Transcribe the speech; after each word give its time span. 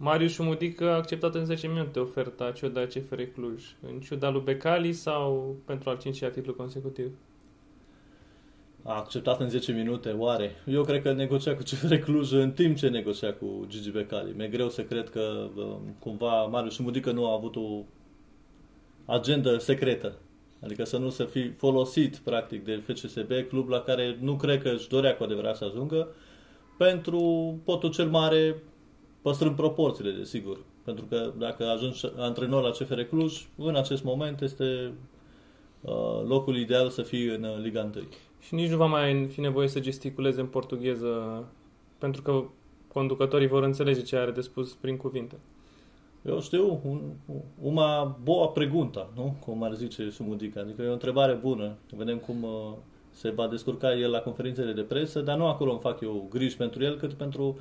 Marius 0.00 0.32
Șumudică 0.32 0.90
a 0.90 0.94
acceptat 0.94 1.34
în 1.34 1.44
10 1.44 1.66
minute 1.66 1.98
oferta 1.98 2.50
Cioda 2.50 2.86
CFR 2.86 3.22
Cluj, 3.34 3.64
în 3.92 4.00
ciuda 4.00 4.30
lui 4.30 4.42
Becali 4.44 4.92
sau 4.92 5.56
pentru 5.64 5.90
al 5.90 5.98
cincilea 5.98 6.30
titlu 6.30 6.54
consecutiv? 6.54 7.10
A 8.82 8.96
acceptat 8.96 9.40
în 9.40 9.48
10 9.48 9.72
minute, 9.72 10.10
oare? 10.10 10.50
Eu 10.66 10.82
cred 10.82 11.02
că 11.02 11.12
negocia 11.12 11.54
cu 11.54 11.62
CFR 11.62 11.94
Cluj 11.94 12.32
în 12.32 12.50
timp 12.50 12.76
ce 12.76 12.88
negocia 12.88 13.32
cu 13.32 13.64
Gigi 13.68 13.90
Becali. 13.90 14.34
Mi-e 14.36 14.48
greu 14.48 14.68
să 14.68 14.82
cred 14.82 15.10
că 15.10 15.48
cumva 15.98 16.44
Marius 16.44 16.74
Șumudică 16.74 17.12
nu 17.12 17.26
a 17.26 17.34
avut 17.34 17.56
o 17.56 17.82
agendă 19.04 19.58
secretă. 19.58 20.14
Adică 20.62 20.84
să 20.84 20.98
nu 20.98 21.08
să 21.08 21.24
fi 21.24 21.50
folosit 21.50 22.16
practic 22.16 22.64
de 22.64 22.82
FCSB, 22.86 23.30
club 23.48 23.68
la 23.68 23.80
care 23.80 24.16
nu 24.20 24.36
cred 24.36 24.62
că 24.62 24.68
își 24.68 24.88
dorea 24.88 25.16
cu 25.16 25.22
adevărat 25.22 25.56
să 25.56 25.64
ajungă, 25.64 26.08
pentru 26.76 27.54
potul 27.64 27.90
cel 27.90 28.08
mare 28.08 28.62
păstrând 29.28 29.56
proporțiile, 29.56 30.10
desigur. 30.10 30.58
Pentru 30.84 31.04
că 31.04 31.32
dacă 31.38 31.64
ajungi 31.64 32.06
antrenor 32.16 32.62
la 32.62 32.70
CFR 32.70 33.00
Cluj, 33.00 33.46
în 33.56 33.76
acest 33.76 34.04
moment 34.04 34.40
este 34.40 34.92
uh, 35.80 36.22
locul 36.26 36.56
ideal 36.56 36.88
să 36.88 37.02
fii 37.02 37.26
în 37.26 37.42
uh, 37.42 37.58
Liga 37.62 37.90
1. 37.94 38.04
Și 38.40 38.54
nici 38.54 38.70
nu 38.70 38.76
va 38.76 38.86
mai 38.86 39.26
fi 39.26 39.40
nevoie 39.40 39.68
să 39.68 39.80
gesticuleze 39.80 40.40
în 40.40 40.46
portugheză, 40.46 41.44
pentru 41.98 42.22
că 42.22 42.42
conducătorii 42.92 43.48
vor 43.48 43.62
înțelege 43.62 44.02
ce 44.02 44.16
are 44.16 44.30
de 44.30 44.40
spus 44.40 44.74
prin 44.74 44.96
cuvinte. 44.96 45.38
Eu 46.26 46.40
știu, 46.40 46.80
un, 46.84 47.00
uma 47.62 48.18
boa 48.22 48.48
pregunta, 48.48 49.10
nu? 49.14 49.36
Cum 49.44 49.62
ar 49.62 49.74
zice 49.74 50.10
Sumudica. 50.10 50.60
Adică 50.60 50.82
e 50.82 50.88
o 50.88 50.92
întrebare 50.92 51.32
bună. 51.32 51.76
Vedem 51.96 52.18
cum 52.18 52.42
uh, 52.42 52.72
se 53.10 53.30
va 53.30 53.48
descurca 53.48 53.94
el 53.94 54.10
la 54.10 54.20
conferințele 54.20 54.72
de 54.72 54.82
presă, 54.82 55.20
dar 55.20 55.36
nu 55.36 55.46
acolo 55.46 55.70
îmi 55.70 55.80
fac 55.80 56.00
eu 56.00 56.26
griji 56.30 56.56
pentru 56.56 56.84
el, 56.84 56.96
cât 56.96 57.12
pentru 57.12 57.58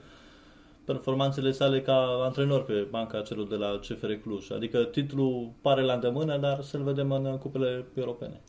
performanțele 0.88 1.52
sale 1.52 1.82
ca 1.82 2.22
antrenor 2.24 2.64
pe 2.64 2.88
banca 2.90 3.22
celor 3.22 3.48
de 3.48 3.56
la 3.56 3.80
CFR 3.80 4.12
Cluj. 4.12 4.52
Adică 4.52 4.84
titlul 4.84 5.52
pare 5.62 5.82
la 5.82 5.94
îndemână, 5.94 6.38
dar 6.38 6.62
să-l 6.62 6.84
vedem 6.84 7.12
în 7.12 7.38
cupele 7.38 7.86
europene. 7.94 8.42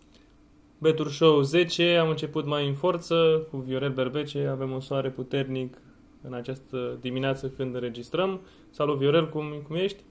Betur 0.78 1.10
Show 1.10 1.40
10, 1.40 1.96
am 1.96 2.08
început 2.08 2.46
mai 2.46 2.66
în 2.66 2.74
forță 2.74 3.46
cu 3.50 3.56
Viorel 3.56 3.92
Berbece, 3.92 4.46
avem 4.46 4.70
un 4.70 4.80
soare 4.80 5.10
puternic 5.10 5.78
în 6.22 6.34
această 6.34 6.98
dimineață 7.00 7.48
când 7.56 7.74
înregistrăm. 7.74 8.40
Salut 8.70 8.98
Viorel, 8.98 9.28
cum, 9.28 9.44
cum 9.66 9.76
ești? 9.76 10.02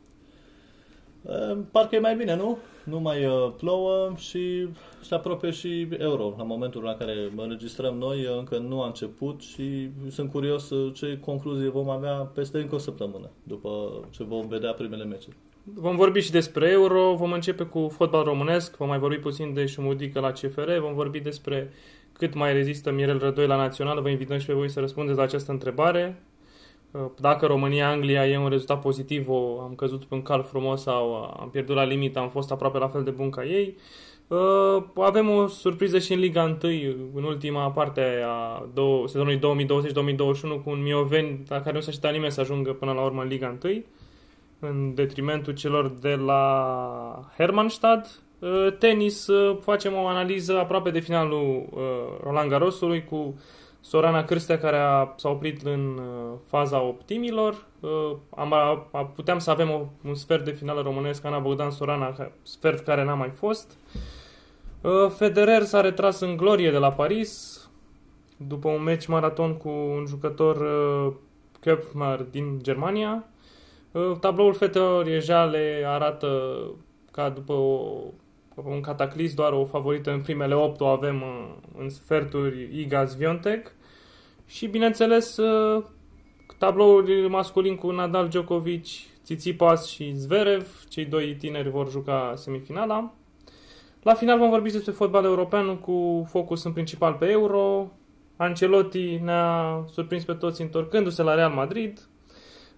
Parcă 1.72 1.95
e 1.95 2.00
mai 2.00 2.16
bine, 2.16 2.36
nu? 2.36 2.58
Nu 2.90 3.00
mai 3.00 3.26
uh, 3.26 3.52
plouă 3.58 4.14
și 4.18 4.68
se 5.02 5.16
apropie 5.16 5.52
și 5.52 5.88
euro. 5.98 6.34
La 6.38 6.44
momentul 6.44 6.84
la 6.84 6.94
care 6.94 7.32
înregistrăm 7.36 7.98
noi 7.98 8.28
încă 8.38 8.58
nu 8.58 8.82
a 8.82 8.86
început 8.86 9.42
și 9.42 9.90
sunt 10.10 10.32
curios 10.32 10.70
uh, 10.70 10.94
ce 10.94 11.20
concluzie 11.20 11.70
vom 11.70 11.90
avea 11.90 12.14
peste 12.14 12.58
încă 12.58 12.76
o 12.76 12.78
săptămână, 12.78 13.30
după 13.44 13.70
ce 14.10 14.24
vom 14.24 14.48
vedea 14.48 14.72
primele 14.72 15.04
meciuri. 15.04 15.36
Vom 15.74 15.96
vorbi 15.96 16.20
și 16.20 16.32
despre 16.32 16.70
euro, 16.70 17.14
vom 17.16 17.32
începe 17.32 17.64
cu 17.64 17.88
fotbal 17.92 18.24
românesc, 18.24 18.78
vom 18.78 18.88
mai 18.88 19.00
vorbi 19.00 19.18
puțin 19.18 19.54
de 19.54 19.66
șumudică 19.66 20.20
la 20.20 20.32
CFR, 20.32 20.72
vom 20.80 20.94
vorbi 20.94 21.20
despre 21.20 21.74
cât 22.14 22.34
mai 22.34 22.54
rezistă 22.54 22.92
Mirel 22.92 23.20
Rădoi 23.20 23.48
la 23.48 23.56
național. 23.56 24.02
Vă 24.02 24.10
invităm 24.10 24.38
și 24.38 24.46
pe 24.46 24.54
voi 24.54 24.70
să 24.70 24.80
răspundeți 24.80 25.18
la 25.18 25.24
această 25.24 25.52
întrebare. 25.52 26.22
Uh, 26.92 27.06
dacă 27.20 27.46
România-Anglia 27.46 28.28
e 28.28 28.38
un 28.38 28.50
rezultat 28.50 28.82
pozitiv, 28.82 29.30
o, 29.30 29.60
am 29.62 29.74
căzut 29.76 30.04
pe 30.04 30.16
un 30.16 30.22
cal 30.22 30.44
frumos 30.44 30.82
sau 30.82 31.14
am 31.40 31.50
pierdut 31.52 31.76
la 31.76 31.84
limită, 31.84 32.20
am 32.20 32.30
fost 32.30 32.52
aproape 32.52 32.78
la 32.78 32.88
fel 32.88 33.04
de 33.04 33.10
bun 33.10 33.30
ca 33.30 33.44
ei. 33.44 33.76
Uh, 34.28 34.84
avem 34.96 35.30
o 35.30 35.48
surpriză 35.48 36.00
și 36.00 36.14
în 36.14 36.20
Liga 36.20 36.58
1, 36.64 36.72
în 37.14 37.24
ultima 37.24 37.72
parte 37.72 38.24
a 38.26 38.66
două, 38.74 39.08
sezonului 39.08 39.40
2020-2021, 39.40 40.64
cu 40.64 40.70
un 40.70 40.82
Mioveni 40.82 41.44
la 41.48 41.62
care 41.62 41.76
nu 41.76 41.80
s-a 41.80 41.88
așteptat 41.88 42.12
nimeni 42.12 42.32
să 42.32 42.42
ajungă 42.42 42.74
până 42.74 42.92
la 42.92 43.02
urmă 43.02 43.22
în 43.22 43.28
Liga 43.28 43.58
1, 43.64 43.84
în 44.59 44.94
detrimentul 44.94 45.53
celor 45.53 45.88
de 45.90 46.16
la 46.16 47.31
Hermannstad. 47.38 48.22
Uh, 48.40 48.68
tenis, 48.80 49.28
facem 49.62 49.94
o 49.94 50.08
analiză 50.08 50.59
aproape 50.59 50.90
de 50.90 51.00
finalul 51.00 51.66
Roland 52.24 52.50
Garrosului 52.50 53.03
cu 53.03 53.36
Sorana 53.88 54.24
Cârstea 54.24 54.58
care 54.58 54.78
a, 54.78 55.14
s-a 55.16 55.30
oprit 55.30 55.62
în 55.62 55.98
uh, 55.98 56.38
faza 56.48 56.81
optimilor. 56.81 57.66
Uh, 57.80 58.16
am, 58.36 58.53
a, 58.53 58.88
a, 58.92 59.06
puteam 59.06 59.40
să 59.40 59.50
avem 59.50 59.70
o, 59.70 59.86
un 60.08 60.16
sfert 60.16 60.46
de 60.46 60.52
finală 60.52 60.81
românesc, 60.81 61.25
Ana 61.25 61.40
Bogdan 61.40 61.72
Sorana, 61.72 62.16
sfert 62.42 62.84
care 62.84 63.03
n-a 63.03 63.14
mai 63.14 63.30
fost. 63.30 63.78
Uh, 64.81 65.09
Federer 65.09 65.62
s-a 65.62 65.81
retras 65.81 66.20
în 66.20 66.38
glorie 66.38 66.72
de 66.72 66.78
la 66.78 66.92
Paris 66.92 67.62
după 68.38 68.70
un 68.70 68.84
meci 68.84 69.06
maraton 69.06 69.58
cu 69.58 69.70
un 69.70 70.06
jucător 70.08 70.56
uh, 70.56 71.14
Köpfmer 71.59 72.20
din 72.31 72.59
Germania. 72.62 73.26
Uh, 73.92 74.18
tabloul 74.20 74.53
fetelor 74.53 75.08
Ejale 75.08 75.84
arată 75.86 76.59
ca 77.12 77.30
după 77.30 77.53
o 77.53 78.00
un 78.64 78.81
cataclism, 78.81 79.36
doar 79.36 79.53
o 79.53 79.66
favorită 79.66 80.12
în 80.12 80.22
primele 80.22 80.53
8 80.53 80.81
o 80.81 80.86
avem 80.86 81.22
uh, 81.22 81.56
în 81.78 81.90
sferturi 81.90 82.80
Iga 82.80 83.06
Sviontek. 83.06 83.76
Și 84.47 84.68
bineînțeles 84.68 85.38
uh, 85.38 85.84
tabloul 86.58 87.28
masculin 87.30 87.75
cu 87.75 87.91
Nadal, 87.91 88.28
Djokovic, 88.28 88.85
Tsitsipas 89.24 89.88
și 89.88 90.12
Zverev, 90.13 90.68
cei 90.90 91.06
doi 91.06 91.35
tineri 91.35 91.69
vor 91.69 91.90
juca 91.90 92.34
semifinala. 92.35 93.13
La 94.02 94.13
final 94.13 94.38
vom 94.38 94.50
vorbi 94.50 94.72
despre 94.72 94.91
fotbal 94.91 95.24
european 95.24 95.78
cu 95.78 96.28
focus 96.30 96.63
în 96.63 96.72
principal 96.72 97.13
pe 97.13 97.30
Euro. 97.30 97.91
Ancelotti 98.35 99.19
ne-a 99.24 99.84
surprins 99.88 100.24
pe 100.24 100.34
toți 100.34 100.62
întorcându-se 100.62 101.24
la 101.24 101.35
Real 101.35 101.52
Madrid. 101.52 102.08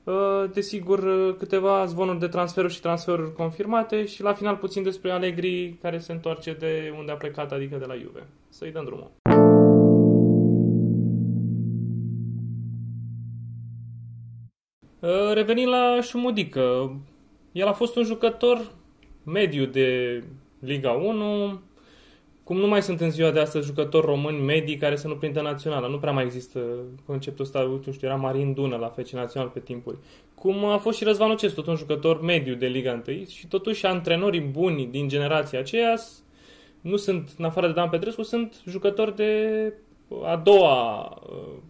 Uh, 0.04 0.14
desigur, 0.54 1.02
câteva 1.38 1.86
zvonuri 1.86 2.20
de 2.20 2.28
transferuri 2.28 2.74
și 2.74 2.82
transferuri 2.82 3.34
confirmate 3.34 4.06
și 4.06 4.22
la 4.22 4.34
final 4.34 4.56
puțin 4.56 4.84
despre 4.84 5.12
Allegri 5.12 5.78
care 5.82 5.98
se 5.98 6.12
întoarce 6.12 6.54
de 6.54 6.94
unde 6.98 7.12
a 7.12 7.16
plecat, 7.16 7.52
adică 7.52 7.78
de 7.78 7.86
la 7.86 7.96
Juve. 7.96 8.28
Să-i 8.50 8.72
dăm 8.72 8.86
drumul. 8.86 9.12
Revenind 15.34 15.70
la 15.70 16.00
Șumudică, 16.02 16.96
el 17.52 17.68
a 17.68 17.74
fost 17.74 17.96
un 17.96 18.04
jucător 18.04 18.72
mediu 19.24 19.66
de 19.66 20.24
Liga 20.60 20.92
1, 20.92 21.62
cum 22.44 22.58
nu 22.58 22.68
mai 22.68 22.82
sunt 22.82 23.02
în 23.02 23.12
ziua 23.12 23.32
de 23.32 23.40
astăzi 23.40 23.66
jucători 23.66 24.06
români 24.06 24.40
medii 24.40 24.78
care 24.78 24.96
să 24.96 25.08
nu 25.08 25.16
prindă 25.16 25.42
națională. 25.42 25.88
Nu 25.88 25.98
prea 25.98 26.12
mai 26.12 26.24
există 26.24 26.60
conceptul 27.06 27.46
ăsta, 27.46 27.62
nu 27.86 27.92
știu, 27.92 28.08
era 28.08 28.16
Marin 28.16 28.54
Dună 28.54 28.76
la 28.76 28.88
FC 28.88 29.10
Național 29.10 29.48
pe 29.48 29.60
timpuri. 29.60 29.98
Cum 30.36 30.66
a 30.66 30.78
fost 30.78 30.98
și 30.98 31.04
Răzvan 31.04 31.32
Ocescu, 31.32 31.56
tot 31.56 31.68
un 31.68 31.76
jucător 31.76 32.22
mediu 32.22 32.56
de 32.56 32.68
Liga 32.68 33.02
1 33.08 33.26
și 33.26 33.48
totuși 33.48 33.86
antrenorii 33.86 34.42
buni 34.42 34.86
din 34.86 35.08
generația 35.08 35.60
aceea 35.60 35.96
nu 36.82 36.96
sunt, 36.96 37.30
în 37.38 37.46
afară 37.46 37.68
de 37.68 37.74
Dan 37.74 37.90
Petrescu, 37.90 38.22
sunt 38.22 38.62
jucători 38.68 39.16
de 39.16 39.74
a 40.24 40.36
doua, 40.36 41.10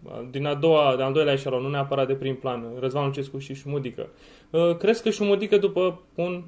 uh, 0.03 0.27
din 0.31 0.45
a 0.45 0.53
doua, 0.53 0.95
de 0.95 1.03
al 1.03 1.13
doilea 1.13 1.33
eșalon, 1.33 1.61
nu 1.61 1.69
neapărat 1.69 2.07
de 2.07 2.13
prim 2.13 2.35
plan, 2.35 2.73
Răzvan 2.79 3.05
Lucescu 3.05 3.37
și 3.37 3.53
Șumudică. 3.53 4.09
Uh, 4.49 4.75
crezi 4.77 5.03
că 5.03 5.09
Șumudică, 5.09 5.57
după 5.57 6.01
un 6.15 6.43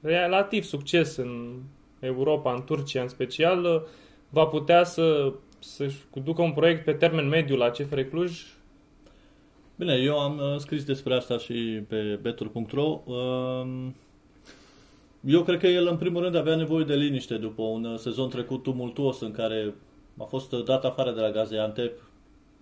relativ 0.00 0.64
succes 0.64 1.16
în 1.16 1.58
Europa, 2.00 2.52
în 2.52 2.64
Turcia 2.64 3.02
în 3.02 3.08
special, 3.08 3.64
uh, 3.64 3.80
va 4.28 4.44
putea 4.46 4.84
să 4.84 5.32
să-și 5.58 5.96
ducă 6.24 6.42
un 6.42 6.52
proiect 6.52 6.84
pe 6.84 6.92
termen 6.92 7.28
mediu 7.28 7.56
la 7.56 7.70
CFR 7.70 8.00
Cluj? 8.00 8.42
Bine, 9.76 9.94
eu 9.94 10.18
am 10.18 10.58
scris 10.58 10.84
despre 10.84 11.14
asta 11.14 11.38
și 11.38 11.82
pe 11.88 12.18
betur.ro. 12.22 13.00
Um, 13.04 13.94
eu 15.20 15.42
cred 15.42 15.58
că 15.58 15.66
el, 15.66 15.86
în 15.86 15.96
primul 15.96 16.22
rând, 16.22 16.34
avea 16.34 16.56
nevoie 16.56 16.84
de 16.84 16.94
liniște 16.94 17.36
după 17.36 17.62
un 17.62 17.96
sezon 17.96 18.28
trecut 18.28 18.62
tumultuos 18.62 19.20
în 19.20 19.30
care 19.30 19.74
a 20.18 20.24
fost 20.24 20.50
dat 20.50 20.84
afară 20.84 21.12
de 21.12 21.20
la 21.20 21.30
Gaziantep 21.30 22.00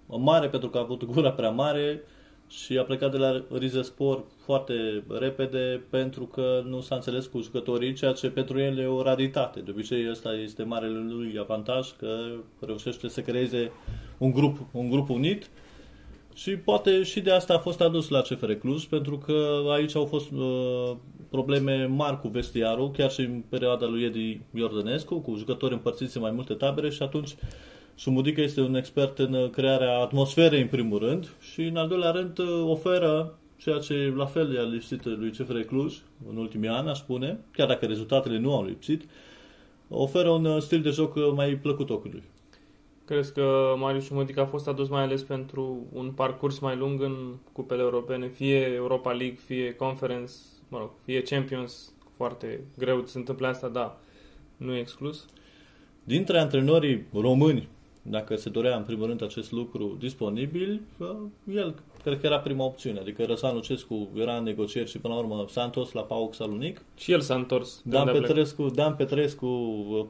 mare 0.06 0.48
pentru 0.48 0.68
că 0.68 0.78
a 0.78 0.80
avut 0.80 1.04
gura 1.04 1.32
prea 1.32 1.50
mare 1.50 2.02
și 2.48 2.78
a 2.78 2.82
plecat 2.82 3.10
de 3.10 3.16
la 3.16 3.44
Rizespor 3.58 4.24
foarte 4.44 5.04
repede 5.08 5.82
pentru 5.90 6.24
că 6.24 6.62
nu 6.66 6.80
s-a 6.80 6.94
înțeles 6.94 7.26
cu 7.26 7.40
jucătorii, 7.40 7.92
ceea 7.92 8.12
ce 8.12 8.30
pentru 8.30 8.60
el 8.60 8.78
e 8.78 8.86
o 8.86 9.02
raritate. 9.02 9.60
De 9.60 9.70
obicei 9.70 10.10
ăsta 10.10 10.32
este 10.32 10.62
marele 10.62 10.98
lui 10.98 11.36
avantaj 11.40 11.96
că 11.96 12.30
reușește 12.60 13.08
să 13.08 13.20
creeze 13.20 13.72
un 14.18 14.30
grup, 14.30 14.58
un 14.72 14.90
grup 14.90 15.08
unit 15.08 15.50
și 16.34 16.56
poate 16.56 17.02
și 17.02 17.20
de 17.20 17.30
asta 17.30 17.54
a 17.54 17.58
fost 17.58 17.80
adus 17.80 18.08
la 18.08 18.20
CFR 18.20 18.52
Cluj, 18.52 18.84
pentru 18.84 19.18
că 19.18 19.62
aici 19.70 19.96
au 19.96 20.04
fost 20.04 20.30
uh, 20.30 20.96
probleme 21.30 21.84
mari 21.84 22.20
cu 22.20 22.28
vestiarul, 22.28 22.90
chiar 22.90 23.10
și 23.10 23.20
în 23.20 23.42
perioada 23.48 23.86
lui 23.86 24.04
Edi 24.04 24.40
Iordănescu, 24.54 25.18
cu 25.18 25.34
jucători 25.36 25.72
împărțiți 25.72 26.16
în 26.16 26.22
mai 26.22 26.30
multe 26.30 26.54
tabere 26.54 26.90
și 26.90 27.02
atunci 27.02 27.34
Sumudică 27.98 28.40
este 28.40 28.60
un 28.60 28.74
expert 28.74 29.18
în 29.18 29.50
crearea 29.50 29.98
atmosferei 29.98 30.60
în 30.60 30.68
primul 30.68 30.98
rând 30.98 31.28
și 31.40 31.62
în 31.62 31.76
al 31.76 31.88
doilea 31.88 32.10
rând 32.10 32.38
oferă 32.66 33.38
ceea 33.56 33.78
ce 33.78 34.12
la 34.16 34.26
fel 34.26 34.52
i-a 34.52 34.62
lipsit 34.62 35.04
lui 35.04 35.30
CFR 35.30 35.58
Cluj 35.58 35.96
în 36.30 36.36
ultimii 36.36 36.68
ani, 36.68 36.88
aș 36.88 36.98
spune, 36.98 37.40
chiar 37.52 37.66
dacă 37.66 37.86
rezultatele 37.86 38.38
nu 38.38 38.54
au 38.54 38.64
lipsit, 38.64 39.04
oferă 39.88 40.28
un 40.28 40.60
stil 40.60 40.82
de 40.82 40.90
joc 40.90 41.34
mai 41.34 41.54
plăcut 41.54 41.90
ochiului. 41.90 42.22
Crezi 43.04 43.32
că 43.32 43.74
Marius 43.78 44.08
Modic 44.08 44.38
a 44.38 44.46
fost 44.46 44.68
adus 44.68 44.88
mai 44.88 45.02
ales 45.02 45.22
pentru 45.22 45.86
un 45.92 46.10
parcurs 46.10 46.58
mai 46.58 46.76
lung 46.76 47.02
în 47.02 47.34
cupele 47.52 47.82
europene, 47.82 48.28
fie 48.28 48.72
Europa 48.74 49.12
League, 49.12 49.38
fie 49.46 49.74
Conference, 49.74 50.32
mă 50.68 50.78
rog, 50.78 50.90
fie 51.04 51.22
Champions, 51.22 51.92
foarte 52.16 52.60
greu 52.78 53.06
se 53.06 53.18
întâmplă 53.18 53.46
asta, 53.46 53.68
da, 53.68 54.00
nu 54.56 54.74
e 54.74 54.78
exclus? 54.78 55.26
Dintre 56.04 56.38
antrenorii 56.38 57.06
români, 57.12 57.68
dacă 58.02 58.36
se 58.36 58.48
dorea 58.48 58.76
în 58.76 58.82
primul 58.82 59.06
rând 59.06 59.22
acest 59.22 59.52
lucru 59.52 59.96
disponibil, 59.98 60.80
el 61.52 61.74
cred 62.02 62.20
că 62.20 62.26
era 62.26 62.38
prima 62.38 62.64
opțiune. 62.64 62.98
Adică 62.98 63.24
Răzvan 63.24 63.54
Lucescu 63.54 64.08
era 64.14 64.36
în 64.36 64.42
negocieri 64.42 64.90
și 64.90 64.98
până 64.98 65.14
la 65.14 65.20
urmă 65.20 65.44
s-a 65.48 65.62
întors 65.62 65.92
la 65.92 66.00
PAOK 66.00 66.34
Salonic. 66.34 66.84
Și 66.96 67.12
el 67.12 67.20
s-a 67.20 67.34
întors. 67.34 67.82
Dan 67.84 68.06
Petrescu, 68.12 68.68
Dan 68.68 68.94
Petrescu 68.94 69.46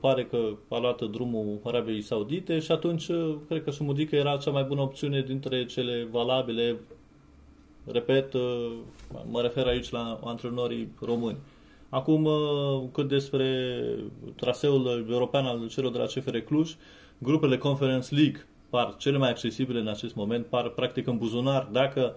pare 0.00 0.24
că 0.24 0.56
a 0.68 0.78
luat 0.78 1.10
drumul 1.10 1.60
Arabiei 1.64 2.02
Saudite 2.02 2.58
și 2.58 2.72
atunci 2.72 3.06
cred 3.48 3.64
că 3.64 3.70
Sumudică 3.70 4.16
era 4.16 4.36
cea 4.36 4.50
mai 4.50 4.62
bună 4.62 4.80
opțiune 4.80 5.22
dintre 5.22 5.64
cele 5.64 6.08
valabile. 6.10 6.76
Repet, 7.92 8.32
mă 9.30 9.40
refer 9.40 9.66
aici 9.66 9.90
la 9.90 10.20
antrenorii 10.24 10.88
români. 11.00 11.36
Acum, 11.88 12.28
cât 12.92 13.08
despre 13.08 13.80
traseul 14.36 15.06
european 15.10 15.44
al 15.44 15.68
celor 15.68 15.92
de 15.92 15.98
la 15.98 16.04
CFR 16.04 16.36
Cluj, 16.36 16.76
grupele 17.18 17.58
Conference 17.58 18.14
League 18.14 18.46
par 18.70 18.94
cele 18.96 19.18
mai 19.18 19.28
accesibile 19.28 19.80
în 19.80 19.88
acest 19.88 20.14
moment, 20.14 20.46
par 20.46 20.68
practic 20.68 21.06
în 21.06 21.18
buzunar 21.18 21.68
dacă 21.72 22.14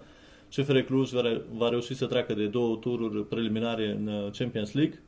CFR 0.55 0.77
Cluj 0.77 1.11
va 1.53 1.69
reuși 1.69 1.93
să 1.93 2.05
treacă 2.05 2.33
de 2.33 2.45
două 2.45 2.75
tururi 2.75 3.25
preliminare 3.25 3.89
în 3.89 4.07
uh, 4.07 4.31
Champions 4.37 4.73
League, 4.73 5.01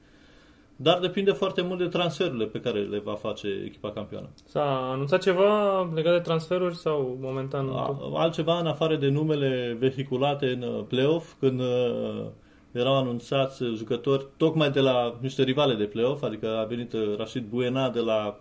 dar 0.84 1.00
depinde 1.00 1.32
foarte 1.32 1.62
mult 1.62 1.80
de 1.80 1.88
transferurile 1.88 2.46
pe 2.46 2.60
care 2.60 2.80
le 2.80 3.00
va 3.00 3.14
face 3.14 3.48
echipa 3.66 3.92
campioană. 3.92 4.30
S-a 4.46 4.92
anunțat 4.92 5.22
ceva 5.22 5.82
legat 5.94 6.14
de 6.14 6.20
transferuri 6.20 6.76
sau 6.76 7.18
momentan? 7.22 7.70
A, 7.70 7.98
altceva 8.14 8.60
în 8.60 8.68
afară 8.68 8.96
de 8.96 9.08
numele 9.08 9.78
vehiculate 9.80 10.46
în 10.46 10.62
uh, 10.62 10.84
play-off, 10.88 11.34
când 11.40 11.60
uh, 11.60 12.26
erau 12.72 12.96
anunțați 12.96 13.64
jucători 13.64 14.26
tocmai 14.38 14.72
de 14.72 14.80
la 14.80 15.18
niște 15.22 15.44
rivale 15.44 15.76
de 15.76 15.86
play-off, 15.86 16.24
adică 16.24 16.58
a 16.58 16.64
venit 16.64 16.96
Rashid 17.18 17.46
Buena 17.46 17.90
de 17.90 18.00
la 18.00 18.38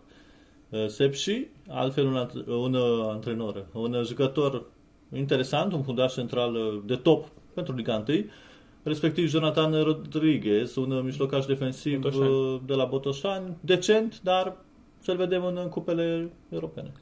Uh, 0.72 0.86
Sepsi, 0.88 1.48
altfel 1.68 2.06
un, 2.06 2.28
un 2.46 2.74
uh, 2.74 3.08
antrenor, 3.08 3.66
un 3.72 4.02
jucător 4.04 4.64
interesant, 5.16 5.72
un 5.72 5.82
fundaș 5.82 6.12
central 6.12 6.54
uh, 6.54 6.82
de 6.84 6.96
top 6.96 7.26
pentru 7.54 7.74
Liga 7.74 8.04
1, 8.08 8.16
respectiv 8.82 9.28
Jonathan 9.28 9.82
Rodriguez, 9.82 10.76
un 10.76 11.00
mijlocaș 11.04 11.44
defensiv 11.44 12.00
Botoșani. 12.00 12.60
de 12.66 12.74
la 12.74 12.84
Botoșani, 12.84 13.56
decent, 13.60 14.20
dar 14.22 14.56
să-l 14.98 15.16
vedem 15.16 15.44
în, 15.44 15.56
în 15.56 15.68
cupele 15.68 16.32
europene. 16.48 16.92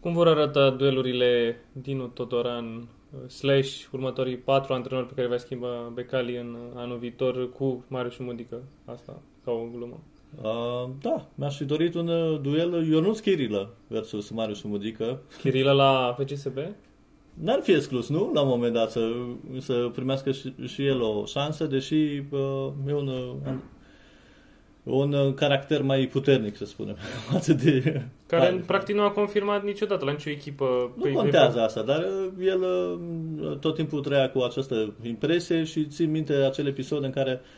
Cum 0.00 0.12
vor 0.12 0.28
arăta 0.28 0.70
duelurile 0.70 1.60
Dinu 1.72 2.06
Todoran 2.06 2.88
slash 3.28 3.84
următorii 3.92 4.36
patru 4.36 4.72
antrenori 4.72 5.06
pe 5.06 5.14
care 5.14 5.26
va 5.26 5.36
schimba 5.36 5.90
Becali 5.94 6.36
în 6.36 6.56
anul 6.74 6.98
viitor 6.98 7.52
cu 7.52 7.84
Marius 7.88 8.16
Mudică? 8.16 8.62
Asta 8.84 9.22
ca 9.44 9.50
o 9.50 9.66
glumă. 9.76 10.00
Uh, 10.42 10.90
da, 11.02 11.26
mi-aș 11.34 11.56
fi 11.56 11.64
dorit 11.64 11.94
un 11.94 12.08
uh, 12.08 12.40
duel 12.40 12.86
Ionuț 12.86 13.18
Chirilă 13.18 13.74
versus 13.86 14.30
Marius 14.30 14.62
Mudică. 14.62 15.20
Chirilă 15.40 15.72
la 15.72 16.16
FCSB? 16.18 16.58
N-ar 17.42 17.60
fi 17.62 17.72
exclus, 17.72 18.08
nu? 18.08 18.30
La 18.34 18.40
un 18.40 18.48
moment 18.48 18.72
dat 18.72 18.90
să, 18.90 19.10
să 19.58 19.90
primească 19.94 20.32
și, 20.32 20.54
și 20.66 20.86
el 20.86 21.02
o 21.02 21.24
șansă, 21.24 21.64
deși 21.64 21.94
uh, 22.30 22.68
e 22.88 22.94
un, 22.94 23.06
uh, 23.06 23.52
un 24.82 25.12
uh, 25.12 25.34
caracter 25.34 25.82
mai 25.82 26.06
puternic, 26.06 26.56
să 26.56 26.64
spunem, 26.64 26.96
față 27.30 27.52
de... 27.52 28.02
Care 28.26 28.48
pare. 28.48 28.62
practic 28.66 28.94
nu 28.94 29.02
a 29.02 29.10
confirmat 29.10 29.64
niciodată 29.64 30.04
la 30.04 30.10
nicio 30.10 30.30
echipă. 30.30 30.92
Nu 30.96 31.12
contează 31.12 31.56
pe... 31.56 31.62
asta, 31.62 31.82
dar 31.82 32.06
el 32.40 32.64
tot 33.60 33.74
timpul 33.74 34.00
trăia 34.00 34.30
cu 34.30 34.38
această 34.38 34.94
impresie 35.02 35.64
și 35.64 35.86
țin 35.86 36.10
minte 36.10 36.32
acel 36.32 36.66
episod 36.66 37.04
în 37.04 37.10
care 37.10 37.40
uh, 37.42 37.48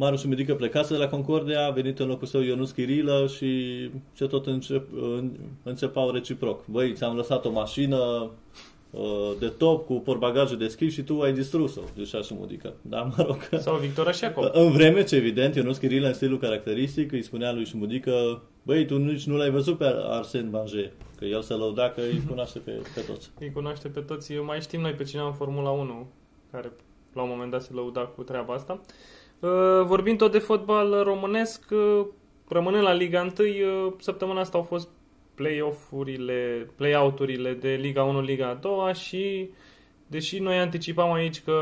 Marius 0.00 0.24
Midică 0.24 0.54
plecase 0.54 0.92
de 0.92 0.98
la 0.98 1.08
Concordia, 1.08 1.66
a 1.66 1.70
venit 1.70 1.98
în 1.98 2.06
locul 2.06 2.26
său 2.26 2.40
Ionuț 2.40 2.70
Chirilă 2.70 3.26
și 3.36 3.90
se 4.12 4.26
tot 4.26 4.46
încep, 4.46 4.88
începau 5.62 6.10
reciproc. 6.10 6.66
Băi, 6.66 6.92
ți-am 6.92 7.16
lăsat 7.16 7.44
o 7.44 7.50
mașină 7.50 7.96
uh, 7.96 8.30
de 9.38 9.48
top 9.48 9.86
cu 9.86 9.94
porbagaje 9.94 10.56
deschis 10.56 10.92
și 10.92 11.02
tu 11.02 11.20
ai 11.20 11.32
distrus-o, 11.32 11.80
zicea 11.96 12.20
și 12.20 12.34
Mudică. 12.38 12.74
Da, 12.82 13.02
mă 13.02 13.24
rog. 13.26 13.48
Sau 13.58 13.76
Victor 13.76 14.18
acolo. 14.22 14.50
În 14.52 14.70
vreme 14.70 15.04
ce, 15.04 15.16
evident, 15.16 15.54
Ionuț 15.54 15.76
Chirilă 15.76 16.06
în 16.06 16.12
stilul 16.12 16.38
caracteristic 16.38 17.12
îi 17.12 17.22
spunea 17.22 17.52
lui 17.52 17.64
Șmudică 17.64 18.42
Băi, 18.62 18.86
tu 18.86 18.98
nici 18.98 19.26
nu 19.26 19.36
l-ai 19.36 19.50
văzut 19.50 19.78
pe 19.78 19.84
Arsen 20.04 20.50
Banger, 20.50 20.92
că 21.18 21.24
el 21.24 21.42
se 21.42 21.54
lăuda 21.54 21.90
că 21.90 22.00
îi 22.00 22.22
cunoaște 22.28 22.58
pe, 22.58 22.70
pe 22.94 23.00
toți. 23.00 23.30
Îi 23.40 23.52
cunoaște 23.52 23.88
pe 23.88 24.00
toți. 24.00 24.32
Eu 24.32 24.44
mai 24.44 24.60
știm 24.60 24.80
noi 24.80 24.92
pe 24.92 25.02
cineva 25.02 25.26
în 25.26 25.34
Formula 25.34 25.70
1 25.70 26.08
care 26.50 26.72
la 27.12 27.22
un 27.22 27.28
moment 27.28 27.50
dat 27.50 27.62
se 27.62 27.72
lăuda 27.72 28.00
cu 28.00 28.22
treaba 28.22 28.54
asta. 28.54 28.80
Uh, 29.40 29.50
vorbind 29.84 30.18
tot 30.18 30.32
de 30.32 30.38
fotbal 30.38 31.02
românesc, 31.02 31.70
uh, 31.70 32.06
rămânând 32.48 32.82
la 32.82 32.92
Liga 32.92 33.32
1, 33.38 33.48
uh, 33.48 33.92
săptămâna 33.98 34.40
asta 34.40 34.58
au 34.58 34.64
fost 34.64 34.88
play-off-urile, 35.40 36.70
play-out-urile 36.76 37.52
de 37.52 37.68
Liga 37.68 38.02
1, 38.02 38.20
Liga 38.20 38.58
2 38.60 38.94
și 38.94 39.50
deși 40.06 40.38
noi 40.38 40.58
anticipam 40.58 41.12
aici 41.12 41.40
că 41.40 41.58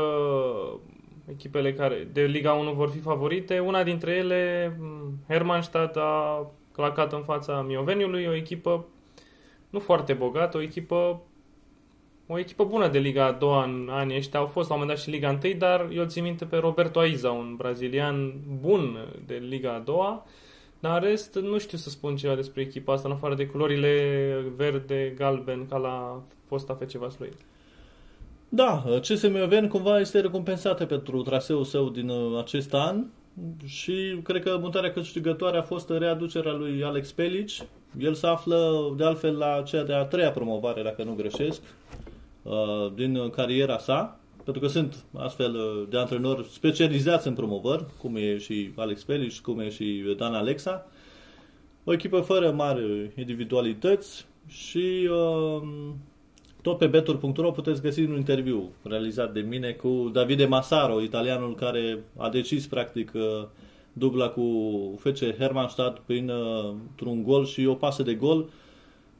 echipele 1.29 1.73
care 1.73 2.07
de 2.13 2.21
Liga 2.21 2.53
1 2.53 2.71
vor 2.71 2.89
fi 2.89 2.99
favorite, 2.99 3.59
una 3.59 3.83
dintre 3.83 4.11
ele, 4.11 4.75
mm, 4.79 5.13
Hermannstadt, 5.27 5.97
a 5.97 6.51
clacat 6.71 7.13
în 7.13 7.21
fața 7.21 7.61
Mioveniului, 7.61 8.25
o 8.25 8.35
echipă 8.35 8.85
nu 9.69 9.79
foarte 9.79 10.13
bogată, 10.13 10.57
o 10.57 10.61
echipă 10.61 11.21
o 12.27 12.39
echipă 12.39 12.63
bună 12.63 12.87
de 12.87 12.99
Liga 12.99 13.25
a 13.25 13.31
doua 13.31 13.63
în 13.63 13.89
anii 13.91 14.17
ăștia. 14.17 14.39
Au 14.39 14.45
fost 14.45 14.69
la 14.69 14.75
un 14.75 14.79
moment 14.79 14.97
dat 14.97 15.07
și 15.07 15.15
Liga 15.15 15.39
1, 15.43 15.53
dar 15.57 15.89
eu 15.91 16.05
țin 16.05 16.23
minte 16.23 16.45
pe 16.45 16.57
Roberto 16.57 16.99
Aiza, 16.99 17.31
un 17.31 17.55
brazilian 17.55 18.33
bun 18.59 19.07
de 19.25 19.35
Liga 19.35 19.73
a 19.73 19.79
doua. 19.79 20.25
Dar 20.79 21.03
în 21.03 21.09
rest, 21.09 21.35
nu 21.35 21.57
știu 21.57 21.77
să 21.77 21.89
spun 21.89 22.15
ceva 22.15 22.35
despre 22.35 22.61
echipa 22.61 22.93
asta, 22.93 23.07
în 23.07 23.13
afară 23.13 23.35
de 23.35 23.45
culorile 23.45 23.93
verde, 24.55 25.13
galben, 25.17 25.65
ca 25.67 25.77
la 25.77 26.21
fosta 26.45 26.77
FC 26.79 26.91
Vaslui. 26.91 27.31
Da, 28.49 28.83
CSM 29.01 29.41
Oven 29.43 29.67
cumva 29.67 29.99
este 29.99 30.19
recompensată 30.19 30.85
pentru 30.85 31.21
traseul 31.21 31.63
său 31.63 31.89
din 31.89 32.09
uh, 32.09 32.39
acest 32.39 32.73
an 32.73 33.05
și 33.65 34.19
cred 34.23 34.43
că 34.43 34.57
mutarea 34.61 34.91
câștigătoare 34.91 35.57
a 35.57 35.61
fost 35.61 35.89
readucerea 35.89 36.53
lui 36.53 36.83
Alex 36.83 37.11
Pelici. 37.11 37.63
El 37.99 38.13
se 38.13 38.27
află 38.27 38.93
de 38.97 39.03
altfel 39.03 39.37
la 39.37 39.61
cea 39.61 39.83
de-a 39.83 40.03
treia 40.03 40.31
promovare, 40.31 40.83
dacă 40.83 41.03
nu 41.03 41.13
greșesc, 41.13 41.61
Uh, 42.43 42.91
din 42.95 43.29
cariera 43.29 43.77
sa, 43.77 44.18
pentru 44.43 44.61
că 44.61 44.67
sunt 44.67 45.03
astfel 45.17 45.55
uh, 45.55 45.87
de 45.89 45.97
antrenori 45.97 46.47
specializați 46.47 47.27
în 47.27 47.33
promovări, 47.33 47.85
cum 47.97 48.15
e 48.15 48.37
și 48.37 48.71
Alex 48.75 49.03
Peliș, 49.03 49.39
cum 49.39 49.59
e 49.59 49.69
și 49.69 50.15
Dan 50.17 50.33
Alexa. 50.33 50.87
O 51.83 51.93
echipă 51.93 52.19
fără 52.19 52.51
mari 52.51 53.11
individualități 53.15 54.25
și 54.47 55.09
uh, 55.11 55.67
tot 56.61 56.77
pe 56.77 56.87
betur.ro 56.87 57.51
puteți 57.51 57.81
găsi 57.81 58.01
un 58.01 58.15
interviu 58.15 58.69
realizat 58.83 59.33
de 59.33 59.39
mine 59.39 59.71
cu 59.71 60.09
Davide 60.13 60.45
Masaro, 60.45 61.01
italianul 61.01 61.55
care 61.55 62.03
a 62.17 62.29
decis 62.29 62.67
practic 62.67 63.11
dubla 63.93 64.29
cu 64.29 64.43
FC 64.97 65.35
Hermannstadt 65.37 65.99
prin 65.99 66.31
un 67.05 67.23
gol 67.23 67.45
și 67.45 67.65
o 67.65 67.73
pasă 67.73 68.03
de 68.03 68.13
gol 68.13 68.49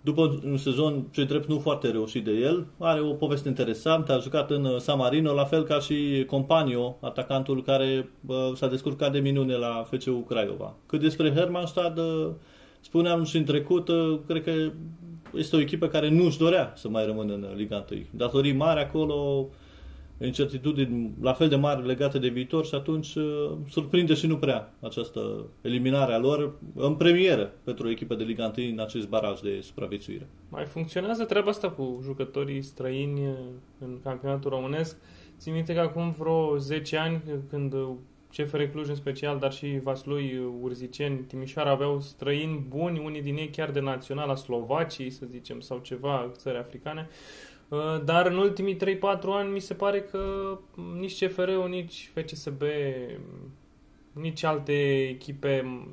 după 0.01 0.39
un 0.45 0.57
sezon, 0.57 1.07
ce 1.11 1.23
drept, 1.23 1.47
nu 1.47 1.59
foarte 1.59 1.89
reușit 1.91 2.23
de 2.23 2.31
el, 2.31 2.65
are 2.77 2.99
o 3.01 3.13
poveste 3.13 3.47
interesantă, 3.47 4.13
a 4.13 4.19
jucat 4.19 4.51
în 4.51 4.65
uh, 4.65 4.77
San 4.77 4.97
Marino, 4.97 5.33
la 5.33 5.43
fel 5.43 5.63
ca 5.63 5.79
și 5.79 6.23
Companio, 6.27 6.97
atacantul 7.01 7.63
care 7.63 8.09
uh, 8.25 8.51
s-a 8.55 8.67
descurcat 8.67 9.11
de 9.11 9.19
minune 9.19 9.55
la 9.55 9.87
FCU 9.91 10.25
Craiova. 10.27 10.75
Cât 10.85 10.99
despre 10.99 11.33
Hermannstad, 11.33 11.97
uh, 11.97 12.29
spuneam 12.79 13.23
și 13.23 13.37
în 13.37 13.43
trecut, 13.43 13.87
uh, 13.87 14.19
cred 14.27 14.43
că 14.43 14.51
este 15.33 15.55
o 15.55 15.59
echipă 15.59 15.87
care 15.87 16.09
nu 16.09 16.25
își 16.25 16.37
dorea 16.37 16.73
să 16.75 16.89
mai 16.89 17.05
rămână 17.05 17.33
în 17.33 17.45
Liga 17.55 17.85
1. 17.91 18.01
Datorii 18.11 18.53
mari 18.53 18.79
acolo, 18.79 19.47
incertitudini 20.25 21.13
la 21.21 21.33
fel 21.33 21.49
de 21.49 21.55
mari 21.55 21.85
legate 21.85 22.19
de 22.19 22.27
viitor 22.27 22.65
și 22.65 22.75
atunci 22.75 23.15
uh, 23.15 23.51
surprinde 23.69 24.13
și 24.13 24.27
nu 24.27 24.37
prea 24.37 24.73
această 24.79 25.45
eliminare 25.61 26.13
a 26.13 26.17
lor 26.17 26.53
în 26.75 26.95
premieră 26.95 27.53
pentru 27.63 27.87
o 27.87 27.89
echipă 27.89 28.15
de 28.15 28.23
Liga 28.23 28.51
1 28.57 28.67
în 28.71 28.79
acest 28.79 29.07
baraj 29.07 29.39
de 29.39 29.59
supraviețuire. 29.61 30.27
Mai 30.49 30.65
funcționează 30.65 31.23
treaba 31.23 31.49
asta 31.49 31.69
cu 31.69 31.99
jucătorii 32.03 32.61
străini 32.61 33.21
în 33.79 33.99
campionatul 34.03 34.49
românesc? 34.49 34.97
Țin 35.37 35.53
minte 35.53 35.73
că 35.73 35.79
acum 35.79 36.15
vreo 36.17 36.57
10 36.57 36.97
ani, 36.97 37.21
când 37.49 37.73
CFR 38.35 38.61
Cluj 38.61 38.87
în 38.87 38.95
special, 38.95 39.39
dar 39.39 39.51
și 39.51 39.79
Vaslui, 39.83 40.39
Urziceni, 40.61 41.17
Timișoara 41.17 41.69
aveau 41.69 41.99
străini 41.99 42.65
buni, 42.67 43.01
unii 43.05 43.21
din 43.21 43.35
ei 43.35 43.49
chiar 43.49 43.71
de 43.71 43.79
naționala 43.79 44.35
Slovacii, 44.35 45.09
să 45.09 45.25
zicem, 45.31 45.59
sau 45.59 45.77
ceva, 45.77 46.31
țări 46.35 46.57
africane, 46.57 47.07
Uh, 47.09 47.48
dar 48.05 48.25
în 48.25 48.37
ultimii 48.37 48.77
3-4 48.77 48.77
ani 49.23 49.51
mi 49.51 49.59
se 49.59 49.73
pare 49.73 50.01
că 50.01 50.19
nici 50.99 51.25
CFR-ul, 51.25 51.67
nici 51.69 52.11
FCSB, 52.13 52.61
nici 54.11 54.43
alte 54.43 55.07
echipe, 55.09 55.83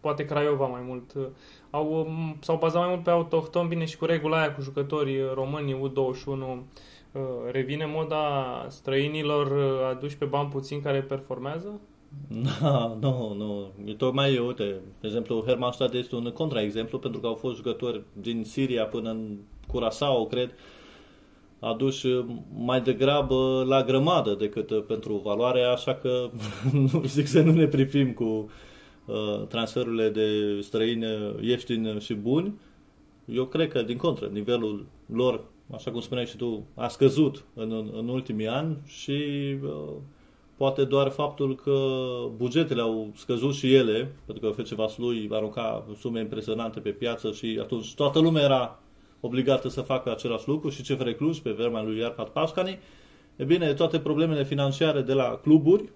poate 0.00 0.24
Craiova 0.24 0.66
mai 0.66 0.82
mult. 0.86 1.16
Au, 1.70 2.00
um, 2.00 2.36
s-au 2.40 2.58
bazat 2.58 2.80
mai 2.80 2.90
mult 2.90 3.02
pe 3.02 3.10
autohton, 3.10 3.68
bine 3.68 3.84
și 3.84 3.96
cu 3.96 4.04
regula 4.04 4.38
aia 4.38 4.54
cu 4.54 4.60
jucătorii 4.60 5.20
români 5.34 5.90
U21. 5.90 6.62
Revine 7.50 7.84
moda 7.84 8.66
străinilor 8.68 9.52
aduși 9.90 10.18
pe 10.18 10.24
bani 10.24 10.48
puțin 10.48 10.82
care 10.82 11.02
performează? 11.02 11.80
Da, 12.60 12.96
nu, 13.00 13.34
nu. 13.36 13.68
E 13.84 13.94
tocmai, 13.94 14.38
uite, 14.38 14.64
de 15.00 15.06
exemplu, 15.06 15.42
Hermannstadt 15.46 15.94
este 15.94 16.16
un 16.16 16.30
contraexemplu 16.34 16.98
pentru 16.98 17.20
că 17.20 17.26
au 17.26 17.34
fost 17.34 17.56
jucători 17.56 18.02
din 18.12 18.44
Siria 18.44 18.84
până 18.84 19.10
în 19.10 19.36
Curaçao, 19.66 20.28
cred, 20.30 20.54
aduși 21.60 22.06
mai 22.56 22.80
degrabă 22.80 23.64
la 23.68 23.82
grămadă 23.82 24.34
decât 24.34 24.86
pentru 24.86 25.20
valoare, 25.24 25.62
așa 25.62 25.94
că 25.94 26.30
nu 26.92 27.02
zic 27.04 27.26
să 27.26 27.42
nu 27.42 27.52
ne 27.52 27.66
pripim 27.66 28.12
cu 28.12 28.50
uh, 29.04 29.46
transferurile 29.48 30.08
de 30.08 30.60
străini 30.60 31.06
ieftini 31.40 32.00
și 32.00 32.14
buni. 32.14 32.54
Eu 33.24 33.44
cred 33.44 33.68
că, 33.68 33.82
din 33.82 33.96
contră, 33.96 34.26
nivelul 34.26 34.86
lor, 35.06 35.44
așa 35.74 35.90
cum 35.90 36.00
spuneai 36.00 36.26
și 36.26 36.36
tu, 36.36 36.66
a 36.74 36.88
scăzut 36.88 37.44
în, 37.54 37.72
în, 37.72 37.90
în 37.96 38.08
ultimii 38.08 38.48
ani 38.48 38.76
și 38.86 39.18
uh, 39.62 39.92
poate 40.56 40.84
doar 40.84 41.08
faptul 41.08 41.54
că 41.54 41.78
bugetele 42.36 42.80
au 42.80 43.10
scăzut 43.14 43.54
și 43.54 43.74
ele, 43.74 44.16
pentru 44.26 44.50
că 44.50 44.62
FC 44.62 44.68
Vaslui 44.68 45.28
arunca 45.32 45.86
sume 45.98 46.20
impresionante 46.20 46.80
pe 46.80 46.90
piață 46.90 47.32
și 47.32 47.58
atunci 47.62 47.94
toată 47.94 48.18
lumea 48.18 48.42
era 48.42 48.80
obligată 49.20 49.68
să 49.68 49.80
facă 49.80 50.10
același 50.10 50.48
lucru 50.48 50.68
și 50.68 50.82
CFR 50.82 51.08
Cluj 51.08 51.38
pe 51.38 51.50
vremea 51.50 51.82
lui 51.82 51.98
Iarpat 51.98 52.28
Pașcani. 52.28 52.78
E 53.36 53.44
bine, 53.44 53.74
toate 53.74 53.98
problemele 53.98 54.44
financiare 54.44 55.00
de 55.00 55.12
la 55.12 55.38
cluburi, 55.42 55.90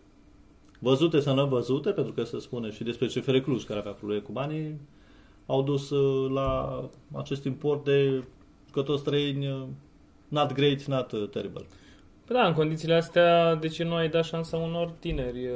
văzute 0.79 1.21
sau 1.21 1.35
nevăzute, 1.35 1.91
pentru 1.91 2.13
că 2.13 2.25
se 2.25 2.39
spune 2.39 2.71
și 2.71 2.85
despre 2.85 3.07
CFR 3.07 3.37
Cluj 3.37 3.65
care 3.65 3.79
avea 3.79 3.93
probleme 3.93 4.23
cu 4.23 4.33
banii, 4.33 4.81
au 5.47 5.63
dus 5.63 5.91
uh, 5.91 6.31
la 6.31 6.81
acest 7.13 7.45
import 7.45 7.85
de 7.85 8.25
jucători 8.67 8.99
străini 8.99 9.49
uh, 9.49 9.63
not 10.29 10.53
great, 10.53 10.85
not 10.85 11.13
uh, 11.13 11.29
terrible. 11.29 11.65
Păi 12.25 12.37
da, 12.37 12.47
în 12.47 12.55
condițiile 12.55 12.95
astea, 12.95 13.55
de 13.55 13.69
ce 13.69 13.85
nu 13.85 13.95
ai 13.95 14.09
dat 14.09 14.25
șansa 14.25 14.57
unor 14.57 14.91
tineri 14.99 15.49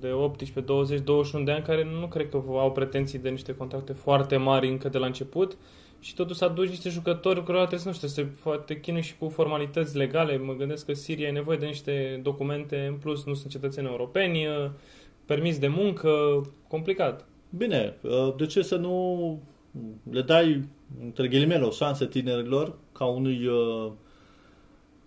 de 0.00 0.10
18, 0.12 0.60
20, 0.60 1.00
21 1.00 1.44
de 1.44 1.50
ani 1.50 1.64
care 1.64 1.84
nu 2.00 2.06
cred 2.06 2.28
că 2.28 2.42
au 2.46 2.72
pretenții 2.72 3.18
de 3.18 3.28
niște 3.28 3.54
contracte 3.54 3.92
foarte 3.92 4.36
mari 4.36 4.68
încă 4.68 4.88
de 4.88 4.98
la 4.98 5.06
început 5.06 5.56
și 6.00 6.14
totuși 6.14 6.38
să 6.38 6.44
aduci 6.44 6.68
niște 6.68 6.88
jucători 6.88 7.44
care 7.44 7.58
trebuie 7.58 7.78
să 7.78 7.88
nu 7.88 7.94
știu, 7.94 8.08
să 8.08 8.26
te 8.66 8.80
chinui 8.80 9.02
și 9.02 9.16
cu 9.16 9.28
formalități 9.28 9.96
legale. 9.96 10.36
Mă 10.36 10.54
gândesc 10.54 10.86
că 10.86 10.92
Siria 10.92 11.28
e 11.28 11.32
nevoie 11.32 11.58
de 11.58 11.66
niște 11.66 12.20
documente, 12.22 12.86
în 12.90 12.94
plus 12.94 13.24
nu 13.24 13.34
sunt 13.34 13.52
cetățeni 13.52 13.86
europeni, 13.86 14.46
permis 15.26 15.58
de 15.58 15.68
muncă, 15.68 16.10
complicat. 16.68 17.26
Bine, 17.56 17.96
de 18.36 18.46
ce 18.46 18.62
să 18.62 18.76
nu 18.76 19.38
le 20.10 20.22
dai, 20.22 20.68
între 21.04 21.28
ghilimele, 21.28 21.64
o 21.64 21.70
șansă 21.70 22.06
tinerilor 22.06 22.78
ca 22.92 23.04
unui 23.04 23.46
uh, 23.46 23.92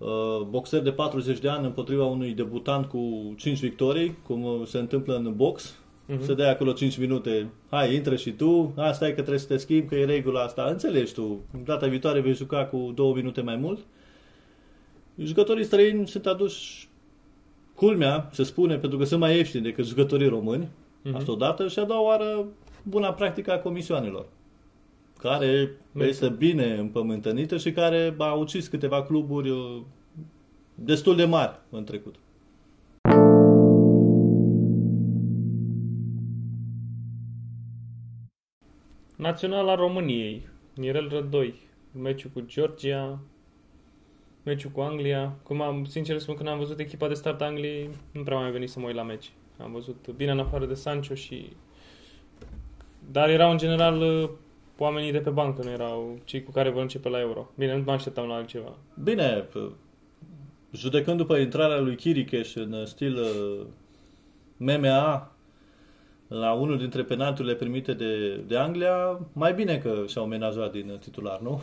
Uh, 0.01 0.45
boxer 0.49 0.81
de 0.81 0.91
40 0.91 1.39
de 1.39 1.49
ani 1.49 1.65
împotriva 1.65 2.05
unui 2.05 2.33
debutant 2.33 2.85
cu 2.85 3.33
5 3.37 3.59
victorii, 3.59 4.17
cum 4.23 4.65
se 4.65 4.77
întâmplă 4.77 5.15
în 5.15 5.33
box, 5.35 5.79
uh-huh. 6.09 6.21
se 6.21 6.33
dai 6.33 6.49
acolo 6.49 6.71
5 6.71 6.97
minute, 6.97 7.49
hai, 7.69 7.95
intră 7.95 8.15
și 8.15 8.31
tu, 8.31 8.73
asta 8.75 9.05
e 9.07 9.09
că 9.09 9.15
trebuie 9.15 9.39
să 9.39 9.47
te 9.47 9.57
schimbi, 9.57 9.87
că 9.87 9.95
e 9.95 10.05
regula 10.05 10.41
asta, 10.41 10.63
înțelegi 10.63 11.13
tu, 11.13 11.39
data 11.63 11.87
viitoare 11.87 12.19
vei 12.19 12.33
juca 12.33 12.65
cu 12.65 12.91
2 12.95 13.13
minute 13.13 13.41
mai 13.41 13.55
mult. 13.55 13.79
Jucătorii 15.17 15.63
străini 15.63 16.07
sunt 16.07 16.25
aduși, 16.25 16.89
culmea, 17.75 18.29
se 18.31 18.43
spune, 18.43 18.77
pentru 18.77 18.97
că 18.97 19.05
sunt 19.05 19.19
mai 19.19 19.35
ieftini 19.35 19.63
decât 19.63 19.85
jucătorii 19.85 20.27
români, 20.27 20.65
uh-huh. 20.65 21.15
asta 21.15 21.31
odată, 21.31 21.67
și 21.67 21.79
a 21.79 21.83
doua 21.83 22.01
oară 22.01 22.45
buna 22.83 23.13
practică 23.13 23.51
a 23.51 23.59
comisioanelor 23.59 24.25
care 25.21 25.71
este 25.93 26.29
bine 26.29 26.75
împământănită 26.77 27.57
și 27.57 27.71
care 27.71 28.15
a 28.17 28.33
ucis 28.33 28.67
câteva 28.67 29.03
cluburi 29.03 29.49
uh, 29.49 29.81
destul 30.75 31.15
de 31.15 31.25
mari 31.25 31.59
în 31.69 31.83
trecut. 31.83 32.15
Naționala 39.21 39.75
României, 39.75 40.47
Mirel 40.75 41.09
Rădoi, 41.09 41.59
meciul 42.01 42.29
cu 42.33 42.41
Georgia, 42.45 43.19
meciul 44.43 44.71
cu 44.71 44.81
Anglia. 44.81 45.33
Cum 45.43 45.61
am, 45.61 45.83
sincer 45.85 46.19
spun, 46.19 46.35
când 46.35 46.49
am 46.49 46.57
văzut 46.57 46.79
echipa 46.79 47.07
de 47.07 47.13
start 47.13 47.41
Angliei, 47.41 47.89
nu 48.11 48.23
prea 48.23 48.37
mai 48.37 48.51
venit 48.51 48.69
să 48.69 48.79
mă 48.79 48.85
uit 48.85 48.95
la 48.95 49.03
meci. 49.03 49.31
Am 49.57 49.71
văzut 49.71 50.09
bine 50.15 50.31
în 50.31 50.39
afară 50.39 50.65
de 50.65 50.73
Sancho 50.73 51.13
și... 51.13 51.49
Dar 53.11 53.29
erau 53.29 53.51
în 53.51 53.57
general 53.57 54.01
uh, 54.01 54.29
oamenii 54.77 55.11
de 55.11 55.19
pe 55.19 55.29
bancă, 55.29 55.63
nu 55.63 55.69
erau 55.69 56.19
cei 56.23 56.43
cu 56.43 56.51
care 56.51 56.69
vor 56.69 56.81
începe 56.81 57.09
la 57.09 57.19
euro. 57.19 57.49
Bine, 57.57 57.75
nu 57.75 57.83
mă 57.85 57.91
așteptam 57.91 58.27
la 58.27 58.35
altceva. 58.35 58.77
Bine, 59.03 59.47
judecând 60.71 61.17
după 61.17 61.37
intrarea 61.37 61.79
lui 61.79 61.95
Kirikeș 61.95 62.55
în 62.55 62.85
stil 62.85 63.17
uh, 63.17 63.65
MMA 64.57 65.30
la 66.39 66.53
unul 66.53 66.77
dintre 66.77 67.03
penalturile 67.03 67.55
primite 67.55 67.93
de, 67.93 68.35
de 68.47 68.57
Anglia, 68.57 69.19
mai 69.33 69.53
bine 69.53 69.77
că 69.77 70.03
și-au 70.07 70.25
menajat 70.25 70.71
din 70.71 70.97
titular, 70.99 71.39
nu? 71.39 71.61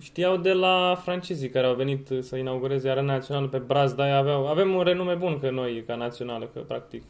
Știau 0.00 0.36
de 0.36 0.52
la 0.52 1.00
francezii 1.02 1.48
care 1.48 1.66
au 1.66 1.74
venit 1.74 2.08
să 2.20 2.36
inaugureze 2.36 2.88
arena 2.88 3.12
națională 3.12 3.46
pe 3.46 3.58
Brazda, 3.58 4.16
aveau, 4.16 4.46
avem 4.46 4.74
un 4.74 4.82
renume 4.82 5.14
bun 5.14 5.38
că 5.38 5.50
noi, 5.50 5.84
ca 5.86 5.94
națională, 5.94 6.50
că 6.52 6.60
practic... 6.60 7.02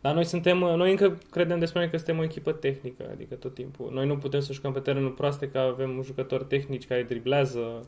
Dar 0.00 0.14
noi 0.14 0.24
suntem, 0.24 0.58
noi 0.58 0.90
încă 0.90 1.18
credem 1.30 1.58
despre 1.58 1.80
noi 1.80 1.90
că 1.90 1.96
suntem 1.96 2.18
o 2.18 2.22
echipă 2.22 2.52
tehnică, 2.52 3.08
adică 3.12 3.34
tot 3.34 3.54
timpul. 3.54 3.90
Noi 3.92 4.06
nu 4.06 4.16
putem 4.16 4.40
să 4.40 4.52
jucăm 4.52 4.72
pe 4.72 4.80
terenul 4.80 5.10
proaste, 5.10 5.48
că 5.48 5.58
avem 5.58 6.02
jucători 6.04 6.44
tehnici 6.44 6.86
care 6.86 7.02
driblează. 7.02 7.86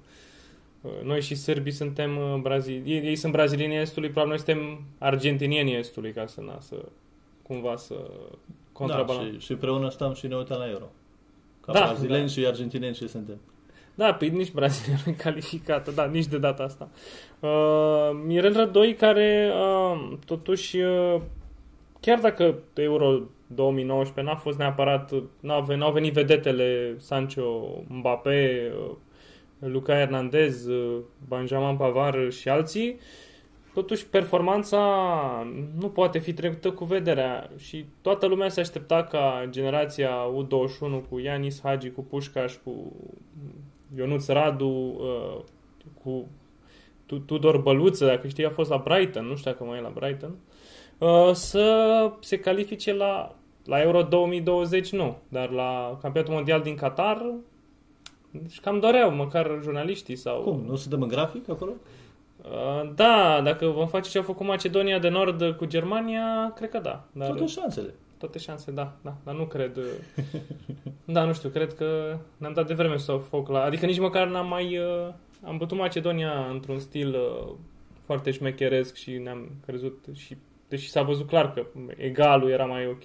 Noi 1.03 1.21
și 1.21 1.35
sârbii 1.35 1.73
suntem 1.73 2.41
brazili, 2.43 2.93
ei, 2.93 3.03
ei 3.05 3.17
sunt 3.17 3.33
brazilieni 3.33 3.77
estului, 3.77 4.09
probabil 4.09 4.35
noi 4.37 4.45
suntem 4.45 4.83
argentinieni 4.99 5.75
estului, 5.75 6.13
ca 6.13 6.27
să, 6.27 6.41
na, 6.41 6.59
să 6.61 6.77
cumva 7.49 7.77
să 7.77 7.95
contrabalans. 8.73 9.31
Da, 9.31 9.39
și, 9.39 9.45
și 9.45 9.53
împreună 9.53 9.89
stăm 9.89 10.15
și 10.15 10.27
ne 10.27 10.37
uităm 10.37 10.59
la 10.59 10.69
euro. 10.69 10.91
Ca 11.61 11.73
da, 11.73 11.81
brazilieni 11.81 12.27
da. 12.27 12.33
și 12.33 12.47
argentineni 12.47 12.95
și 12.95 13.09
suntem. 13.09 13.41
Da, 13.95 14.15
pe 14.15 14.27
nici 14.27 14.53
Brazilia 14.53 14.99
nu 15.05 15.13
e 15.13 15.15
calificată, 15.15 15.91
da, 15.91 16.05
nici 16.05 16.27
de 16.27 16.39
data 16.39 16.63
asta. 16.63 16.89
Uh, 17.41 18.11
Mirel 18.25 18.53
Rădoi, 18.53 18.95
care 18.95 19.53
uh, 19.55 20.13
totuși, 20.27 20.77
uh, 20.77 21.21
chiar 22.01 22.19
dacă 22.19 22.59
Euro 22.75 23.21
2019 23.47 24.33
n-a 24.33 24.41
fost 24.41 24.59
neapărat, 24.59 25.13
n-au 25.41 25.63
venit, 25.63 25.81
n-au 25.83 25.93
venit 25.93 26.13
vedetele 26.13 26.95
Sancho, 26.99 27.69
Mbappé, 27.89 28.73
uh, 28.89 28.95
Luca 29.59 29.95
Hernandez, 29.95 30.67
uh, 30.67 30.99
Benjamin 31.29 31.77
Pavard 31.77 32.33
și 32.33 32.49
alții, 32.49 32.99
totuși 33.79 34.07
performanța 34.07 34.81
nu 35.79 35.89
poate 35.89 36.19
fi 36.19 36.33
trecută 36.33 36.71
cu 36.71 36.85
vederea 36.85 37.51
și 37.57 37.85
toată 38.01 38.27
lumea 38.27 38.49
se 38.49 38.61
aștepta 38.61 39.05
ca 39.05 39.47
generația 39.51 40.11
U21 40.11 41.09
cu 41.09 41.19
Ianis 41.19 41.61
Hagi, 41.63 41.91
cu 41.91 42.03
Pușcaș, 42.03 42.55
cu 42.65 42.93
Ionuț 43.97 44.27
Radu, 44.27 44.67
uh, 44.69 45.45
cu 46.03 46.27
Tudor 47.27 47.59
Băluță, 47.59 48.07
dacă 48.07 48.29
știi, 48.29 48.45
a 48.45 48.51
fost 48.51 48.71
la 48.71 48.83
Brighton, 48.85 49.27
nu 49.27 49.37
știu 49.37 49.51
dacă 49.51 49.65
mai 49.65 49.79
e 49.79 49.81
la 49.81 49.93
Brighton, 49.95 50.35
uh, 50.99 51.31
să 51.33 52.13
se 52.21 52.39
califice 52.39 52.95
la, 52.95 53.35
la 53.65 53.81
Euro 53.81 54.03
2020, 54.03 54.93
nu, 54.93 55.17
dar 55.29 55.51
la 55.51 55.99
Campionatul 56.03 56.35
Mondial 56.35 56.61
din 56.61 56.75
Qatar, 56.75 57.35
și 58.49 58.61
cam 58.61 58.81
doreau, 58.81 59.11
măcar 59.11 59.59
jurnaliștii 59.63 60.17
sau... 60.17 60.41
Cum? 60.41 60.65
Nu 60.67 60.77
suntem 60.77 61.03
în 61.03 61.09
grafic 61.09 61.49
acolo? 61.49 61.73
Uh, 62.51 62.91
da, 62.95 63.41
dacă 63.45 63.67
vom 63.67 63.87
face 63.87 64.11
ce 64.11 64.19
a 64.19 64.23
făcut 64.23 64.47
Macedonia 64.47 64.99
de 64.99 65.09
Nord 65.09 65.57
cu 65.57 65.65
Germania, 65.65 66.53
cred 66.57 66.71
că 66.71 66.79
da. 66.79 67.05
Dar... 67.13 67.29
Toate 67.29 67.47
șansele. 67.47 67.95
Toate 68.19 68.39
șanse, 68.39 68.71
da, 68.71 68.97
da, 69.03 69.17
dar 69.25 69.35
nu 69.35 69.47
cred... 69.47 69.79
da, 71.05 71.25
nu 71.25 71.33
știu, 71.33 71.49
cred 71.49 71.75
că 71.75 72.19
ne-am 72.37 72.53
dat 72.53 72.67
de 72.67 72.75
vreme 72.75 72.97
să 72.97 73.13
foc 73.13 73.49
la... 73.49 73.63
Adică 73.63 73.87
nici 73.87 73.99
măcar 73.99 74.27
n-am 74.29 74.49
mai... 74.49 74.79
Uh, 74.79 75.13
am 75.45 75.57
bătut 75.57 75.79
Macedonia 75.79 76.47
într-un 76.51 76.79
stil 76.79 77.15
uh, 77.15 77.55
foarte 78.05 78.31
șmecheresc 78.31 78.95
și 78.95 79.11
ne-am 79.11 79.51
crezut 79.67 80.07
și... 80.15 80.37
Deși 80.69 80.91
s-a 80.91 81.03
văzut 81.03 81.27
clar 81.27 81.53
că 81.53 81.67
egalul 81.97 82.51
era 82.51 82.65
mai 82.65 82.87
ok, 82.87 83.05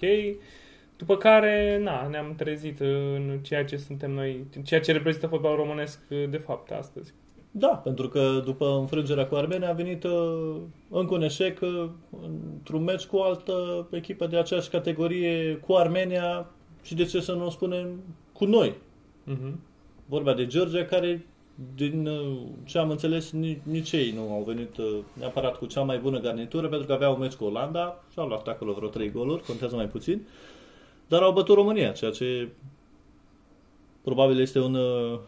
după 0.96 1.16
care, 1.16 1.78
na, 1.82 2.06
ne-am 2.06 2.34
trezit 2.34 2.80
în 2.80 3.38
ceea 3.42 3.64
ce 3.64 3.76
suntem 3.76 4.10
noi, 4.10 4.46
ceea 4.64 4.80
ce 4.80 4.92
reprezintă 4.92 5.26
fotbalul 5.26 5.56
românesc 5.56 6.00
de 6.08 6.36
fapt 6.36 6.70
astăzi. 6.70 7.14
Da, 7.56 7.68
pentru 7.68 8.08
că 8.08 8.42
după 8.44 8.76
înfrângerea 8.80 9.26
cu 9.26 9.34
Armenia 9.34 9.70
a 9.70 9.72
venit 9.72 10.04
uh, 10.04 10.56
încă 10.90 11.14
un 11.14 11.22
eșec 11.22 11.60
uh, 11.60 11.88
într-un 12.54 12.82
meci 12.82 13.04
cu 13.04 13.16
o 13.16 13.22
altă 13.22 13.86
echipă 13.90 14.26
de 14.26 14.36
aceeași 14.36 14.68
categorie 14.70 15.54
cu 15.66 15.72
Armenia 15.72 16.50
și 16.82 16.94
de 16.94 17.04
ce 17.04 17.20
să 17.20 17.32
nu 17.32 17.46
o 17.46 17.50
spunem 17.50 18.00
cu 18.32 18.44
noi. 18.44 18.74
Uh-huh. 19.32 19.52
Vorba 20.06 20.34
de 20.34 20.46
Georgia 20.46 20.84
care 20.84 21.26
din 21.74 22.06
uh, 22.06 22.36
ce 22.64 22.78
am 22.78 22.90
înțeles, 22.90 23.32
nici 23.62 23.92
ei 23.92 24.10
nu 24.10 24.32
au 24.32 24.42
venit 24.46 24.76
uh, 24.76 24.98
neapărat 25.12 25.58
cu 25.58 25.66
cea 25.66 25.82
mai 25.82 25.98
bună 25.98 26.20
garnitură, 26.20 26.68
pentru 26.68 26.86
că 26.86 26.92
aveau 26.92 27.12
un 27.12 27.20
meci 27.20 27.34
cu 27.34 27.44
Olanda 27.44 28.04
și 28.12 28.18
au 28.18 28.26
luat 28.26 28.48
acolo 28.48 28.72
vreo 28.72 28.88
trei 28.88 29.10
goluri, 29.10 29.42
contează 29.42 29.76
mai 29.76 29.88
puțin. 29.88 30.26
dar 31.08 31.22
au 31.22 31.32
bătut 31.32 31.54
România, 31.54 31.90
ceea 31.90 32.10
ce 32.10 32.48
probabil 34.02 34.40
este 34.40 34.60
un, 34.60 34.74
uh, 34.74 35.18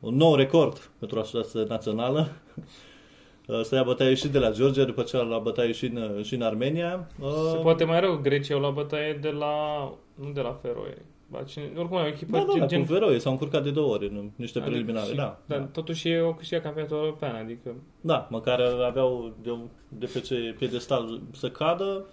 un 0.00 0.16
nou 0.16 0.34
record 0.34 0.90
pentru 0.98 1.18
asociația 1.18 1.64
națională. 1.68 2.28
Uh, 3.46 3.60
să 3.62 3.74
ia 3.74 3.82
bătaie 3.82 4.14
și 4.14 4.28
de 4.28 4.38
la 4.38 4.50
Georgia, 4.50 4.84
după 4.84 5.02
ce 5.02 5.16
a 5.16 5.22
luat 5.22 5.42
bătaie 5.42 5.72
și 5.72 5.86
în, 5.86 6.22
și 6.22 6.34
în 6.34 6.42
Armenia. 6.42 7.08
Se 7.50 7.56
poate 7.62 7.84
mai 7.84 8.00
rău, 8.00 8.16
Grecia 8.16 8.54
au 8.54 8.60
luat 8.60 8.72
bătaie 8.72 9.12
de 9.12 9.30
la, 9.30 9.54
nu 10.14 10.30
de 10.32 10.40
la 10.40 10.58
Feroe. 10.62 11.04
Oricum 11.76 11.96
e 11.96 12.00
o 12.00 12.06
echipă 12.06 12.36
da, 12.36 12.44
da, 12.44 12.52
gen, 12.52 12.60
da, 12.60 12.66
gen... 12.66 12.80
cu 12.80 12.92
Feroe 12.92 13.18
s-au 13.18 13.32
încurcat 13.32 13.62
de 13.62 13.70
două 13.70 13.92
ori 13.92 14.06
în 14.06 14.30
niște 14.36 14.58
adică 14.58 14.72
preliminare, 14.72 15.10
și, 15.10 15.16
da. 15.16 15.38
Dar 15.46 15.58
da. 15.58 15.64
totuși 15.64 16.08
e 16.08 16.20
o 16.20 16.34
câștigă 16.34 16.60
campionatul 16.60 16.96
european, 16.96 17.34
adică... 17.34 17.74
Da, 18.00 18.26
măcar 18.30 18.60
aveau 18.86 19.34
de, 19.42 19.56
de 19.88 20.10
pe 20.12 20.20
ce 20.20 20.54
piedestal 20.58 21.20
să 21.32 21.50
cadă. 21.50 22.04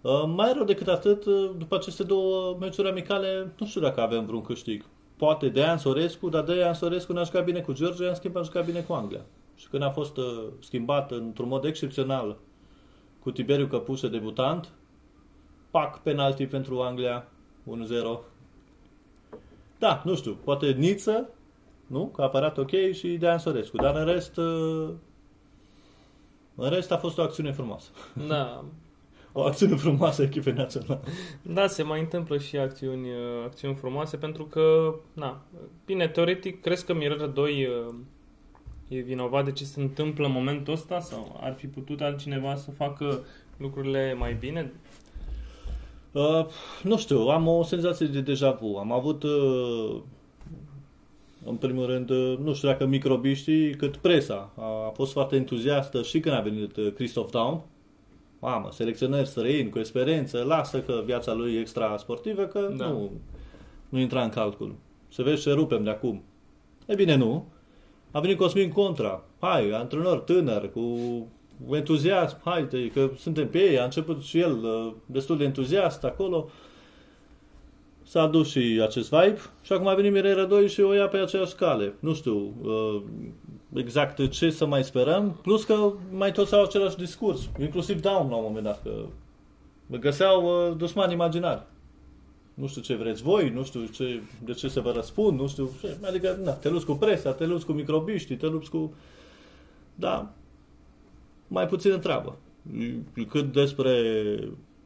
Uh, 0.00 0.24
mai 0.34 0.52
rău 0.54 0.64
decât 0.64 0.88
atât, 0.88 1.24
uh, 1.24 1.50
după 1.58 1.74
aceste 1.74 2.02
două 2.02 2.56
meciuri 2.60 2.88
amicale, 2.88 3.52
nu 3.58 3.66
știu 3.66 3.80
dacă 3.80 4.00
avem 4.00 4.26
vreun 4.26 4.42
câștig. 4.42 4.84
Poate 5.16 5.48
Dejan 5.48 5.78
Sorescu, 5.78 6.28
dar 6.28 6.42
Dejan 6.42 6.74
Sorescu 6.74 7.12
n-a 7.12 7.22
jucat 7.22 7.44
bine 7.44 7.60
cu 7.60 7.72
Georgia, 7.72 8.08
în 8.08 8.14
schimb 8.14 8.36
a 8.36 8.42
jucat 8.42 8.64
bine 8.64 8.80
cu 8.80 8.92
Anglia. 8.92 9.24
Și 9.56 9.68
când 9.68 9.82
a 9.82 9.90
fost 9.90 10.16
uh, 10.16 10.44
schimbat 10.60 11.10
într-un 11.10 11.48
mod 11.48 11.64
excepțional 11.64 12.36
cu 13.22 13.30
Tiberiu 13.30 13.66
Căpușă, 13.66 14.08
debutant, 14.08 14.72
pac, 15.70 16.02
penalti 16.02 16.46
pentru 16.46 16.80
Anglia, 16.80 17.28
1-0. 17.70 18.18
Da, 19.78 20.02
nu 20.04 20.14
știu, 20.14 20.36
poate 20.44 20.70
Niță, 20.70 21.28
nu? 21.86 22.06
Că 22.06 22.20
a 22.20 22.24
apărat 22.24 22.58
ok 22.58 22.70
și 22.92 23.16
Dejan 23.16 23.38
Sorescu, 23.38 23.76
dar 23.76 23.96
în 23.96 24.04
rest, 24.04 24.36
uh, 24.36 24.88
în 26.54 26.68
rest 26.68 26.90
a 26.92 26.96
fost 26.96 27.18
o 27.18 27.22
acțiune 27.22 27.52
frumoasă. 27.52 27.90
Da, 28.28 28.64
O 29.36 29.42
acțiune 29.42 29.76
frumoasă 29.76 30.22
echipei 30.22 30.52
naționale. 30.52 31.00
Da, 31.42 31.66
se 31.66 31.82
mai 31.82 32.00
întâmplă 32.00 32.38
și 32.38 32.56
acțiuni, 32.56 33.08
uh, 33.08 33.44
acțiuni 33.44 33.74
frumoase 33.74 34.16
pentru 34.16 34.44
că, 34.44 34.94
na, 35.12 35.42
bine, 35.84 36.08
teoretic, 36.08 36.60
crezi 36.60 36.84
că 36.84 36.94
Mirel 36.94 37.18
Rădoi 37.18 37.66
uh, 37.66 37.94
e 38.88 39.00
vinovat 39.00 39.44
de 39.44 39.52
ce 39.52 39.64
se 39.64 39.80
întâmplă 39.80 40.26
în 40.26 40.32
momentul 40.32 40.72
ăsta 40.72 41.00
sau 41.00 41.40
ar 41.42 41.54
fi 41.54 41.66
putut 41.66 42.00
altcineva 42.00 42.54
să 42.54 42.70
facă 42.70 43.24
lucrurile 43.56 44.14
mai 44.18 44.36
bine? 44.40 44.72
Uh, 46.12 46.46
nu 46.82 46.98
știu, 46.98 47.18
am 47.18 47.46
o 47.46 47.62
senzație 47.62 48.06
de 48.06 48.20
deja 48.20 48.50
vu. 48.50 48.76
Am 48.76 48.92
avut, 48.92 49.22
uh, 49.22 50.00
în 51.44 51.56
primul 51.56 51.86
rând, 51.86 52.10
uh, 52.10 52.38
nu 52.42 52.54
știu 52.54 52.68
dacă 52.68 52.86
microbiștii, 52.86 53.74
cât 53.74 53.96
presa. 53.96 54.52
A 54.56 54.92
fost 54.94 55.12
foarte 55.12 55.36
entuziastă 55.36 56.02
și 56.02 56.20
când 56.20 56.34
a 56.34 56.40
venit 56.40 56.76
uh, 56.76 56.92
Christoph 56.92 57.30
Daum. 57.30 57.64
Mamă, 58.44 58.68
selecționări 58.72 59.26
străini 59.28 59.70
cu 59.70 59.78
experiență, 59.78 60.44
lasă 60.46 60.80
că 60.80 61.02
viața 61.04 61.32
lui 61.32 61.54
e 61.54 61.60
extra 61.60 61.96
sportivă, 61.96 62.42
că 62.42 62.72
Da. 62.76 62.86
nu, 62.86 63.10
nu 63.88 63.98
intra 64.00 64.22
în 64.22 64.28
calcul. 64.28 64.74
Să 65.08 65.22
vezi 65.22 65.42
ce 65.42 65.52
rupem 65.52 65.84
de 65.84 65.90
acum. 65.90 66.22
E 66.86 66.94
bine, 66.94 67.14
nu. 67.14 67.46
A 68.10 68.20
venit 68.20 68.36
Cosmin 68.38 68.70
Contra. 68.72 69.22
Hai, 69.40 69.70
antrenor 69.70 70.18
tânăr, 70.18 70.70
cu 70.70 70.96
entuziasm, 71.70 72.36
hai, 72.44 72.64
te- 72.66 72.88
că 72.88 73.10
suntem 73.18 73.48
pe 73.48 73.58
ei. 73.58 73.78
A 73.78 73.84
început 73.84 74.22
și 74.22 74.38
el 74.38 74.58
uh, 74.64 74.92
destul 75.06 75.36
de 75.36 75.44
entuziast 75.44 76.04
acolo. 76.04 76.48
S-a 78.02 78.22
adus 78.22 78.50
și 78.50 78.80
acest 78.82 79.10
vibe 79.10 79.38
și 79.62 79.72
acum 79.72 79.86
a 79.86 79.94
venit 79.94 80.12
Mirei 80.12 80.34
Rădoi 80.34 80.68
și 80.68 80.80
o 80.80 80.92
ia 80.92 81.08
pe 81.08 81.16
aceeași 81.16 81.54
cale. 81.54 81.94
Nu 82.00 82.14
știu 82.14 82.54
uh, 82.62 83.02
exact 83.74 84.30
ce 84.30 84.50
să 84.50 84.66
mai 84.66 84.84
sperăm, 84.84 85.38
plus 85.42 85.64
că 85.64 85.92
mai 86.12 86.32
toți 86.32 86.54
au 86.54 86.62
același 86.62 86.96
discurs, 86.96 87.48
inclusiv 87.60 88.00
Down 88.00 88.30
la 88.30 88.36
un 88.36 88.42
moment 88.42 88.64
dat, 88.64 88.82
că 88.82 88.90
găseau 89.98 90.68
uh, 90.68 90.76
dușmani 90.76 91.12
imaginari. 91.12 91.62
Nu 92.54 92.66
știu 92.66 92.82
ce 92.82 92.94
vreți 92.94 93.22
voi, 93.22 93.50
nu 93.50 93.64
știu 93.64 93.84
ce, 93.84 94.20
de 94.44 94.52
ce 94.52 94.68
să 94.68 94.80
vă 94.80 94.90
răspund, 94.90 95.40
nu 95.40 95.48
știu 95.48 95.70
ce. 95.80 95.96
Adică, 96.02 96.38
na, 96.44 96.52
te 96.52 96.68
lupți 96.68 96.86
cu 96.86 96.92
presa, 96.92 97.32
te 97.32 97.46
lupți 97.46 97.66
cu 97.66 97.72
microbiștii, 97.72 98.36
te 98.36 98.46
lupți 98.46 98.70
cu... 98.70 98.94
Da, 99.94 100.32
mai 101.48 101.66
puțin 101.66 102.00
treabă. 102.00 102.36
Cât 103.28 103.52
despre 103.52 103.94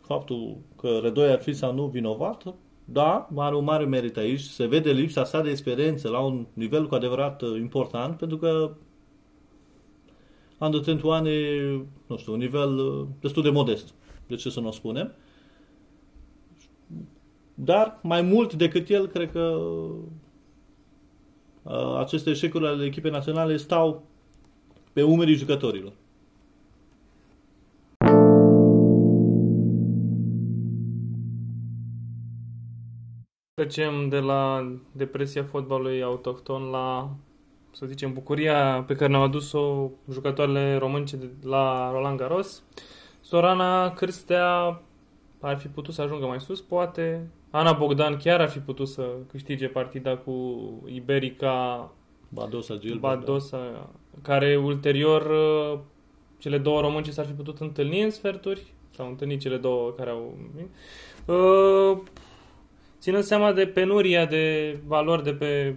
faptul 0.01 0.57
că 0.81 0.99
Rădoi 1.03 1.31
ar 1.31 1.41
fi 1.41 1.53
sau 1.53 1.75
nu 1.75 1.87
vinovat, 1.87 2.55
da, 2.91 3.29
are 3.37 3.57
un 3.57 3.65
mare 3.65 3.85
merit 3.85 4.17
aici. 4.17 4.41
Se 4.41 4.67
vede 4.67 4.93
lipsa 4.93 5.25
sa 5.25 5.43
de 5.43 5.51
experiență 5.51 6.09
la 6.09 6.21
un 6.21 6.47
nivel 6.53 6.87
cu 6.87 6.95
adevărat 6.95 7.43
uh, 7.43 7.57
important, 7.59 8.17
pentru 8.17 8.37
că 8.37 8.71
Under 10.59 10.81
21 10.81 11.29
e, 11.29 11.87
nu 12.07 12.17
știu, 12.17 12.33
un 12.33 12.39
nivel 12.39 12.79
uh, 12.79 13.07
destul 13.21 13.43
de 13.43 13.51
modest. 13.51 13.95
De 14.27 14.35
ce 14.35 14.51
să 14.51 14.61
nu 14.61 14.69
o 14.69 14.71
spunem? 14.71 15.13
Dar, 17.55 17.99
mai 18.03 18.23
mult 18.23 18.55
decât 18.55 18.89
el, 18.89 19.07
cred 19.07 19.31
că 19.31 19.59
uh, 21.63 21.97
aceste 21.99 22.31
eșecuri 22.31 22.67
ale 22.67 22.85
echipei 22.85 23.11
naționale 23.11 23.57
stau 23.57 24.03
pe 24.93 25.03
umerii 25.03 25.35
jucătorilor. 25.35 25.93
Trecem 33.59 34.09
de 34.09 34.19
la 34.19 34.73
depresia 34.93 35.45
fotbalului 35.45 36.03
autohton 36.03 36.63
la, 36.63 37.11
să 37.71 37.87
zicem, 37.87 38.13
bucuria 38.13 38.85
pe 38.87 38.95
care 38.95 39.11
ne-au 39.11 39.23
adus-o 39.23 39.91
jucătoarele 40.11 40.77
românce 40.77 41.17
de 41.17 41.29
la 41.43 41.91
Roland 41.93 42.19
Garros. 42.19 42.63
Sorana 43.21 43.93
Cârstea 43.93 44.81
ar 45.41 45.59
fi 45.59 45.67
putut 45.67 45.95
să 45.95 46.03
ajungă 46.03 46.27
mai 46.27 46.41
sus, 46.41 46.61
poate. 46.61 47.31
Ana 47.51 47.73
Bogdan 47.73 48.17
chiar 48.17 48.41
ar 48.41 48.49
fi 48.49 48.59
putut 48.59 48.89
să 48.89 49.09
câștige 49.31 49.67
partida 49.67 50.17
cu 50.17 50.61
Iberica 50.87 51.91
Badosa, 52.29 52.75
Gilbert. 52.75 53.01
Badosa, 53.01 53.91
care 54.23 54.57
ulterior 54.57 55.23
uh, 55.23 55.79
cele 56.39 56.59
două 56.59 56.81
românce 56.81 57.11
s-ar 57.11 57.27
fi 57.27 57.33
putut 57.33 57.59
întâlni 57.59 58.03
în 58.03 58.11
sferturi, 58.11 58.73
s-au 58.91 59.09
întâlnit 59.09 59.41
cele 59.41 59.57
două 59.57 59.91
care 59.91 60.11
au... 60.11 60.35
Uh, 61.27 61.99
ținând 63.01 63.23
seama 63.25 63.53
de 63.53 63.67
penuria 63.67 64.27
de 64.27 64.79
valori 64.87 65.23
de 65.25 65.33
pe 65.33 65.77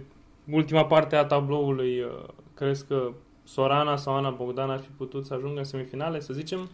ultima 0.50 0.84
parte 0.86 1.16
a 1.16 1.24
tabloului, 1.24 2.00
uh, 2.00 2.10
crezi 2.54 2.86
că 2.86 3.12
Sorana 3.44 3.96
sau 3.96 4.14
Ana 4.14 4.30
Bogdan 4.30 4.70
ar 4.70 4.78
fi 4.80 4.88
putut 4.96 5.26
să 5.26 5.34
ajungă 5.34 5.58
în 5.58 5.64
semifinale, 5.64 6.20
să 6.20 6.32
zicem? 6.32 6.70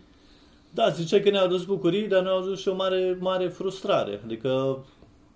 Da, 0.71 0.89
ziceai 0.89 1.21
că 1.21 1.31
ne-au 1.31 1.45
adus 1.45 1.65
bucurii, 1.65 2.09
dar 2.09 2.23
ne-au 2.23 2.39
adus 2.39 2.61
și 2.61 2.69
o 2.69 2.75
mare, 2.75 3.17
mare 3.21 3.49
frustrare. 3.49 4.21
Adică 4.25 4.79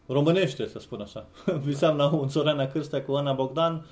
românește, 0.06 0.66
să 0.66 0.78
spun 0.78 1.00
așa. 1.00 1.26
Visam 1.64 1.96
la 1.96 2.10
un 2.14 2.28
Sorana 2.28 2.66
Cârstea 2.66 3.02
cu 3.04 3.12
Ana 3.12 3.32
Bogdan. 3.32 3.86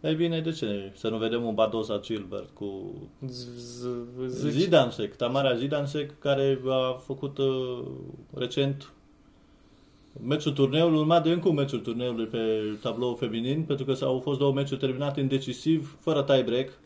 Ei 0.00 0.14
bine, 0.14 0.40
de 0.40 0.50
ce 0.52 0.92
să 0.94 1.08
nu 1.08 1.16
vedem 1.16 1.44
un 1.44 1.54
Badosa 1.54 1.98
Gilbert 2.00 2.48
cu 2.54 2.92
Z- 3.26 3.48
z- 3.56 4.26
zici- 4.28 4.50
Zidansek, 4.50 5.16
Tamara 5.16 5.54
Zidansek, 5.54 6.18
care 6.18 6.60
a 6.68 6.92
făcut 6.92 7.38
uh, 7.38 7.78
recent 8.34 8.92
meciul 10.20 10.52
turneului, 10.52 10.98
urmat 10.98 11.22
de 11.22 11.30
încă 11.30 11.48
un 11.48 11.54
meciul 11.54 11.78
turneului 11.78 12.26
pe 12.26 12.38
tablou 12.82 13.14
feminin, 13.14 13.62
pentru 13.62 13.84
că 13.84 14.04
au 14.04 14.18
fost 14.18 14.38
două 14.38 14.52
meciuri 14.52 14.80
terminate 14.80 15.20
în 15.20 15.28
decisiv, 15.28 15.96
fără 16.00 16.22
tie-break, 16.22 16.78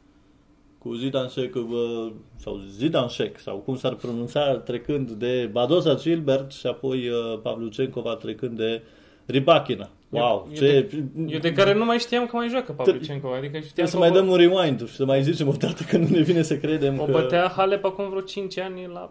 cu 0.78 0.94
Zidansek 0.94 1.54
uh, 1.54 2.12
sau 2.36 2.60
Zidansek, 2.68 3.38
sau 3.38 3.56
cum 3.56 3.76
s-ar 3.76 3.94
pronunța, 3.94 4.56
trecând 4.56 5.10
de 5.10 5.48
Badosa 5.52 5.94
Gilbert 5.94 6.52
și 6.52 6.66
apoi 6.66 7.08
uh, 7.08 7.38
Pavlucencova 7.42 8.14
trecând 8.14 8.56
de 8.56 8.82
Ribachina. 9.26 9.90
Wow, 10.09 10.47
Eu- 10.51 10.55
ce... 10.57 10.88
eu 11.19 11.25
Eu 11.29 11.38
de 11.38 11.53
care 11.53 11.75
nu 11.75 11.85
mai 11.85 11.99
știam 11.99 12.27
că 12.27 12.37
mai 12.37 12.49
joacă 12.49 12.73
Pavlyuchenkova, 12.73 13.37
adică 13.37 13.59
știam 13.59 13.87
Trebuie 13.87 13.87
să 13.87 13.92
că 13.97 13.99
mai 14.03 14.11
o- 14.11 14.12
dăm 14.14 14.29
un 14.29 14.37
rewind 14.37 14.88
și 14.88 14.95
să 14.95 15.05
mai 15.05 15.23
zicem 15.23 15.49
o 15.49 15.53
dată 15.53 15.83
că 15.88 15.97
nu 15.97 16.07
ne 16.11 16.21
vine 16.21 16.42
să 16.42 16.57
credem 16.57 17.01
O 17.01 17.05
că... 17.05 17.11
bătea 17.12 17.53
Halep 17.57 17.85
acum 17.85 18.09
vreo 18.09 18.21
5 18.21 18.59
ani 18.59 18.87
la 18.92 19.11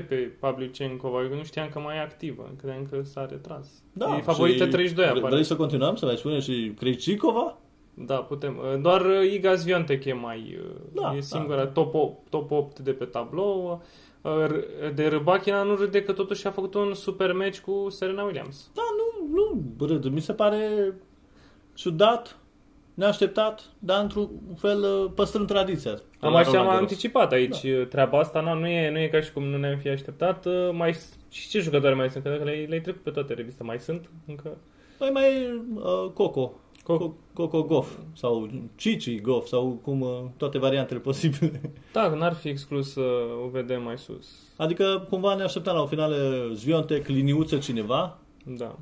6-3-6-2 0.00 0.06
pe 0.08 0.14
Pavlyuchenkova. 0.40 1.22
Eu 1.22 1.36
nu 1.36 1.44
știam 1.44 1.68
că 1.72 1.78
mai 1.78 1.96
e 1.96 2.00
activă. 2.00 2.50
Credeam 2.58 2.86
că 2.90 3.00
s-a 3.02 3.26
retras. 3.30 3.66
Da, 3.92 4.16
e 4.16 4.20
favorită 4.20 4.64
și 4.64 4.70
32 4.70 5.04
vre- 5.08 5.18
apare. 5.18 5.32
Vrei 5.34 5.44
să 5.46 5.56
continuăm? 5.56 5.96
Să 5.96 6.04
mai 6.04 6.16
spunem 6.16 6.40
și 6.40 6.72
Krejcikova? 6.78 7.58
Da, 7.94 8.14
putem. 8.14 8.60
Doar 8.82 9.00
uh, 9.00 9.32
Iga 9.32 9.56
Swiatek 9.56 10.04
e 10.04 10.12
mai... 10.12 10.58
uh, 10.64 10.76
Da, 10.92 11.10
e 11.12 11.14
da. 11.14 11.20
singura 11.20 11.66
top, 11.66 11.94
8, 11.94 12.28
top 12.30 12.50
8 12.50 12.78
de 12.78 12.90
pe 12.90 13.04
tablou. 13.04 13.82
Uh, 14.22 14.30
R- 14.46 14.94
De 14.94 15.08
Rybakina 15.08 15.62
nu 15.62 15.74
râde 15.74 16.02
că 16.02 16.12
totuși 16.12 16.46
a 16.46 16.50
făcut 16.50 16.74
un 16.74 16.94
super 16.94 17.32
match 17.32 17.58
cu 17.58 17.86
Serena 17.88 18.22
Williams. 18.22 18.70
Da, 18.74 18.82
nu, 18.96 19.09
nu, 19.78 19.86
râd. 19.86 20.06
Mi 20.06 20.20
se 20.20 20.32
pare 20.32 20.94
ciudat, 21.74 22.38
neașteptat, 22.94 23.70
dar 23.78 24.02
într-un 24.02 24.28
fel 24.56 24.78
uh, 24.82 25.10
păstrând 25.14 25.46
tradiția. 25.46 25.90
Am 26.20 26.32
La 26.32 26.38
așa 26.38 26.48
am 26.48 26.54
Roland 26.54 26.70
Garros. 26.70 26.90
anticipat 26.90 27.32
aici 27.32 27.60
da. 27.64 27.84
treaba 27.88 28.18
asta, 28.18 28.40
nu, 28.40 28.54
nu, 28.54 28.66
e, 28.68 28.90
nu 28.90 28.98
e 28.98 29.08
ca 29.08 29.20
și 29.20 29.32
cum 29.32 29.42
nu 29.44 29.56
ne-am 29.56 29.78
fi 29.78 29.88
așteptat. 29.88 30.46
Uh, 30.46 30.52
Mai, 30.72 30.96
și 31.30 31.48
ce 31.48 31.60
jucători 31.60 31.94
mai 31.94 32.10
sunt? 32.10 32.24
Că 32.24 32.40
le-ai, 32.44 32.66
le-ai 32.66 32.80
trecut 32.80 33.02
pe 33.02 33.10
toate 33.10 33.34
revista. 33.34 33.64
Mai 33.64 33.78
sunt 33.80 34.10
încă? 34.26 34.56
Păi 34.98 35.10
mai 35.12 35.42
e 35.42 35.60
uh, 35.74 36.10
Coco. 36.14 36.52
Co- 36.82 37.32
Coco 37.34 37.62
Goff 37.62 37.98
sau 38.12 38.50
Cici 38.76 39.20
Goff 39.20 39.46
sau 39.48 39.80
cum 39.82 40.00
uh, 40.00 40.08
toate 40.36 40.58
variantele 40.58 41.00
posibile. 41.00 41.60
Da, 41.92 42.08
n-ar 42.08 42.32
fi 42.34 42.48
exclus 42.48 42.92
să 42.92 43.00
o 43.44 43.48
vedem 43.48 43.82
mai 43.82 43.98
sus. 43.98 44.28
Adică 44.56 45.06
cumva 45.08 45.34
ne 45.34 45.42
așteptam 45.42 45.74
la 45.76 45.82
o 45.82 45.86
finală 45.86 46.50
Zviontec, 46.52 47.06
liniuță 47.06 47.58
cineva 47.58 48.18
Da. 48.44 48.78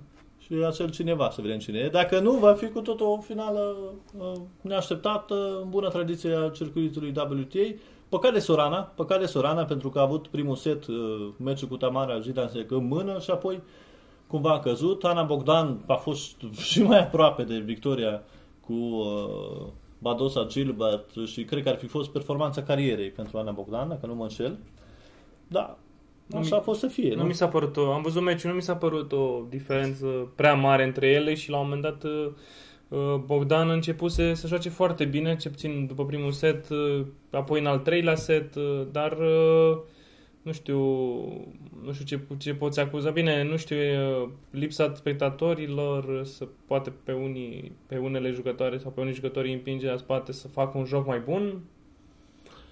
Și 0.48 0.64
acel 0.66 0.90
cineva 0.90 1.30
să 1.30 1.40
vedem 1.40 1.58
cine 1.58 1.78
e. 1.78 1.88
Dacă 1.88 2.18
nu, 2.20 2.32
va 2.32 2.54
fi 2.54 2.68
cu 2.68 2.80
tot 2.80 3.00
o 3.00 3.20
finală 3.20 3.76
uh, 4.18 4.32
neașteptată, 4.60 5.58
în 5.62 5.68
bună 5.68 5.88
tradiție 5.88 6.34
a 6.34 6.48
circuitului 6.48 7.12
WTA. 7.16 7.74
Păcat 8.08 8.32
de 8.32 8.38
Sorana, 8.38 8.80
păcat 8.80 9.20
de 9.20 9.26
Sorana 9.26 9.64
pentru 9.64 9.88
că 9.88 9.98
a 9.98 10.02
avut 10.02 10.26
primul 10.26 10.56
set 10.56 10.86
uh, 10.86 11.28
meciul 11.36 11.68
cu 11.68 11.76
Tamara 11.76 12.20
Zidansek 12.20 12.70
în 12.70 12.86
mână 12.86 13.18
și 13.20 13.30
apoi 13.30 13.62
cumva 14.26 14.52
a 14.52 14.58
căzut. 14.58 15.04
Ana 15.04 15.22
Bogdan 15.22 15.78
a 15.86 15.94
fost 15.94 16.36
și 16.70 16.82
mai 16.82 16.98
aproape 16.98 17.42
de 17.42 17.58
victoria 17.58 18.22
cu 18.66 18.72
uh, 18.72 19.66
Badosa 19.98 20.44
Gilbert 20.44 21.10
și 21.26 21.44
cred 21.44 21.62
că 21.62 21.68
ar 21.68 21.76
fi 21.76 21.86
fost 21.86 22.10
performanța 22.10 22.62
carierei 22.62 23.10
pentru 23.10 23.38
Ana 23.38 23.50
Bogdan, 23.50 23.88
dacă 23.88 24.06
nu 24.06 24.14
mă 24.14 24.22
înșel. 24.22 24.58
Da, 25.48 25.78
așa 26.34 26.56
a 26.56 26.60
fost 26.60 26.80
să 26.80 26.86
fie. 26.86 27.14
Nu 27.14 27.22
mi 27.22 27.34
s-a 27.34 27.48
părut 27.48 27.76
o, 27.76 27.92
am 27.92 28.02
văzut 28.02 28.22
meciul, 28.22 28.50
nu 28.50 28.56
mi 28.56 28.62
s-a 28.62 28.76
părut 28.76 29.12
o 29.12 29.42
diferență 29.48 30.06
prea 30.34 30.54
mare 30.54 30.84
între 30.84 31.06
ele 31.06 31.34
și 31.34 31.50
la 31.50 31.58
un 31.58 31.62
moment 31.62 31.82
dat 31.82 32.04
uh, 32.04 32.30
uh, 32.88 33.14
Bogdan 33.24 33.70
a 33.70 33.72
început 33.72 34.10
să, 34.10 34.32
să 34.32 34.46
joace 34.46 34.68
foarte 34.68 35.04
bine, 35.04 35.36
ce 35.36 35.50
puțin 35.50 35.86
după 35.86 36.06
primul 36.06 36.32
set, 36.32 36.68
uh, 36.68 37.06
apoi 37.30 37.60
în 37.60 37.66
al 37.66 37.78
treilea 37.78 38.14
set, 38.14 38.54
uh, 38.54 38.86
dar 38.92 39.12
uh, 39.12 39.78
nu 40.42 40.52
știu, 40.52 40.78
nu 41.84 41.92
știu 41.92 42.04
ce, 42.04 42.20
ce 42.38 42.54
poți 42.54 42.80
acuza. 42.80 43.10
Bine, 43.10 43.42
nu 43.42 43.56
știu, 43.56 43.76
e, 43.76 43.98
uh, 43.98 44.28
lipsa 44.50 44.92
spectatorilor, 44.94 46.04
uh, 46.04 46.24
să 46.24 46.48
poate 46.66 46.92
pe 47.04 47.12
unii, 47.12 47.72
pe 47.86 47.96
unele 47.96 48.30
jucătoare 48.30 48.78
sau 48.78 48.90
pe 48.90 49.00
unii 49.00 49.12
jucători 49.12 49.48
îi 49.48 49.54
împinge 49.54 49.90
la 49.90 49.96
spate 49.96 50.32
să 50.32 50.48
facă 50.48 50.78
un 50.78 50.84
joc 50.84 51.06
mai 51.06 51.18
bun. 51.18 51.60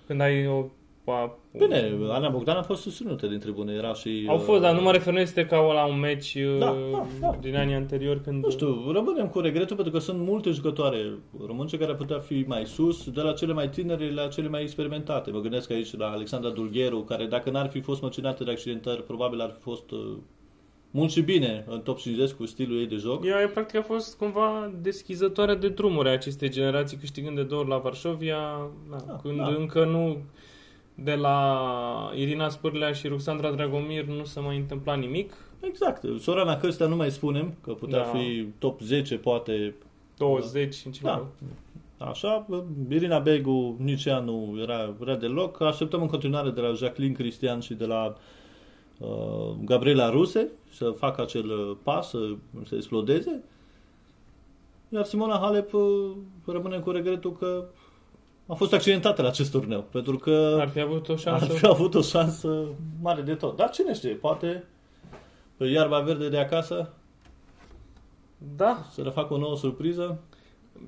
Când 0.07 0.21
ai 0.21 0.47
o 0.47 0.67
a, 1.13 1.39
Bine, 1.59 1.93
Ana 2.11 2.29
Bogdan 2.29 2.57
a 2.57 2.63
fost 2.63 2.83
susținută 2.83 3.27
din 3.27 3.39
tribune, 3.39 3.73
era 3.73 3.95
și... 3.95 4.27
Au 4.29 4.39
fost, 4.39 4.61
dar 4.61 4.75
nu 4.75 4.83
mă 4.83 4.93
refer, 4.93 5.13
nu 5.13 5.21
este 5.21 5.47
ca 5.47 5.57
la 5.57 5.87
un 5.87 5.99
meci 5.99 6.37
Da, 6.59 6.71
uh, 6.71 6.91
da, 6.93 7.07
da. 7.21 7.37
din 7.41 7.57
anii 7.57 7.75
anteriori 7.75 8.21
când... 8.21 8.45
Nu 8.45 8.51
știu, 8.51 8.91
rămânem 8.93 9.29
cu 9.29 9.41
regretul 9.41 9.77
pentru 9.77 9.93
că 9.95 9.99
sunt 9.99 10.19
multe 10.19 10.51
jucătoare 10.51 11.19
românce 11.47 11.79
care 11.79 11.91
ar 11.91 11.97
putea 11.97 12.19
fi 12.19 12.45
mai 12.47 12.67
sus, 12.67 13.11
de 13.11 13.21
la 13.21 13.33
cele 13.33 13.53
mai 13.53 13.69
tinere 13.69 14.13
la 14.13 14.27
cele 14.27 14.49
mai 14.49 14.63
experimentate. 14.63 15.31
Mă 15.31 15.41
gândesc 15.41 15.71
aici 15.71 15.97
la 15.97 16.11
Alexandra 16.11 16.51
Dulgheru, 16.51 17.01
care 17.01 17.27
dacă 17.27 17.51
n-ar 17.51 17.69
fi 17.69 17.81
fost 17.81 18.03
măcinată 18.03 18.45
de 18.45 18.51
accidentări, 18.51 19.03
probabil 19.03 19.41
ar 19.41 19.51
fi 19.51 19.61
fost 19.61 19.91
uh, 19.91 20.17
mult 20.91 21.11
și 21.11 21.21
bine 21.21 21.65
în 21.69 21.81
top 21.81 21.99
50 21.99 22.31
cu 22.31 22.47
stilul 22.47 22.79
ei 22.79 22.87
de 22.87 22.97
joc. 22.97 23.25
Ea, 23.25 23.49
practic, 23.49 23.79
a 23.79 23.83
fost 23.83 24.17
cumva 24.17 24.73
deschizătoare 24.81 25.55
de 25.55 25.69
drumuri 25.69 26.09
a 26.09 26.13
acestei 26.13 26.51
generații, 26.51 26.97
câștigând 26.97 27.37
de 27.37 27.43
două 27.43 27.61
ori 27.61 27.71
la 27.71 27.79
Varșovia, 27.79 28.71
da, 28.91 28.97
Da, 29.07 29.19
când 29.23 29.37
da. 29.37 29.47
încă 29.47 29.85
nu 29.85 30.17
de 30.99 31.15
la 31.15 32.11
Irina 32.15 32.49
Spârlea 32.49 32.93
și 32.93 33.09
Ruxandra 33.09 33.51
Dragomir 33.51 34.05
nu 34.05 34.25
se 34.25 34.41
mai 34.41 34.57
întâmpla 34.57 34.95
nimic. 34.95 35.33
Exact. 35.61 36.05
Sorana 36.21 36.57
Căstea 36.57 36.87
nu 36.87 36.97
mai 36.97 37.11
spunem, 37.11 37.55
că 37.63 37.73
putea 37.73 37.99
Da. 37.99 38.05
fi 38.05 38.49
top 38.59 38.81
10, 38.81 39.17
poate 39.17 39.75
20 40.17 40.83
în 40.85 40.93
ceva. 40.93 41.29
Da. 41.39 42.07
Așa, 42.07 42.47
Irina 42.89 43.19
Begu 43.19 43.77
nici 43.79 44.05
ea 44.05 44.19
nu 44.19 44.57
era, 44.61 44.95
era 45.01 45.17
deloc. 45.17 45.61
Așteptăm 45.61 46.01
în 46.01 46.09
continuare 46.09 46.51
de 46.51 46.61
la 46.61 46.73
Jacqueline 46.73 47.15
Cristian 47.15 47.61
și 47.61 47.75
de 47.75 47.87
la 47.87 48.15
uh, 48.99 49.55
Gabriela 49.65 50.11
Ruse 50.11 50.51
să 50.71 50.91
facă 50.91 51.23
acel 51.23 51.51
uh, 51.51 51.77
pas, 51.83 52.09
să, 52.09 52.19
să 52.65 52.75
explodeze. 52.75 53.43
Iar 54.89 55.05
Simona 55.05 55.39
Halep 55.39 55.73
uh, 55.73 56.11
rămâne 56.45 56.79
cu 56.79 56.91
regretul 56.91 57.33
că 57.33 57.65
a 58.47 58.55
fost 58.55 58.73
accidentată 58.73 59.23
la 59.23 59.29
acest 59.29 59.51
turneu, 59.51 59.83
pentru 59.83 60.17
că 60.17 60.57
Ar 60.61 60.69
fi 60.69 60.81
avut 60.81 61.09
o 61.09 61.13
ar 61.13 61.19
șansă. 61.19 61.47
fi 61.47 61.67
avut 61.67 61.95
o 61.95 62.01
șansă 62.03 62.65
mare 63.03 63.23
de 63.23 63.35
tot. 63.35 63.57
Dar 63.57 63.71
cine 63.71 63.95
știe, 63.95 64.11
poate 64.15 64.65
pe 65.57 65.65
iarba 65.67 66.01
verde 66.01 66.29
de 66.29 66.39
acasă 66.39 66.91
Da, 68.57 68.87
să 68.91 69.03
le 69.03 69.11
facă 69.11 69.35
o 69.35 69.39
nouă 69.39 69.57
surpriză. 69.57 70.21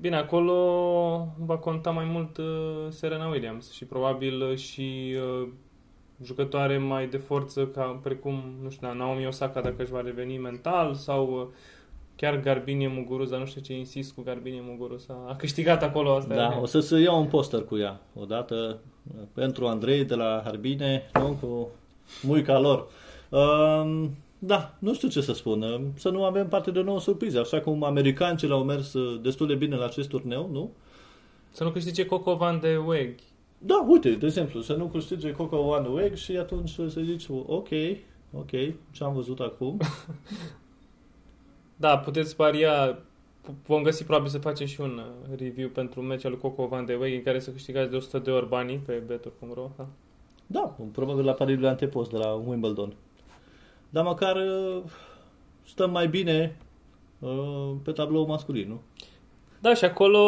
Bine, 0.01 0.15
acolo 0.15 0.53
va 1.37 1.57
conta 1.57 1.89
mai 1.91 2.05
mult 2.05 2.37
uh, 2.37 2.45
Serena 2.89 3.27
Williams 3.27 3.71
și 3.71 3.85
probabil 3.85 4.41
uh, 4.41 4.57
și 4.57 5.15
uh, 5.41 5.47
jucătoare 6.23 6.77
mai 6.77 7.07
de 7.07 7.17
forță 7.17 7.67
ca 7.67 7.99
precum, 8.03 8.43
nu 8.61 8.69
știu, 8.69 8.93
Naomi 8.93 9.27
Osaka 9.27 9.61
dacă 9.61 9.81
își 9.81 9.91
va 9.91 10.01
reveni 10.01 10.37
mental 10.37 10.93
sau 10.93 11.29
uh, 11.31 11.47
chiar 12.19 12.39
Garbinie 12.39 12.87
Muguruza, 12.87 13.37
nu 13.37 13.45
știu 13.45 13.61
ce 13.61 13.73
insist 13.73 14.13
cu 14.13 14.21
Garbinie 14.21 14.63
Muguruza. 14.63 15.25
A 15.27 15.35
câștigat 15.35 15.83
acolo 15.83 16.15
asta. 16.15 16.35
Da, 16.35 16.53
e. 16.55 16.59
o 16.61 16.65
să 16.65 16.79
se 16.79 16.99
iau 16.99 17.19
un 17.19 17.27
poster 17.27 17.63
cu 17.63 17.77
ea 17.77 18.01
odată 18.13 18.79
uh, 19.07 19.23
pentru 19.33 19.67
Andrei 19.67 20.05
de 20.05 20.15
la 20.15 20.41
Harbine, 20.43 21.09
nu? 21.13 21.37
cu 21.41 21.69
muica 22.21 22.59
lor. 22.59 22.87
Um, 23.29 24.17
da, 24.39 24.75
nu 24.79 24.93
știu 24.93 25.07
ce 25.07 25.21
să 25.21 25.33
spun. 25.33 25.61
uh, 25.61 25.81
Să 25.95 26.09
nu 26.09 26.23
avem 26.23 26.47
parte 26.47 26.71
de 26.71 26.79
o 26.79 26.83
nouă 26.83 26.99
surpriză. 26.99 27.39
Așa 27.39 27.59
cum 27.59 27.83
americancii 27.83 28.49
au 28.49 28.63
mers 28.63 28.93
uh, 28.93 29.21
destul 29.21 29.47
de 29.47 29.55
bine 29.55 29.75
la 29.75 29.85
acest 29.85 30.09
turneu, 30.09 30.49
nu? 30.51 30.71
Să 31.51 31.63
nu 31.63 31.69
câștige 31.69 32.05
Coco 32.05 32.35
Van 32.35 32.59
de 32.59 32.77
Weg. 32.85 33.15
Da, 33.57 33.85
uite, 33.87 34.09
de 34.09 34.25
exemplu, 34.25 34.61
să 34.61 34.73
nu 34.73 34.85
câștige 34.85 35.31
Coco 35.31 35.57
One 35.57 35.87
Weg 35.87 36.15
și 36.15 36.31
atunci 36.37 36.69
să 36.69 37.01
zici, 37.03 37.25
ok, 37.45 37.69
ok, 38.33 38.49
ce 38.91 39.03
am 39.03 39.13
văzut 39.13 39.39
acum. 39.39 39.77
Da, 41.79 41.97
puteți 41.97 42.35
paria 42.35 42.93
p- 43.41 43.65
vom 43.65 43.83
găsi 43.83 44.03
probabil 44.03 44.29
să 44.29 44.37
facem 44.37 44.67
și 44.67 44.81
un 44.81 44.97
uh, 44.97 45.37
review 45.37 45.69
pentru 45.69 46.01
meciul 46.01 46.29
lui 46.29 46.39
Coco 46.39 46.67
Van 46.67 46.85
de 46.85 46.95
Weg 46.95 47.13
în 47.13 47.23
care 47.23 47.39
să 47.39 47.51
câștigați 47.51 47.89
de 47.89 47.95
100 47.95 48.19
de 48.19 48.31
ori 48.31 48.47
banii 48.47 48.77
pe 48.77 48.93
betor.ro. 48.93 49.69
Da? 49.77 49.87
Da, 50.47 50.75
probabil 50.91 51.25
la 51.25 51.33
pariurile 51.33 51.67
antepost 51.67 52.11
de 52.11 52.17
la 52.17 52.33
Wimbledon. 52.33 52.93
Dar 53.89 54.03
măcar 54.03 54.35
uh, 54.35 54.83
stăm 55.65 55.91
mai 55.91 56.07
bine 56.07 56.57
uh, 57.19 57.71
pe 57.83 57.91
tablou 57.91 58.25
masculin, 58.25 58.67
nu? 58.67 58.81
Da, 59.59 59.73
și 59.73 59.85
acolo, 59.85 60.19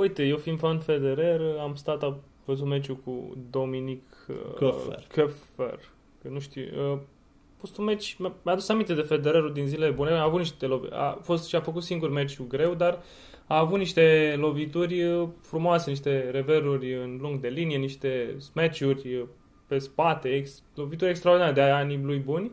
uite, 0.00 0.22
eu 0.26 0.36
fiind 0.36 0.58
fan 0.58 0.78
Federer, 0.78 1.40
am 1.60 1.74
stat, 1.74 2.02
am 2.02 2.16
văzut 2.44 2.66
meciul 2.66 2.96
cu 2.96 3.36
Dominic 3.50 4.02
uh, 4.28 4.36
Köpfer. 4.54 5.06
Köpfer. 5.06 5.78
Că 6.22 6.28
nu 6.28 6.38
știu, 6.38 6.92
uh, 6.92 6.98
a 6.98 7.15
fost 7.58 7.78
un 7.78 7.84
meci, 7.84 8.16
mi-a 8.18 8.32
mi-a 8.42 8.52
adus 8.52 8.68
aminte 8.68 8.94
de 8.94 9.00
Federerul 9.00 9.52
din 9.52 9.66
zilele 9.66 9.90
bune, 9.90 10.10
a 10.10 10.22
avut 10.22 10.38
niște 10.38 10.66
lovi, 10.66 10.86
a 10.92 11.18
fost 11.22 11.48
și 11.48 11.56
a 11.56 11.60
făcut 11.60 11.82
singur 11.82 12.10
meciul 12.10 12.46
greu, 12.46 12.74
dar 12.74 12.98
a 13.46 13.58
avut 13.58 13.78
niște 13.78 14.34
lovituri 14.38 15.02
uh, 15.04 15.28
frumoase, 15.42 15.90
niște 15.90 16.28
reveruri 16.32 16.94
în 16.94 17.18
lung 17.20 17.40
de 17.40 17.48
linie, 17.48 17.76
niște 17.76 18.34
smash-uri 18.38 19.14
uh, 19.16 19.22
pe 19.66 19.78
spate, 19.78 20.28
ex, 20.28 20.62
lovituri 20.74 21.10
extraordinare 21.10 21.52
de 21.54 21.60
anii 21.60 22.00
lui 22.02 22.18
buni. 22.18 22.50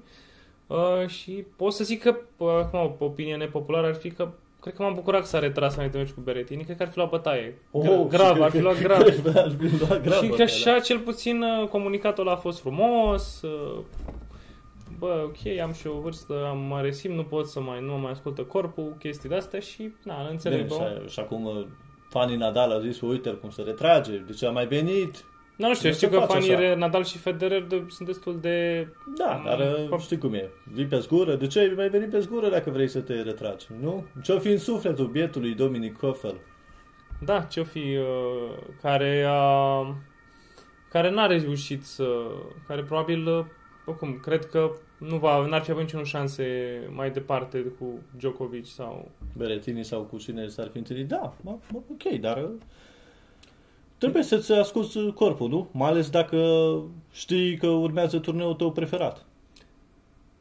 Uh, 0.68 1.08
și 1.08 1.46
pot 1.56 1.74
să 1.74 1.84
zic 1.84 2.02
că, 2.02 2.16
uh, 2.38 2.48
acum, 2.50 2.80
o 3.00 3.06
opinie 3.06 3.36
nepopulară 3.36 3.88
ar 3.88 3.96
fi 3.96 4.12
că 4.12 4.30
cred 4.60 4.74
că 4.76 4.82
m-am 4.84 4.94
bucurat 4.94 5.20
că 5.22 5.28
s-a 5.28 5.40
retras 5.40 5.76
înainte 5.76 5.98
meciul 5.98 6.14
cu 6.16 6.22
Beretini, 6.22 6.64
cred 6.64 6.78
că 6.78 6.84
ar 6.84 6.90
fi 6.90 6.98
luat 6.98 7.10
bătaie. 7.10 7.58
Oh, 7.72 8.06
grav, 8.10 8.36
și 8.36 8.42
ar 8.42 8.50
fi 8.50 8.58
cred 8.60 8.64
luat 8.64 8.76
că- 8.76 8.82
grav. 8.84 9.02
cred 9.02 9.22
că 9.34 9.40
ar 9.40 9.52
fi 9.60 9.80
luat 9.88 10.02
grav. 10.06 10.14
Și 10.22 10.28
că 10.28 10.30
bătaia, 10.30 10.48
așa, 10.48 10.80
cel 10.80 11.00
puțin, 11.00 11.42
uh, 11.42 11.68
comunicatul 11.68 12.24
ăla 12.28 12.36
a 12.36 12.40
fost 12.40 12.60
frumos. 12.60 13.42
Uh, 15.04 15.10
Bă, 15.10 15.24
ok, 15.26 15.60
am 15.60 15.74
și 15.74 15.88
o 15.88 16.00
vârstă, 16.00 16.46
am 16.50 16.58
mare 16.58 16.92
simt, 16.92 17.16
nu 17.16 17.24
pot 17.24 17.48
să 17.48 17.60
mai, 17.60 17.82
nu 17.82 17.92
mă 17.92 17.98
mai 17.98 18.12
ascultă 18.12 18.42
corpul, 18.44 18.96
chestii 19.00 19.30
de-astea 19.30 19.60
și, 19.60 19.92
na, 20.04 20.16
Bine, 20.18 20.30
înțeleg. 20.30 20.72
și, 20.72 20.78
Bine, 20.78 21.08
și 21.08 21.20
acum 21.20 21.46
uh, 21.46 21.66
fanii 22.10 22.36
Nadal 22.38 22.72
a 22.72 22.80
zis, 22.80 23.02
uite 23.02 23.30
cum 23.30 23.50
se 23.50 23.62
retrage, 23.62 24.18
de 24.18 24.34
ce 24.34 24.46
a 24.46 24.50
mai 24.52 24.66
venit. 24.66 25.26
nu, 25.56 25.68
nu 25.68 25.74
știu, 25.74 25.90
nu 25.90 25.96
știu 25.96 26.08
se 26.08 26.14
că 26.14 26.20
face 26.20 26.52
fanii 26.52 26.66
așa. 26.66 26.76
Nadal 26.76 27.04
și 27.04 27.18
Federer 27.18 27.62
de, 27.62 27.86
sunt 27.90 28.08
destul 28.08 28.40
de... 28.40 28.88
Da, 29.18 29.42
dar 29.46 29.60
uh, 29.60 29.98
Păi- 29.98 30.02
știi 30.02 30.18
cum 30.18 30.34
e. 30.34 30.50
Vii 30.74 30.86
pe 30.86 31.00
zgură, 31.00 31.36
de 31.36 31.48
ce 31.48 31.60
ai 31.60 31.74
mai 31.76 31.90
venit 31.90 32.10
pe 32.10 32.20
zgură 32.20 32.50
dacă 32.50 32.70
vrei 32.70 32.88
să 32.88 33.00
te 33.00 33.22
retragi, 33.22 33.68
nu? 33.82 34.06
Ce-o 34.24 34.40
fi 34.40 34.48
în 34.48 34.58
sufletul 34.58 35.08
bietului 35.08 35.54
Dominic 35.54 35.98
Koffel? 35.98 36.36
Da, 37.20 37.42
ce-o 37.42 37.64
fi, 37.64 37.98
uh, 37.98 38.58
care 38.82 39.26
a... 39.28 39.80
care 40.90 41.10
n-a 41.12 41.26
reușit 41.26 41.84
să... 41.86 42.06
care 42.68 42.84
probabil, 42.84 43.28
uh, 43.28 43.46
oricum, 43.86 44.20
cred 44.22 44.46
că 44.46 44.72
nu 45.08 45.18
va, 45.18 45.46
n-ar 45.46 45.62
fi 45.62 45.72
avut 45.72 45.84
niciun 45.84 46.04
șanse 46.04 46.46
mai 46.94 47.12
departe 47.12 47.60
cu 47.60 47.86
Djokovic 48.18 48.66
sau... 48.66 49.12
Beretini 49.38 49.84
sau 49.84 50.02
cu 50.02 50.18
cine 50.18 50.48
s-ar 50.48 50.70
fi 50.72 50.78
întâlnit, 50.78 51.08
da, 51.08 51.34
mă, 51.42 51.58
mă, 51.72 51.80
ok, 51.92 52.20
dar 52.20 52.38
uh, 52.38 52.50
trebuie 53.98 54.24
să-ți 54.24 54.52
asculti 54.52 55.12
corpul, 55.12 55.50
nu? 55.50 55.70
Mai 55.72 55.90
ales 55.90 56.10
dacă 56.10 56.38
știi 57.12 57.58
că 57.58 57.68
urmează 57.68 58.20
turneul 58.20 58.54
tău 58.54 58.72
preferat. 58.72 59.26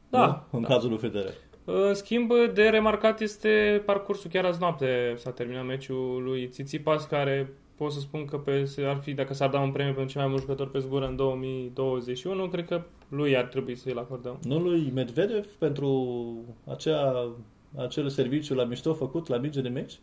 Da, 0.09 0.27
nu? 0.27 0.59
În 0.59 0.62
da. 0.62 0.68
cazul 0.68 0.88
lui 0.90 0.98
Federer. 0.98 1.35
În 1.64 1.94
schimb, 1.94 2.33
de 2.55 2.68
remarcat 2.68 3.20
este 3.20 3.83
parcursul 3.87 4.31
chiar 4.31 4.44
azi 4.44 4.61
noapte. 4.61 5.14
S-a 5.16 5.31
terminat 5.31 5.64
meciul 5.64 6.22
lui 6.22 6.48
Tsitsipas, 6.48 7.05
care 7.05 7.53
pot 7.83 7.92
să 7.92 8.01
spun 8.01 8.25
că 8.25 8.38
pe, 8.38 8.71
ar 8.79 8.97
fi, 8.97 9.12
dacă 9.14 9.35
s-ar 9.35 9.51
da 9.51 9.61
un 9.61 9.73
premiu 9.73 9.92
pentru 9.92 10.12
cel 10.12 10.21
mai 10.21 10.31
mult 10.31 10.42
jucător 10.42 10.71
pe 10.71 10.79
zgură 10.79 11.07
în 11.07 11.16
2021, 11.16 12.49
cred 12.49 12.66
că 12.66 12.83
lui 13.09 13.37
ar 13.37 13.45
trebui 13.45 13.75
să-i 13.75 13.92
acordăm. 13.92 14.38
Nu 14.42 14.59
lui 14.59 14.90
Medvedev 14.95 15.47
pentru 15.47 16.35
acea, 16.66 17.31
acel 17.77 18.09
serviciu 18.09 18.55
la 18.55 18.64
mișto 18.64 18.95
făcut 18.95 19.29
la 19.29 19.37
minge 19.37 19.61
de 19.61 19.68
meci? 19.68 20.01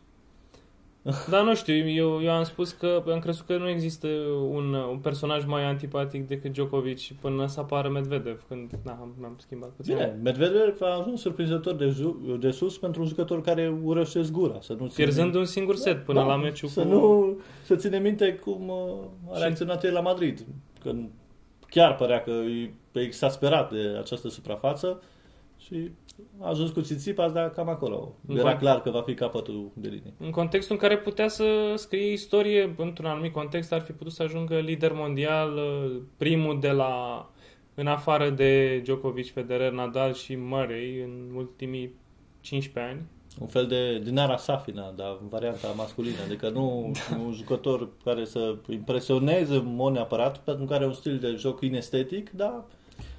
Da, 1.29 1.41
nu 1.41 1.55
știu, 1.55 1.89
eu, 1.89 2.23
eu 2.23 2.31
am 2.31 2.43
spus 2.43 2.71
că 2.71 3.03
am 3.11 3.19
crezut 3.19 3.45
că 3.45 3.57
nu 3.57 3.69
există 3.69 4.07
un, 4.49 4.73
un 4.73 4.97
personaj 4.97 5.45
mai 5.45 5.63
antipatic 5.63 6.27
decât 6.27 6.51
Djokovic 6.51 6.99
până 7.21 7.47
să 7.47 7.59
apară 7.59 7.89
Medvedev, 7.89 8.43
când 8.47 8.71
da, 8.83 8.91
am 9.23 9.35
schimbat 9.37 9.69
puțin. 9.69 9.93
Bine, 9.93 10.19
Medvedev 10.23 10.81
a 10.81 10.97
ajuns 10.99 11.21
surprinzător 11.21 11.75
de, 11.75 11.87
ju- 11.87 12.37
de 12.39 12.51
sus 12.51 12.77
pentru 12.77 13.01
un 13.01 13.07
jucător 13.07 13.41
care 13.41 13.79
urăște 13.83 14.21
gura. 14.31 14.57
Să 14.61 14.75
nu 14.79 14.85
Pierzând 14.95 15.35
un 15.35 15.45
singur 15.45 15.75
set 15.75 16.03
până 16.03 16.19
da, 16.19 16.25
la 16.25 16.35
meciul 16.35 16.69
să 16.69 16.81
cu... 16.81 16.87
Nu, 16.87 17.37
să 17.63 17.75
ține 17.75 17.99
minte 17.99 18.33
cum 18.33 18.67
uh, 18.67 19.33
a 19.33 19.39
reacționat 19.39 19.83
el 19.83 19.93
la 19.93 19.99
Madrid. 19.99 20.45
Când 20.79 21.09
chiar 21.69 21.95
părea 21.95 22.21
că 22.21 22.31
e 22.31 22.71
exasperat 22.91 23.71
de 23.71 23.97
această 23.99 24.29
suprafață 24.29 25.01
și 25.57 25.91
a 26.39 26.49
ajuns 26.49 26.69
cu 26.71 26.81
Tsitsipas, 26.81 27.31
dar 27.31 27.49
cam 27.49 27.69
acolo. 27.69 28.13
În 28.27 28.37
Era 28.37 28.55
con- 28.55 28.59
clar 28.59 28.81
că 28.81 28.89
va 28.89 29.01
fi 29.01 29.13
capătul 29.13 29.69
de 29.73 29.87
linie. 29.87 30.13
În 30.19 30.29
contextul 30.29 30.75
în 30.75 30.81
care 30.87 30.97
putea 30.97 31.27
să 31.27 31.73
scrie 31.75 32.11
istorie, 32.11 32.73
într-un 32.77 33.05
anumit 33.05 33.33
context, 33.33 33.73
ar 33.73 33.81
fi 33.81 33.91
putut 33.91 34.13
să 34.13 34.23
ajungă 34.23 34.59
lider 34.59 34.91
mondial, 34.93 35.59
primul 36.17 36.59
de 36.59 36.69
la, 36.71 37.25
în 37.75 37.87
afară 37.87 38.29
de 38.29 38.79
Djokovic, 38.83 39.31
Federer, 39.33 39.71
Nadal 39.71 40.13
și 40.13 40.35
Murray 40.37 40.99
în 41.03 41.35
ultimii 41.35 41.93
15 42.41 42.91
ani. 42.93 43.01
Un 43.39 43.47
fel 43.47 43.67
de 43.67 43.99
Dinara 43.99 44.37
Safina, 44.37 44.93
dar 44.95 45.17
în 45.21 45.27
varianta 45.27 45.67
masculină. 45.75 46.15
Adică 46.25 46.49
nu 46.49 46.91
un 47.25 47.31
jucător 47.33 47.87
care 48.03 48.25
să 48.25 48.55
impresioneze 48.69 49.53
în 49.55 49.75
mod 49.75 49.93
neapărat, 49.93 50.37
pentru 50.37 50.65
că 50.65 50.73
are 50.73 50.85
un 50.85 50.93
stil 50.93 51.17
de 51.17 51.27
joc 51.37 51.61
inestetic, 51.61 52.29
dar 52.31 52.63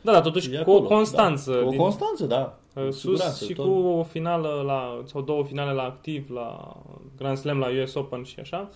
Da, 0.02 0.12
dar 0.12 0.22
totuși 0.22 0.54
e 0.54 0.62
cu 0.62 0.70
o 0.70 0.74
acolo, 0.74 0.88
constanță. 0.88 1.52
Da. 1.52 1.58
Cu 1.58 1.66
o 1.66 1.70
din- 1.70 1.78
constanță, 1.78 2.26
da. 2.26 2.59
Uh, 2.74 2.84
Cu 2.84 2.90
sus 2.90 3.00
siguranță, 3.00 3.44
și 3.44 3.52
tot. 3.52 3.64
cu 3.66 3.72
o 3.72 4.02
finală 4.02 4.62
la, 4.66 5.02
sau 5.04 5.22
două 5.22 5.44
finale 5.44 5.72
la 5.72 5.82
activ 5.82 6.30
la 6.30 6.76
Grand 7.16 7.36
Slam, 7.36 7.58
la 7.58 7.68
US 7.82 7.94
Open 7.94 8.22
și 8.22 8.40
așa. 8.40 8.70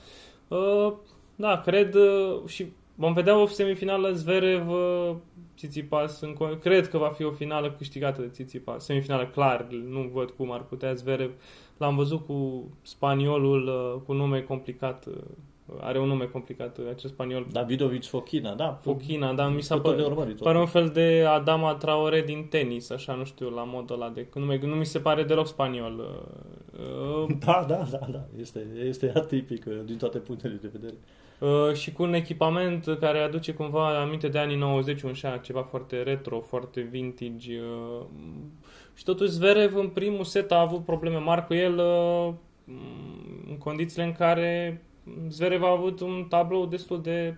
Uh, 0.48 0.92
da, 1.36 1.60
cred 1.60 1.94
uh, 1.94 2.40
și 2.46 2.66
vom 2.94 3.12
vedea 3.12 3.38
o 3.38 3.46
semifinală 3.46 4.12
Zverev 4.12 4.70
uh, 4.70 5.14
Tsitsipas. 5.54 6.20
În, 6.20 6.34
co- 6.34 6.60
cred 6.60 6.88
că 6.88 6.98
va 6.98 7.08
fi 7.08 7.24
o 7.24 7.30
finală 7.30 7.70
câștigată 7.72 8.20
de 8.20 8.26
Tsitsipas. 8.26 8.84
Semifinală 8.84 9.26
clar, 9.26 9.66
nu 9.70 10.10
văd 10.12 10.30
cum 10.30 10.50
ar 10.52 10.60
putea 10.62 10.94
Zverev. 10.94 11.32
L-am 11.78 11.96
văzut 11.96 12.26
cu 12.26 12.68
spaniolul 12.82 13.66
uh, 13.66 14.00
cu 14.06 14.12
nume 14.12 14.40
complicat. 14.40 15.06
Uh, 15.66 15.76
Are 15.80 15.98
un 16.00 16.06
nume 16.08 16.24
complicat 16.24 16.78
uh, 16.78 16.84
acest 16.90 17.12
spaniol. 17.12 17.46
Davidovic 17.52 18.04
Fokina, 18.06 18.54
da. 18.54 18.78
Fochina, 18.82 19.32
dar 19.32 19.50
mi 19.50 19.62
s-a 19.62 19.74
Tot 19.74 19.84
de 19.96 20.02
părut 20.02 20.16
urmărit. 20.16 20.40
Pare 20.40 20.58
un 20.58 20.66
fel 20.66 20.88
de 20.88 21.24
Adama 21.28 21.74
Traore 21.74 22.22
din 22.22 22.44
tenis, 22.50 22.90
așa, 22.90 23.14
nu 23.14 23.24
știu, 23.24 23.50
la 23.50 23.62
modul 23.64 23.94
ăla 24.02 24.08
de... 24.10 24.26
Nu, 24.34 24.44
mi- 24.44 24.58
nu 24.58 24.74
mi 24.74 24.86
se 24.86 24.98
pare 24.98 25.22
deloc 25.22 25.46
spaniol. 25.46 25.98
Uh, 25.98 26.80
uh, 27.24 27.36
Da, 27.44 27.64
da, 27.68 27.86
da, 27.90 28.06
da. 28.10 28.24
Este, 28.40 28.66
este 28.84 29.12
atipic 29.14 29.64
uh, 29.66 29.80
din 29.84 29.96
toate 29.96 30.18
punctele 30.18 30.58
de 30.62 30.70
vedere. 30.72 30.94
uh, 31.68 31.74
și 31.74 31.92
cu 31.92 32.02
un 32.02 32.14
echipament 32.14 32.96
care 33.00 33.18
aduce 33.18 33.52
cumva 33.54 34.00
aminte 34.00 34.28
de 34.28 34.38
anii 34.38 34.56
90, 34.56 35.02
un 35.02 35.12
șah, 35.12 35.40
ceva 35.42 35.62
foarte 35.62 36.02
retro, 36.02 36.40
foarte 36.40 36.80
vintage. 36.80 37.60
Uh, 37.60 38.06
și 38.96 39.04
totuși 39.04 39.30
Zverev 39.30 39.76
în 39.76 39.88
primul 39.88 40.24
set 40.24 40.52
a 40.52 40.60
avut 40.60 40.84
probleme 40.84 41.16
mari 41.18 41.46
cu 41.46 41.54
el 41.54 41.78
uh, 41.78 42.32
în 43.48 43.58
condițiile 43.58 44.04
în 44.04 44.12
care 44.12 44.82
Zverev 45.28 45.62
a 45.62 45.70
avut 45.70 46.00
un 46.00 46.26
tablou 46.28 46.66
destul 46.66 47.02
de 47.02 47.36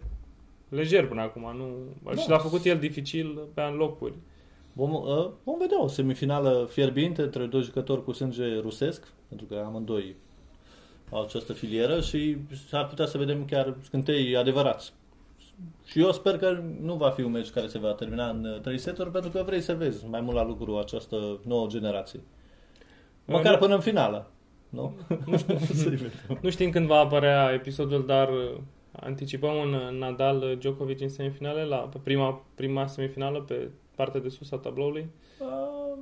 lejer 0.68 1.06
până 1.06 1.20
acum. 1.20 1.56
Nu... 1.56 1.66
Da. 2.14 2.20
Și 2.20 2.28
l-a 2.28 2.38
făcut 2.38 2.64
el 2.64 2.78
dificil 2.78 3.38
pe 3.54 3.62
locuri. 3.62 4.14
Vom, 4.72 4.94
uh, 4.94 5.28
vom 5.44 5.58
vedea 5.58 5.82
o 5.82 5.86
semifinală 5.86 6.66
fierbinte 6.70 7.22
între 7.22 7.44
doi 7.46 7.62
jucători 7.62 8.04
cu 8.04 8.12
sânge 8.12 8.60
rusesc, 8.60 9.12
pentru 9.28 9.46
că 9.46 9.62
amândoi 9.66 10.16
au 11.10 11.22
această 11.22 11.52
filieră 11.52 12.00
și 12.00 12.36
s-ar 12.68 12.86
putea 12.86 13.06
să 13.06 13.18
vedem 13.18 13.44
chiar 13.44 13.74
scântei 13.82 14.36
adevărați. 14.36 14.92
Și 15.84 16.00
eu 16.00 16.12
sper 16.12 16.38
că 16.38 16.62
nu 16.80 16.94
va 16.94 17.10
fi 17.10 17.22
un 17.22 17.30
meci 17.30 17.50
care 17.50 17.66
se 17.66 17.78
va 17.78 17.92
termina 17.92 18.30
în 18.30 18.44
uh, 18.44 18.60
trei 18.60 18.78
seturi, 18.78 19.10
pentru 19.10 19.30
că 19.30 19.42
vrei 19.46 19.60
să 19.60 19.74
vezi 19.74 20.06
mai 20.06 20.20
mult 20.20 20.36
la 20.36 20.44
lucru 20.44 20.78
această 20.78 21.40
nouă 21.42 21.66
generație. 21.66 22.20
Măcar 23.24 23.52
Nu- 23.52 23.58
până 23.58 23.74
în 23.74 23.80
finală. 23.80 24.30
Nu? 24.76 24.92
Să-i 25.74 25.90
vedem. 25.90 26.38
Nu 26.40 26.50
știm 26.50 26.70
când 26.70 26.86
va 26.86 26.96
apărea 26.98 27.50
episodul, 27.54 28.06
dar 28.06 28.28
uh, 28.28 28.58
anticipăm 28.92 29.54
un 29.54 29.72
uh, 29.72 29.98
Nadal-Djokovic 29.98 31.00
în 31.00 31.08
semifinale, 31.08 31.64
la, 31.64 31.76
pe 31.76 31.98
prima, 32.02 32.42
prima 32.54 32.86
semifinală, 32.86 33.40
pe 33.40 33.68
partea 33.94 34.20
de 34.20 34.28
sus 34.28 34.52
a 34.52 34.56
tabloului. 34.56 35.06
Uh, 35.40 35.98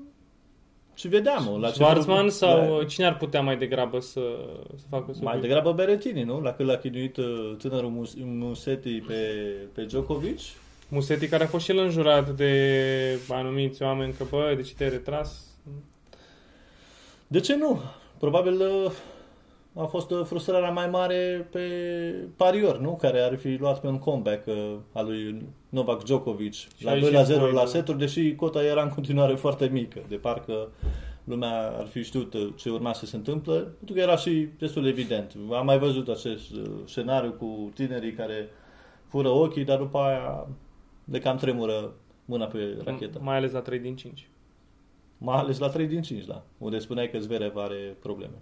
și 0.94 1.08
vedeam 1.08 1.56
la 1.60 1.66
ce 1.68 1.72
Schwarzman 1.74 2.22
grup- 2.26 2.30
sau 2.32 2.58
Da. 2.60 2.72
uh, 2.72 2.86
cine 2.86 3.06
ar 3.06 3.16
putea 3.16 3.40
mai 3.40 3.56
degrabă 3.56 4.00
să, 4.00 4.20
să 4.76 4.84
facă 4.90 5.04
Mai 5.06 5.14
surpriză? 5.14 5.40
degrabă 5.46 5.72
Berettini, 5.72 6.22
nu? 6.22 6.40
La 6.40 6.52
cât 6.52 6.66
l-a 6.66 6.76
chinuit 6.76 7.16
uh, 7.16 7.54
tânărul 7.58 7.90
Mus- 7.90 8.16
Musetti 8.24 9.00
pe, 9.00 9.14
pe 9.72 9.84
Djokovic. 9.84 10.38
Musetti, 10.88 11.28
care 11.28 11.44
a 11.44 11.46
fost 11.46 11.64
și 11.64 11.70
el 11.70 11.78
înjurat 11.78 12.30
de 12.30 13.18
anumiți 13.28 13.82
oameni 13.82 14.12
că, 14.12 14.24
bă, 14.30 14.52
de 14.56 14.62
ce 14.62 14.74
te-ai 14.74 14.90
retras? 14.90 15.44
De 17.26 17.40
ce 17.40 17.56
nu? 17.56 17.80
Probabil 18.24 18.60
uh, 18.60 18.92
a 19.82 19.86
fost 19.86 20.10
uh, 20.10 20.24
frustrarea 20.24 20.70
mai 20.70 20.88
mare 20.88 21.48
pe 21.50 21.60
parior, 22.36 22.78
nu? 22.78 22.96
Care 22.96 23.20
ar 23.20 23.36
fi 23.36 23.56
luat 23.56 23.80
pe 23.80 23.86
un 23.86 23.98
comeback 23.98 24.46
uh, 24.46 24.74
al 24.92 25.06
lui 25.06 25.46
Novak 25.68 26.02
Djokovic 26.02 26.54
la 26.78 26.90
aici 26.90 27.02
2 27.02 27.12
la 27.12 27.20
e 27.20 27.22
0 27.22 27.40
la 27.40 27.46
spoiler. 27.46 27.66
seturi, 27.66 27.98
deși 27.98 28.34
cota 28.34 28.64
era 28.64 28.82
în 28.82 28.88
continuare 28.88 29.34
foarte 29.34 29.66
mică, 29.72 30.00
de 30.08 30.16
parcă 30.16 30.68
lumea 31.24 31.74
ar 31.78 31.86
fi 31.86 32.02
știut 32.02 32.34
uh, 32.34 32.48
ce 32.56 32.70
urma 32.70 32.92
să 32.92 33.06
se 33.06 33.16
întâmple, 33.16 33.54
pentru 33.54 33.94
că 33.94 34.00
era 34.00 34.16
și 34.16 34.48
destul 34.58 34.82
de 34.82 34.88
evident. 34.88 35.36
Am 35.52 35.64
mai 35.64 35.78
văzut 35.78 36.08
acest 36.08 36.52
uh, 36.52 36.70
scenariu 36.84 37.32
cu 37.32 37.70
tinerii 37.74 38.12
care 38.12 38.48
fură 39.08 39.28
ochii, 39.28 39.64
dar 39.64 39.78
după 39.78 39.98
aia 39.98 40.46
le 41.04 41.18
cam 41.18 41.36
tremură 41.36 41.92
mâna 42.24 42.44
pe 42.44 42.82
rachetă. 42.84 43.18
Mai 43.22 43.36
ales 43.36 43.52
la 43.52 43.60
3 43.60 43.78
din 43.78 43.96
5. 43.96 44.28
Mai 45.18 45.36
ales 45.36 45.58
la 45.58 45.68
3 45.68 45.86
din 45.86 46.02
5, 46.02 46.24
da. 46.24 46.44
Unde 46.58 46.78
spuneai 46.78 47.10
că 47.10 47.18
Zverev 47.18 47.56
are 47.56 47.96
probleme. 48.00 48.36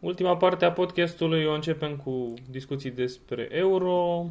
Ultima 0.00 0.36
parte 0.36 0.64
a 0.64 0.72
podcastului 0.72 1.44
o 1.44 1.52
începem 1.52 1.96
cu 1.96 2.34
discuții 2.50 2.90
despre 2.90 3.48
Euro, 3.50 4.26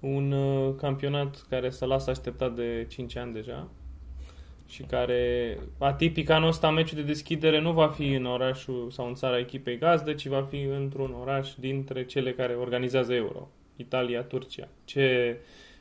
un 0.00 0.32
uh, 0.32 0.74
campionat 0.76 1.46
care 1.48 1.70
se 1.70 1.86
lasă 1.86 2.10
așteptat 2.10 2.54
de 2.54 2.86
5 2.88 3.16
ani 3.16 3.32
deja 3.32 3.68
și 4.68 4.82
care, 4.82 5.58
atipic 5.78 6.30
anul 6.30 6.48
ăsta, 6.48 6.70
meciul 6.70 6.96
de 6.96 7.02
deschidere 7.02 7.60
nu 7.60 7.72
va 7.72 7.88
fi 7.88 8.12
în 8.12 8.24
orașul 8.24 8.90
sau 8.90 9.06
în 9.06 9.14
țara 9.14 9.38
echipei 9.38 9.78
gazdă, 9.78 10.12
ci 10.12 10.26
va 10.26 10.42
fi 10.42 10.62
într-un 10.62 11.14
oraș 11.20 11.54
dintre 11.54 12.04
cele 12.04 12.32
care 12.32 12.54
organizează 12.54 13.14
Euro, 13.14 13.48
Italia, 13.76 14.22
Turcia. 14.22 14.68
Ce, 14.84 15.36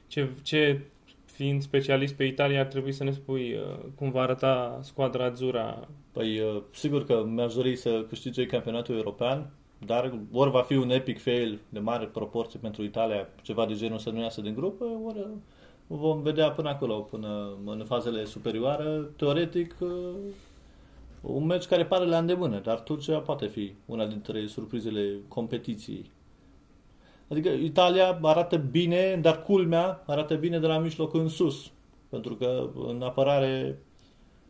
ce, 0.08 0.30
ce 0.42 0.80
fiind 1.26 1.62
specialist 1.62 2.14
pe 2.14 2.24
Italia, 2.24 2.60
ar 2.60 2.66
trebui 2.66 2.92
să 2.92 3.04
ne 3.04 3.12
spui 3.12 3.54
uh, 3.54 3.86
cum 3.96 4.12
va 4.12 4.22
arăta 4.22 4.80
squadra 4.82 5.26
Azzurra 5.26 5.88
Păi, 6.16 6.40
uh, 6.40 6.62
sigur 6.74 7.06
că 7.06 7.26
mi-aș 7.28 7.54
dori 7.54 7.76
să 7.76 8.06
câștige 8.10 8.46
campionatul 8.46 8.96
european, 8.96 9.50
dar 9.86 10.20
ori 10.32 10.52
va 10.52 10.62
fi 10.62 10.76
un 10.76 10.90
epic 10.90 11.22
fail 11.22 11.60
de 11.70 11.80
mare 11.80 12.06
proporție 12.06 12.60
pentru 12.62 12.84
Italia, 12.84 13.28
ceva 13.42 13.66
de 13.66 13.74
genul 13.74 13.98
să 13.98 14.10
nu 14.10 14.22
iasă 14.22 14.42
din 14.42 14.54
grup, 14.54 14.82
ori 14.82 15.20
uh, 15.20 15.28
vom 15.88 16.22
vedea 16.22 16.52
până 16.52 16.70
acolo, 16.70 17.00
până 17.00 17.58
în 17.66 17.84
fazele 17.86 18.26
superioare. 18.26 19.10
Teoretic, 19.16 19.76
uh, 19.80 19.90
un 21.22 21.46
meci 21.46 21.66
care 21.66 21.86
pare 21.86 22.06
la 22.06 22.18
îndemână, 22.18 22.60
dar 22.60 22.80
Turcia 22.80 23.20
poate 23.20 23.48
fi 23.48 23.74
una 23.86 24.06
dintre 24.06 24.48
surprizele 24.48 25.20
competiției. 25.28 26.12
Adică 27.28 27.50
Italia 27.50 28.20
arată 28.22 28.58
bine, 28.58 29.20
dar 29.22 29.42
culmea 29.42 30.04
arată 30.06 30.36
bine 30.36 30.60
de 30.60 30.68
la 30.68 30.78
mijloc 30.78 31.14
în 31.14 31.28
sus. 31.28 31.72
Pentru 32.10 32.36
că 32.36 32.70
în 32.88 33.02
apărare 33.02 33.80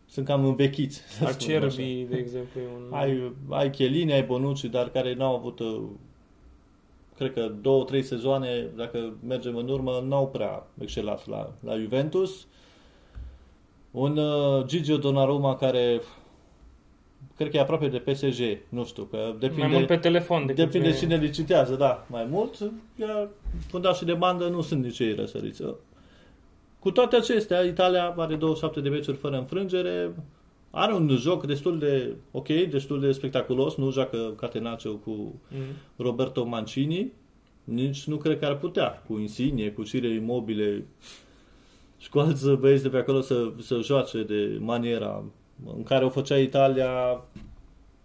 sunt 0.06 0.26
cam 0.26 0.46
învechiți. 0.46 0.98
să 0.98 1.26
spunem 1.32 1.56
așa. 1.56 1.66
Acerbi, 1.66 2.06
de 2.10 2.18
exemplu, 2.18 2.62
e 2.62 2.64
un... 2.76 2.94
Ai, 2.94 3.34
ai 3.50 3.70
Chiellini, 3.70 4.14
ai 4.14 4.24
Bonucci, 4.24 4.64
dar 4.64 4.90
care 4.90 5.14
n-au 5.14 5.36
avut, 5.36 5.60
uh, 5.60 5.82
cred 7.16 7.34
că 7.34 7.52
două, 7.62 7.84
trei 7.84 8.04
sezoane, 8.04 8.70
dacă 8.76 9.14
mergem 9.28 9.56
în 9.56 9.70
urmă, 9.70 10.04
n-au 10.08 10.28
prea 10.28 10.68
excelat 10.80 11.28
la, 11.28 11.54
la 11.64 11.78
Juventus. 11.78 12.48
Un 13.92 14.18
uh, 14.18 14.66
Gigio 14.66 14.98
Donnarumma 14.98 15.56
care 15.56 16.02
cred 17.38 17.50
că 17.50 17.58
e 17.58 17.60
aproape 17.60 17.88
de 17.88 17.98
PSG, 17.98 18.40
nu 18.70 18.86
știu, 18.86 19.04
că 19.04 19.36
depinde, 19.40 19.62
mai 19.66 19.76
mult 19.76 19.88
pe 19.88 19.98
telefon 19.98 20.46
decât 20.46 20.64
depinde 20.64 20.90
pe... 20.90 20.96
cine 20.96 21.16
licitează, 21.16 21.76
da, 21.76 22.06
mai 22.10 22.28
mult. 22.30 22.72
Iar 23.00 23.28
fundașii 23.68 24.06
de 24.06 24.14
bandă 24.14 24.48
nu 24.48 24.62
sunt 24.62 24.84
nici 24.84 25.00
ei 25.00 25.14
răsăriți. 25.14 25.64
Cu 26.80 26.92
toate 26.92 27.16
acestea, 27.16 27.62
Italia 27.62 28.14
are 28.18 28.36
27 28.36 28.82
de 28.82 28.90
meciuri 28.90 29.18
fără 29.18 29.38
înfrângere, 29.38 30.16
are 30.72 30.94
un 30.94 31.10
joc 31.20 31.46
destul 31.46 31.80
de 31.80 32.16
ok, 32.32 32.48
destul 32.48 33.00
de 33.00 33.12
spectaculos, 33.12 33.76
nu 33.76 33.92
joacă 33.92 34.34
Catenaccio 34.38 34.92
cu 34.96 35.12
Mm. 35.50 35.60
Roberto 35.98 36.46
Mancini, 36.46 37.12
nici 37.64 38.04
nu 38.04 38.18
cred 38.18 38.40
că 38.40 38.46
ar 38.46 38.58
putea, 38.58 39.04
cu 39.08 39.18
Insigne, 39.18 39.68
cu 39.70 39.84
Cire 39.84 40.08
Immobile. 40.08 40.86
și 41.98 42.10
cu 42.10 42.20
alți 42.20 42.50
băieți 42.50 42.84
de 42.84 42.90
pe 42.90 42.98
acolo 42.98 43.22
să, 43.22 43.52
să 43.60 43.80
joace 43.82 44.24
de 44.24 44.58
maniera 44.60 45.24
în 45.76 45.84
care 45.84 46.06
o 46.06 46.10
făcea 46.10 46.38
Italia 46.38 47.22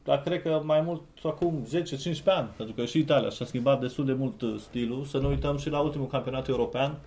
dar 0.04 0.22
cred 0.22 0.42
că 0.42 0.60
mai 0.64 0.80
mult 0.80 1.02
acum 1.22 1.66
10-15 1.68 2.24
ani, 2.24 2.48
pentru 2.56 2.74
că 2.74 2.84
și 2.84 2.98
Italia 2.98 3.28
și-a 3.28 3.46
schimbat 3.46 3.80
destul 3.80 4.04
de 4.04 4.12
mult 4.12 4.42
uh, 4.42 4.54
stilul. 4.58 5.04
Să 5.04 5.18
nu 5.18 5.28
uităm 5.28 5.56
și 5.56 5.70
la 5.70 5.80
ultimul 5.80 6.06
campionat 6.06 6.48
european, 6.48 6.98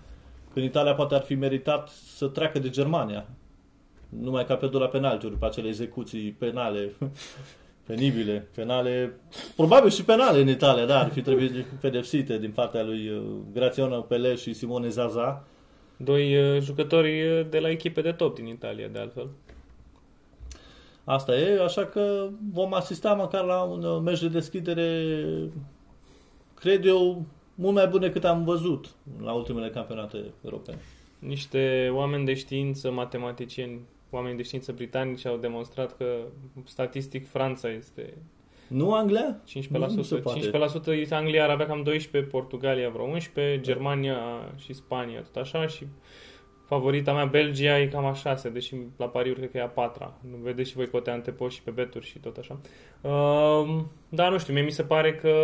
când 0.54 0.66
Italia 0.66 0.94
poate 0.94 1.16
ar 1.16 1.22
fi 1.22 1.36
meritat 1.36 1.90
să 1.90 2.28
treacă 2.28 2.60
de 2.60 2.70
Germania. 2.70 3.26
Numai 4.10 4.46
ca 4.46 4.56
pe 4.56 4.70
la 4.72 4.86
penaltiuri, 4.86 5.38
pe 5.38 5.46
acele 5.46 5.68
execuții 5.68 6.32
penale, 6.32 6.92
penibile, 7.88 8.48
penale, 8.56 9.14
probabil 9.56 9.90
și 9.90 10.04
penale 10.04 10.42
în 10.42 10.48
Italia, 10.48 10.86
da, 10.86 11.00
ar 11.00 11.10
fi 11.10 11.22
trebuit 11.22 11.66
pedepsite 11.66 12.38
din 12.38 12.52
partea 12.52 12.84
lui 12.84 13.10
uh, 13.10 13.22
Graziano 13.54 14.02
Pele 14.02 14.36
și 14.36 14.54
Simone 14.54 14.90
Zaza. 14.90 15.44
Doi 15.98 16.38
uh, 16.38 16.62
jucători 16.62 17.46
de 17.50 17.60
la 17.60 17.70
echipe 17.70 18.02
de 18.02 18.12
top 18.12 18.36
din 18.36 18.48
Italia, 18.48 18.88
de 18.88 19.00
altfel. 19.00 19.30
Asta 21.04 21.38
e, 21.38 21.64
așa 21.64 21.86
că 21.86 22.30
vom 22.52 22.74
asista 22.74 23.14
măcar 23.14 23.44
la 23.44 23.62
un 23.62 23.84
uh, 23.84 24.02
meci 24.02 24.20
de 24.20 24.28
deschidere, 24.28 25.16
cred 26.54 26.86
eu, 26.86 27.26
mult 27.56 27.74
mai 27.74 27.88
bun 27.88 28.00
decât 28.00 28.24
am 28.24 28.44
văzut 28.44 28.96
la 29.22 29.34
ultimele 29.34 29.70
campionate 29.70 30.18
europene. 30.44 30.78
Niște 31.20 31.92
oameni 31.94 32.26
de 32.26 32.34
știință, 32.34 32.92
matematicieni, 32.92 33.80
oameni 34.10 34.38
de 34.38 34.44
știință 34.44 34.72
britanici 34.72 35.26
au 35.26 35.38
demonstrat 35.38 35.98
că 35.98 36.06
statistic 36.64 37.28
Franța 37.28 37.70
este 37.70 38.14
nu 38.68 38.94
Anglia? 38.94 39.42
15%. 39.48 39.70
Nu 39.70 40.04
15% 41.06 41.10
Anglia 41.10 41.44
ar 41.44 41.50
avea 41.50 41.66
cam 41.66 41.84
12, 41.84 42.32
Portugalia 42.32 42.90
vreo 42.90 43.06
11, 43.06 43.62
Germania 43.62 44.18
și 44.58 44.74
Spania 44.74 45.22
tot 45.22 45.36
așa 45.36 45.68
și 45.68 45.86
favorita 46.74 47.14
mea, 47.14 47.26
Belgia, 47.26 47.80
e 47.80 47.88
cam 47.88 48.06
a 48.06 48.14
6, 48.14 48.50
deși 48.50 48.76
la 48.98 49.06
pariuri 49.06 49.40
cred 49.40 49.52
că 49.52 49.58
e 49.58 49.62
a 49.62 49.68
4 49.68 50.14
Nu 50.30 50.38
vedeți 50.42 50.70
și 50.70 50.76
voi 50.76 50.90
cote 50.90 51.10
antepoși 51.10 51.56
și 51.56 51.64
pe 51.64 51.72
beturi 51.72 52.06
și 52.06 52.20
tot 52.20 52.38
așa. 52.38 52.60
Uh, 53.02 53.80
da, 54.10 54.30
nu 54.30 54.38
știu, 54.38 54.54
mie 54.54 54.64
mi 54.64 54.72
se 54.72 54.84
pare 54.84 55.16
că 55.16 55.36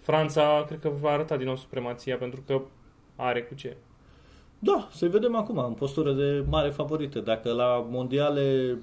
Franța 0.00 0.64
cred 0.66 0.80
că 0.80 0.90
va 1.00 1.10
arăta 1.10 1.36
din 1.36 1.46
nou 1.46 1.56
supremația 1.56 2.16
pentru 2.16 2.42
că 2.46 2.60
are 3.16 3.42
cu 3.42 3.54
ce. 3.54 3.76
Da, 4.58 4.88
să 4.92 5.08
vedem 5.08 5.36
acum, 5.36 5.58
în 5.58 5.72
postură 5.72 6.12
de 6.12 6.44
mare 6.48 6.70
favorită. 6.70 7.20
Dacă 7.20 7.52
la 7.52 7.86
mondiale 7.90 8.78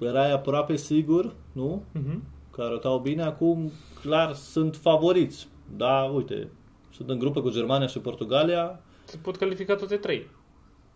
erai 0.00 0.32
aproape 0.32 0.76
sigur, 0.76 1.34
nu? 1.52 1.82
Uh-huh. 1.98 2.18
Că 2.50 2.62
arătau 2.62 2.98
bine, 2.98 3.22
acum 3.22 3.70
clar 4.02 4.32
sunt 4.32 4.76
favoriți. 4.76 5.48
Da, 5.76 6.02
uite, 6.14 6.48
sunt 6.90 7.10
în 7.10 7.18
grupă 7.18 7.40
cu 7.40 7.50
Germania 7.50 7.86
și 7.86 7.98
Portugalia. 7.98 8.80
Se 9.04 9.16
pot 9.22 9.36
califica 9.36 9.74
toate 9.74 9.96
trei 9.96 10.26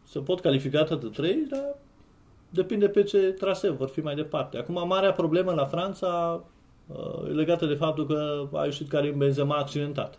se 0.09 0.19
pot 0.19 0.40
califica 0.40 0.85
toate 0.85 1.07
trei, 1.07 1.47
dar 1.51 1.77
depinde 2.51 2.88
pe 2.88 3.03
ce 3.03 3.19
traseu 3.19 3.73
vor 3.73 3.88
fi 3.88 4.01
mai 4.01 4.14
departe. 4.14 4.59
Acum, 4.59 4.87
marea 4.87 5.12
problemă 5.12 5.53
la 5.53 5.64
Franța 5.64 6.42
uh, 6.87 7.29
e 7.29 7.33
legată 7.33 7.66
de 7.66 7.75
faptul 7.75 8.07
că 8.07 8.49
a 8.53 8.64
ieșit 8.64 8.88
Karim 8.88 9.19
Benzema 9.19 9.57
accidentat. 9.57 10.19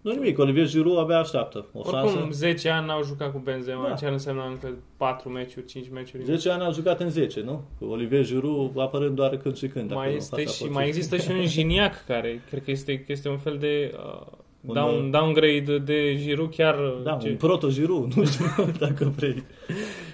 Nu 0.00 0.12
nimic, 0.12 0.38
Olivier 0.38 0.66
Giroud 0.66 0.98
abia 0.98 1.18
așteaptă 1.18 1.66
o 1.72 1.78
Oricum, 1.78 2.08
șansă. 2.08 2.28
10 2.30 2.68
ani 2.68 2.86
n-au 2.86 3.02
jucat 3.02 3.32
cu 3.32 3.38
Benzema, 3.38 3.88
da. 3.88 3.94
ce 3.94 4.06
ar 4.06 4.12
însemna 4.12 4.46
încă 4.46 4.74
4 4.96 5.28
meciuri, 5.28 5.66
5 5.66 5.90
meciuri. 5.92 6.24
10 6.24 6.50
ani 6.50 6.62
au 6.62 6.72
jucat 6.72 7.00
în 7.00 7.10
10, 7.10 7.40
nu? 7.40 7.64
Cu 7.78 7.84
Olivier 7.84 8.24
Giroud 8.24 8.78
apărând 8.78 9.16
doar 9.16 9.36
când 9.36 9.56
și 9.56 9.68
când. 9.68 9.92
Mai, 9.92 10.14
este 10.14 10.44
și, 10.44 10.64
mai 10.64 10.86
există 10.86 11.16
și 11.16 11.30
un 11.30 11.46
Giniac 11.54 12.04
care 12.06 12.42
cred 12.48 12.64
că 12.64 12.70
este, 12.70 13.04
este 13.08 13.28
un 13.28 13.38
fel 13.38 13.58
de 13.58 13.94
uh, 13.96 14.26
un 14.68 14.74
Down, 14.74 15.10
downgrade 15.10 15.78
de 15.78 16.16
Giroud 16.16 16.54
chiar... 16.54 16.76
Da, 17.02 17.18
ce... 17.22 17.28
un 17.28 17.36
proto-Giroud, 17.36 18.12
nu 18.12 18.24
știu 18.24 18.46
dacă 18.86 19.12
vrei. 19.16 19.44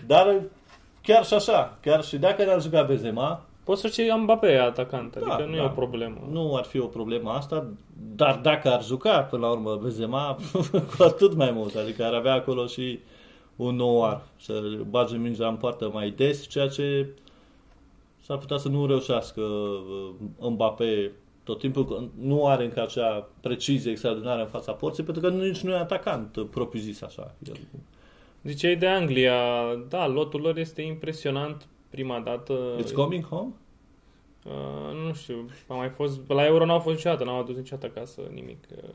Dar 0.07 0.41
chiar 1.03 1.25
și 1.25 1.35
așa, 1.35 1.79
chiar 1.83 2.05
și 2.05 2.17
dacă 2.17 2.45
n-ar 2.45 2.63
juca 2.63 2.83
Benzema... 2.83 3.47
Poți 3.65 3.81
să 3.81 3.89
ceri 3.89 4.19
Mbappé 4.23 4.59
atacant, 4.59 5.15
adică 5.15 5.37
da, 5.39 5.45
nu 5.45 5.57
da. 5.57 5.63
e 5.63 5.65
o 5.65 5.69
problemă. 5.69 6.29
Nu 6.31 6.57
ar 6.57 6.65
fi 6.65 6.81
o 6.81 6.87
problemă 6.87 7.31
asta, 7.31 7.67
dar 8.17 8.41
dacă 8.43 8.73
ar 8.73 8.85
juca 8.85 9.21
până 9.21 9.47
la 9.47 9.53
urmă 9.53 9.79
Benzema, 9.83 10.37
cu 10.97 11.03
atât 11.03 11.35
mai 11.35 11.51
mult, 11.51 11.75
adică 11.75 12.05
ar 12.05 12.13
avea 12.13 12.35
acolo 12.35 12.67
și 12.67 12.99
un 13.57 13.77
nou 13.77 14.05
ar, 14.05 14.23
să 14.41 14.63
bage 14.91 15.17
mingea 15.17 15.49
în 15.49 15.57
poartă 15.57 15.91
mai 15.93 16.11
des, 16.11 16.49
ceea 16.49 16.69
ce 16.69 17.09
s-ar 18.21 18.39
putea 18.39 18.57
să 18.57 18.69
nu 18.69 18.87
reușească 18.87 19.41
uh, 19.41 20.51
Mbappé 20.51 21.13
tot 21.45 21.59
timpul 21.59 22.11
nu 22.21 22.47
are 22.47 22.65
încă 22.65 22.83
acea 22.83 23.29
precizie 23.41 23.91
extraordinară 23.91 24.41
în 24.41 24.49
fața 24.49 24.73
porții, 24.73 25.03
pentru 25.03 25.23
că 25.23 25.29
nici 25.31 25.61
nu 25.61 25.73
e 25.73 25.77
atacant 25.77 26.47
propriu-zis 26.51 27.03
așa. 27.03 27.35
Ziceai 28.43 28.77
de 28.77 28.87
Anglia, 28.87 29.35
da, 29.89 30.07
lotul 30.07 30.41
lor 30.41 30.57
este 30.57 30.83
impresionant 30.83 31.67
prima 31.89 32.21
dată. 32.21 32.77
It's 32.83 32.93
coming 32.95 33.25
home? 33.25 33.53
Uh, 34.45 35.07
nu 35.07 35.15
știu, 35.15 35.49
a 35.69 35.75
mai 35.75 35.89
fost, 35.89 36.21
la 36.29 36.45
Euro 36.45 36.65
n-au 36.65 36.79
fost 36.79 36.95
niciodată, 36.97 37.25
n-au 37.25 37.39
adus 37.39 37.57
niciodată 37.57 37.93
acasă 37.95 38.21
nimic. 38.33 38.65
Uh, 38.77 38.89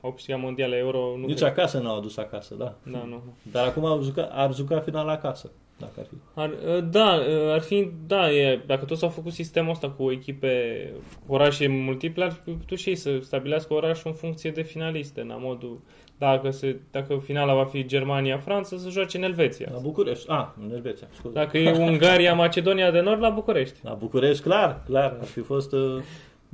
au 0.00 0.12
câștigat 0.12 0.40
mondiale 0.40 0.76
Euro. 0.76 0.98
Nu 0.98 1.26
Nici 1.26 1.36
cred. 1.38 1.50
acasă 1.50 1.78
n-au 1.78 1.96
adus 1.96 2.16
acasă, 2.16 2.54
da. 2.54 2.74
Da, 2.82 3.04
nu. 3.04 3.22
Dar 3.52 3.66
acum 3.66 3.84
ar 3.84 4.02
juca, 4.02 4.22
ar 4.22 4.54
juca 4.54 4.80
final 4.80 5.08
acasă 5.08 5.50
dacă 5.78 5.92
ar 5.98 6.06
fi. 6.06 6.14
Ar, 6.34 6.50
uh, 6.76 6.84
da, 6.90 7.14
uh, 7.14 7.52
ar 7.52 7.60
fi, 7.60 7.90
da, 8.06 8.30
e, 8.30 8.62
dacă 8.66 8.84
toți 8.84 9.04
au 9.04 9.08
făcut 9.08 9.32
sistemul 9.32 9.70
ăsta 9.70 9.90
cu 9.90 10.10
echipe, 10.10 10.92
orașe 11.26 11.66
multiple, 11.66 12.24
ar 12.24 12.30
fi 12.30 12.50
putut 12.50 12.78
și 12.78 12.88
ei 12.88 12.94
să 12.94 13.18
stabilească 13.20 13.74
orașul 13.74 14.10
în 14.10 14.16
funcție 14.16 14.50
de 14.50 14.62
finaliste, 14.62 15.20
în 15.20 15.34
modul, 15.38 15.80
dacă, 16.18 16.50
se, 16.50 16.80
dacă 16.90 17.22
finala 17.24 17.54
va 17.54 17.64
fi 17.64 17.86
Germania-Franța, 17.86 18.76
să 18.76 18.88
joace 18.90 19.16
în 19.16 19.22
Elveția. 19.22 19.68
La 19.72 19.78
București, 19.78 20.24
a, 20.28 20.34
ah, 20.34 20.64
în 20.64 20.72
Elveția, 20.72 21.06
scuze. 21.12 21.34
Dacă 21.34 21.58
e 21.58 21.70
Ungaria-Macedonia 21.70 22.90
de 22.90 23.00
Nord, 23.00 23.20
la 23.20 23.30
București. 23.30 23.78
La 23.82 23.92
București, 23.92 24.42
clar, 24.42 24.82
clar, 24.86 25.16
ar 25.20 25.26
fi 25.26 25.40
fost... 25.40 25.72
Uh... 25.72 26.02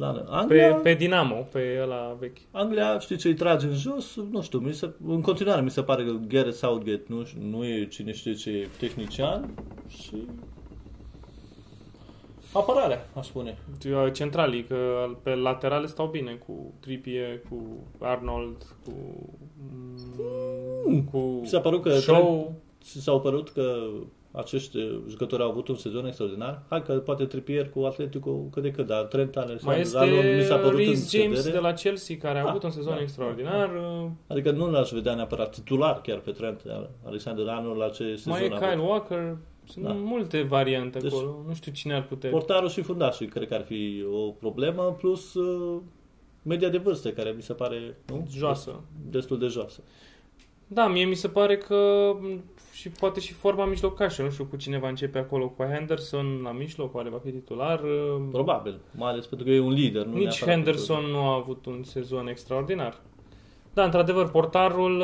Da, 0.01 0.25
Anglia, 0.29 0.75
pe, 0.75 0.81
pe 0.83 0.95
Dinamo, 0.95 1.35
pe 1.35 1.79
ăla 1.83 2.17
vechi. 2.19 2.39
Anglia, 2.51 2.99
știi 2.99 3.17
ce 3.17 3.29
îi 3.29 3.35
trage 3.35 3.67
în 3.67 3.75
jos? 3.75 4.17
Nu 4.31 4.43
știu, 4.43 4.59
mi 4.59 4.73
se, 4.73 4.91
în 5.07 5.21
continuare 5.21 5.61
mi 5.61 5.71
se 5.71 5.83
pare 5.83 6.05
că 6.05 6.11
Gareth 6.29 6.57
Southgate 6.57 7.05
nu, 7.07 7.27
nu 7.41 7.65
e 7.65 7.87
cine 7.87 8.13
știe 8.13 8.35
ce 8.35 8.69
tehnician 8.79 9.55
și 9.89 10.15
apărarea, 12.53 13.07
aș 13.15 13.27
spune. 13.27 13.59
Centralii, 14.13 14.65
că 14.65 15.09
pe 15.23 15.35
laterale 15.35 15.87
stau 15.87 16.07
bine 16.07 16.33
cu 16.47 16.75
Trippier, 16.81 17.41
cu 17.49 17.63
Arnold, 17.99 18.77
cu... 18.85 18.93
Mm, 20.87 21.03
cu 21.03 21.41
s-a 21.45 21.61
părut 21.61 21.83
că 21.83 21.91
Show. 21.91 22.55
S-au 22.83 23.21
părut 23.21 23.51
că 23.51 23.89
acești 24.33 24.79
jucători 25.09 25.43
au 25.43 25.49
avut 25.49 25.69
un 25.69 25.75
sezon 25.75 26.07
extraordinar. 26.07 26.63
Hai 26.69 26.83
că 26.83 26.93
poate 26.93 27.25
Trippier 27.25 27.71
cu 27.71 27.81
Atletico 27.81 28.31
cât 28.31 28.63
de 28.63 28.71
cât, 28.71 28.87
dar 28.87 29.03
Trent 29.05 29.37
Alexander 29.37 29.63
Mai 29.65 29.81
este 29.81 30.37
mi 30.37 30.43
s-a 30.43 30.57
părut 30.57 30.79
Reece 30.79 31.19
James 31.19 31.51
de 31.51 31.59
la 31.59 31.73
Chelsea 31.73 32.17
care 32.17 32.39
a, 32.39 32.45
a 32.45 32.49
avut 32.49 32.63
un 32.63 32.71
sezon 32.71 32.95
da, 32.95 33.01
extraordinar. 33.01 33.69
Da. 33.69 34.11
Adică 34.27 34.51
nu 34.51 34.71
l-aș 34.71 34.91
vedea 34.91 35.15
neapărat 35.15 35.55
titular 35.55 36.01
chiar 36.01 36.19
pe 36.19 36.31
Trent 36.31 36.63
Alexander 37.05 37.49
anul 37.49 37.77
la 37.77 37.89
ce 37.89 38.05
sezon 38.05 38.33
Mai 38.33 38.45
e 38.45 38.49
Kyle 38.49 38.65
avut. 38.65 38.89
Walker, 38.89 39.37
sunt 39.65 39.85
da. 39.85 39.93
multe 39.93 40.43
variante 40.43 40.99
deci, 40.99 41.13
acolo. 41.13 41.45
Nu 41.47 41.55
știu 41.55 41.73
cine 41.73 41.95
ar 41.95 42.03
putea. 42.03 42.31
Portarul 42.31 42.69
și 42.69 42.83
fundașul 42.83 43.27
cred 43.27 43.49
că 43.49 43.55
ar 43.55 43.63
fi 43.63 44.05
o 44.13 44.31
problemă, 44.31 44.97
plus 44.99 45.35
uh, 45.35 45.81
media 46.43 46.69
de 46.69 46.79
vârstă 46.79 47.11
care 47.11 47.31
mi 47.31 47.43
se 47.43 47.53
pare 47.53 47.99
nu? 48.07 48.27
joasă. 48.31 48.81
Destul 49.11 49.39
de 49.39 49.47
joasă. 49.47 49.83
Da, 50.73 50.89
mie 50.89 51.05
mi 51.05 51.15
se 51.15 51.29
pare 51.29 51.59
că 51.59 52.13
și 52.73 52.89
poate 52.89 53.21
și 53.21 53.33
forma 53.33 53.65
mijlocașă. 53.65 54.23
Nu 54.23 54.31
știu 54.31 54.45
cu 54.45 54.57
cine 54.57 54.79
va 54.79 54.89
începe 54.89 55.19
acolo, 55.19 55.49
cu 55.49 55.63
Henderson 55.63 56.41
la 56.43 56.53
mijloc, 56.53 56.95
oare 56.95 57.09
va 57.09 57.19
fi 57.25 57.31
titular? 57.31 57.81
Probabil, 58.31 58.81
mai 58.97 59.11
ales 59.11 59.27
pentru 59.27 59.47
că 59.47 59.53
e 59.53 59.61
un 59.61 59.73
lider. 59.73 60.05
Nu 60.05 60.17
Nici 60.17 60.45
Henderson 60.45 61.05
nu 61.05 61.19
a 61.19 61.35
avut 61.35 61.67
un 61.67 61.83
sezon 61.83 62.29
extraordinar. 62.29 63.01
Da, 63.75 63.85
într-adevăr, 63.85 64.31
portarul 64.31 65.01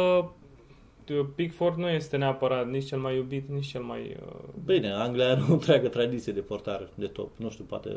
uh, 1.09 1.25
Pickford 1.35 1.77
nu 1.77 1.89
este 1.89 2.17
neapărat 2.17 2.71
nici 2.71 2.87
cel 2.87 2.99
mai 2.99 3.17
iubit, 3.17 3.49
nici 3.49 3.67
cel 3.67 3.83
mai... 3.83 4.17
Uh... 4.27 4.39
Bine, 4.65 4.93
Anglia 4.93 5.31
are 5.31 5.45
o 5.49 5.53
întreagă 5.53 5.89
tradiție 5.89 6.33
de 6.33 6.41
portar 6.41 6.89
de 6.95 7.07
top. 7.07 7.31
Nu 7.37 7.51
știu, 7.51 7.65
poate... 7.65 7.91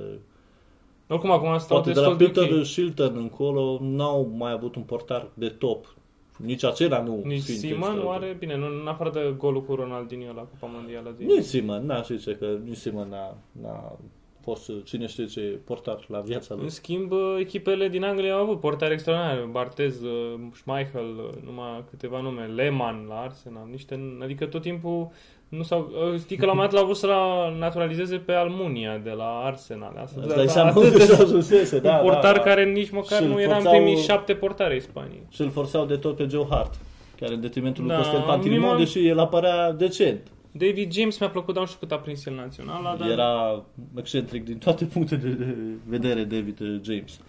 Oricum, 1.08 1.32
acum 1.32 1.58
stau 1.58 1.78
Poate 1.78 2.00
de 2.00 2.00
la 2.00 2.16
Peter 2.16 2.54
de 2.54 2.64
Shilton 2.64 3.18
încolo 3.18 3.78
n-au 3.82 4.32
mai 4.38 4.52
avut 4.52 4.76
un 4.76 4.82
portar 4.82 5.28
de 5.34 5.48
top 5.48 5.98
nici 6.46 6.63
acela 6.63 7.02
nu 7.02 7.21
Nici 7.23 7.42
Simon 7.42 8.02
oare? 8.06 8.35
Bine, 8.40 8.58
nu, 8.58 8.65
în 8.65 8.87
afară 8.87 9.10
de 9.10 9.33
golul 9.37 9.63
cu 9.63 9.75
Ronaldinho 9.75 10.33
la 10.33 10.42
Cupa 10.42 10.67
Mondială. 10.73 11.13
Din... 11.17 11.27
Nici 11.27 11.44
Simon, 11.44 11.85
n-aș 11.85 12.08
zice 12.08 12.35
că 12.35 12.58
nici 12.63 12.77
Simon 12.77 13.10
n-a, 13.10 13.37
n-a 13.62 13.98
fost 14.42 14.83
cine 14.83 15.08
știe 15.08 15.25
ce 15.25 15.60
portar 15.63 16.06
la 16.08 16.19
viața 16.19 16.54
lui. 16.54 16.63
În 16.63 16.69
schimb, 16.69 17.12
echipele 17.40 17.87
din 17.87 18.04
Anglia 18.04 18.33
au 18.33 18.42
avut 18.42 18.60
portari 18.60 18.94
extraordinari. 18.94 19.52
Bartez, 19.52 20.02
uh, 20.02 20.40
Schmeichel, 20.54 21.17
uh, 21.17 21.42
numai 21.46 21.83
câteva 21.90 22.21
nume, 22.21 22.46
Lehmann 22.46 23.06
la 23.08 23.19
Arsenal, 23.19 23.67
niște, 23.71 24.17
adică 24.21 24.46
tot 24.46 24.62
timpul 24.62 25.12
nu 25.50 25.63
s-au, 25.63 25.91
uh, 26.13 26.19
știi 26.19 26.37
că 26.37 26.45
la 26.45 26.52
un 26.52 26.58
moment 26.58 26.73
dat 26.73 26.79
l-au 26.79 26.89
vrut 26.89 27.00
să 27.00 27.08
la 27.08 27.54
naturalizeze 27.58 28.15
pe 28.17 28.31
Almunia 28.33 28.97
de 29.04 29.10
la 29.10 29.41
Arsenal. 29.45 29.93
Asta, 30.04 30.19
Asta 30.21 30.35
da, 30.43 30.47
seama 30.47 30.73
unde 30.79 31.00
s-a 31.00 31.23
ajunsese, 31.23 31.79
da, 31.79 31.93
portar 31.93 32.21
da, 32.21 32.31
da. 32.31 32.39
care 32.39 32.65
nici 32.65 32.89
măcar 32.89 33.21
nu 33.21 33.41
era 33.41 33.58
în 33.58 33.63
primii 33.69 33.95
șapte 33.97 34.33
portare 34.33 34.73
ai 34.73 34.79
Spaniei. 34.81 35.23
Și 35.29 35.41
îl 35.41 35.50
forțau 35.50 35.85
de 35.85 35.95
tot 35.95 36.15
pe 36.15 36.27
Joe 36.29 36.45
Hart. 36.50 36.73
chiar 37.19 37.29
în 37.29 37.41
detrimentul 37.41 37.87
Da, 37.87 37.93
lui 37.93 38.04
Costel 38.04 38.21
Pantilimon, 38.21 38.62
mie 38.62 38.71
m-a- 38.71 38.77
deși 38.77 39.08
el 39.08 39.19
apărea 39.19 39.71
decent. 39.71 40.27
David 40.52 40.91
James 40.93 41.19
mi-a 41.19 41.29
plăcut, 41.29 41.54
dar 41.54 41.63
nu 41.63 41.69
știu 41.69 41.79
cât 41.87 41.91
a 41.91 42.00
prins 42.00 42.25
el 42.25 42.35
național, 42.35 42.95
dar... 43.00 43.10
Era 43.10 43.63
excentric 43.97 44.45
din 44.45 44.58
toate 44.58 44.85
punctele 44.85 45.21
de 45.29 45.56
vedere 45.87 46.23
David 46.23 46.60
uh, 46.60 46.79
James. 46.83 47.19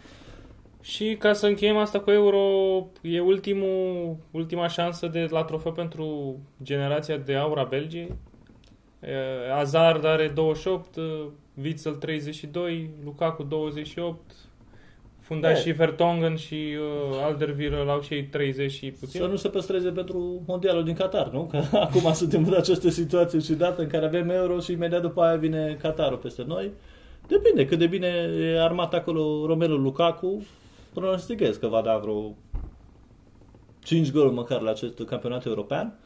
Și 0.81 1.17
ca 1.19 1.33
să 1.33 1.47
încheiem 1.47 1.77
asta 1.77 2.01
cu 2.01 2.11
Euro, 2.11 2.39
e 3.03 3.21
ultimul, 3.21 4.17
ultima 4.31 4.69
șansă 4.69 5.07
de 5.07 5.27
la 5.31 5.43
trofeu 5.43 5.73
pentru 5.73 6.37
generația 6.63 7.17
de 7.17 7.35
aur 7.35 7.59
a 7.59 7.65
Belgiei. 7.65 8.15
E, 9.01 9.53
Hazard 9.53 10.05
are 10.05 10.29
28, 10.35 10.97
uh, 10.97 11.05
Witzel 11.63 11.95
32, 11.95 12.91
Lukaku 13.05 13.43
28, 13.43 14.21
fundașii 15.21 15.73
Vertonghen 15.73 16.37
și 16.37 16.55
uh, 16.55 17.19
Alderweireld 17.25 17.89
au 17.89 18.01
și 18.01 18.15
ei 18.15 18.25
30 18.25 18.73
și 18.73 18.91
puțin. 18.91 19.21
Să 19.21 19.27
nu 19.27 19.37
se 19.37 19.49
păstreze 19.49 19.91
pentru 19.91 20.43
mondialul 20.47 20.85
din 20.85 20.95
Qatar, 20.95 21.31
nu? 21.31 21.45
Că 21.45 21.63
acum 21.87 22.13
suntem 22.13 22.45
în 22.47 22.55
această 22.55 22.89
situație 22.89 23.39
și 23.39 23.53
dată 23.53 23.83
în 23.83 23.89
care 23.89 24.05
avem 24.05 24.31
euro 24.31 24.61
și 24.61 24.73
imediat 24.73 25.01
după 25.01 25.23
aia 25.23 25.37
vine 25.37 25.77
Qatarul 25.81 26.19
peste 26.19 26.45
noi. 26.47 26.71
Depinde 27.27 27.67
cât 27.67 27.79
de 27.79 27.87
bine 27.87 28.31
e 28.41 28.63
armat 28.63 28.95
acolo 28.95 29.47
Romelu 29.47 29.77
Lukaku. 29.77 30.43
Pronosticez 30.95 31.57
că 31.57 31.67
va 31.67 31.81
da 31.81 31.99
vreo 31.99 32.35
5 33.83 34.13
goluri 34.13 34.35
măcar 34.35 34.61
la 34.61 34.71
acest 34.71 35.01
campionat 35.03 35.45
european. 35.45 35.99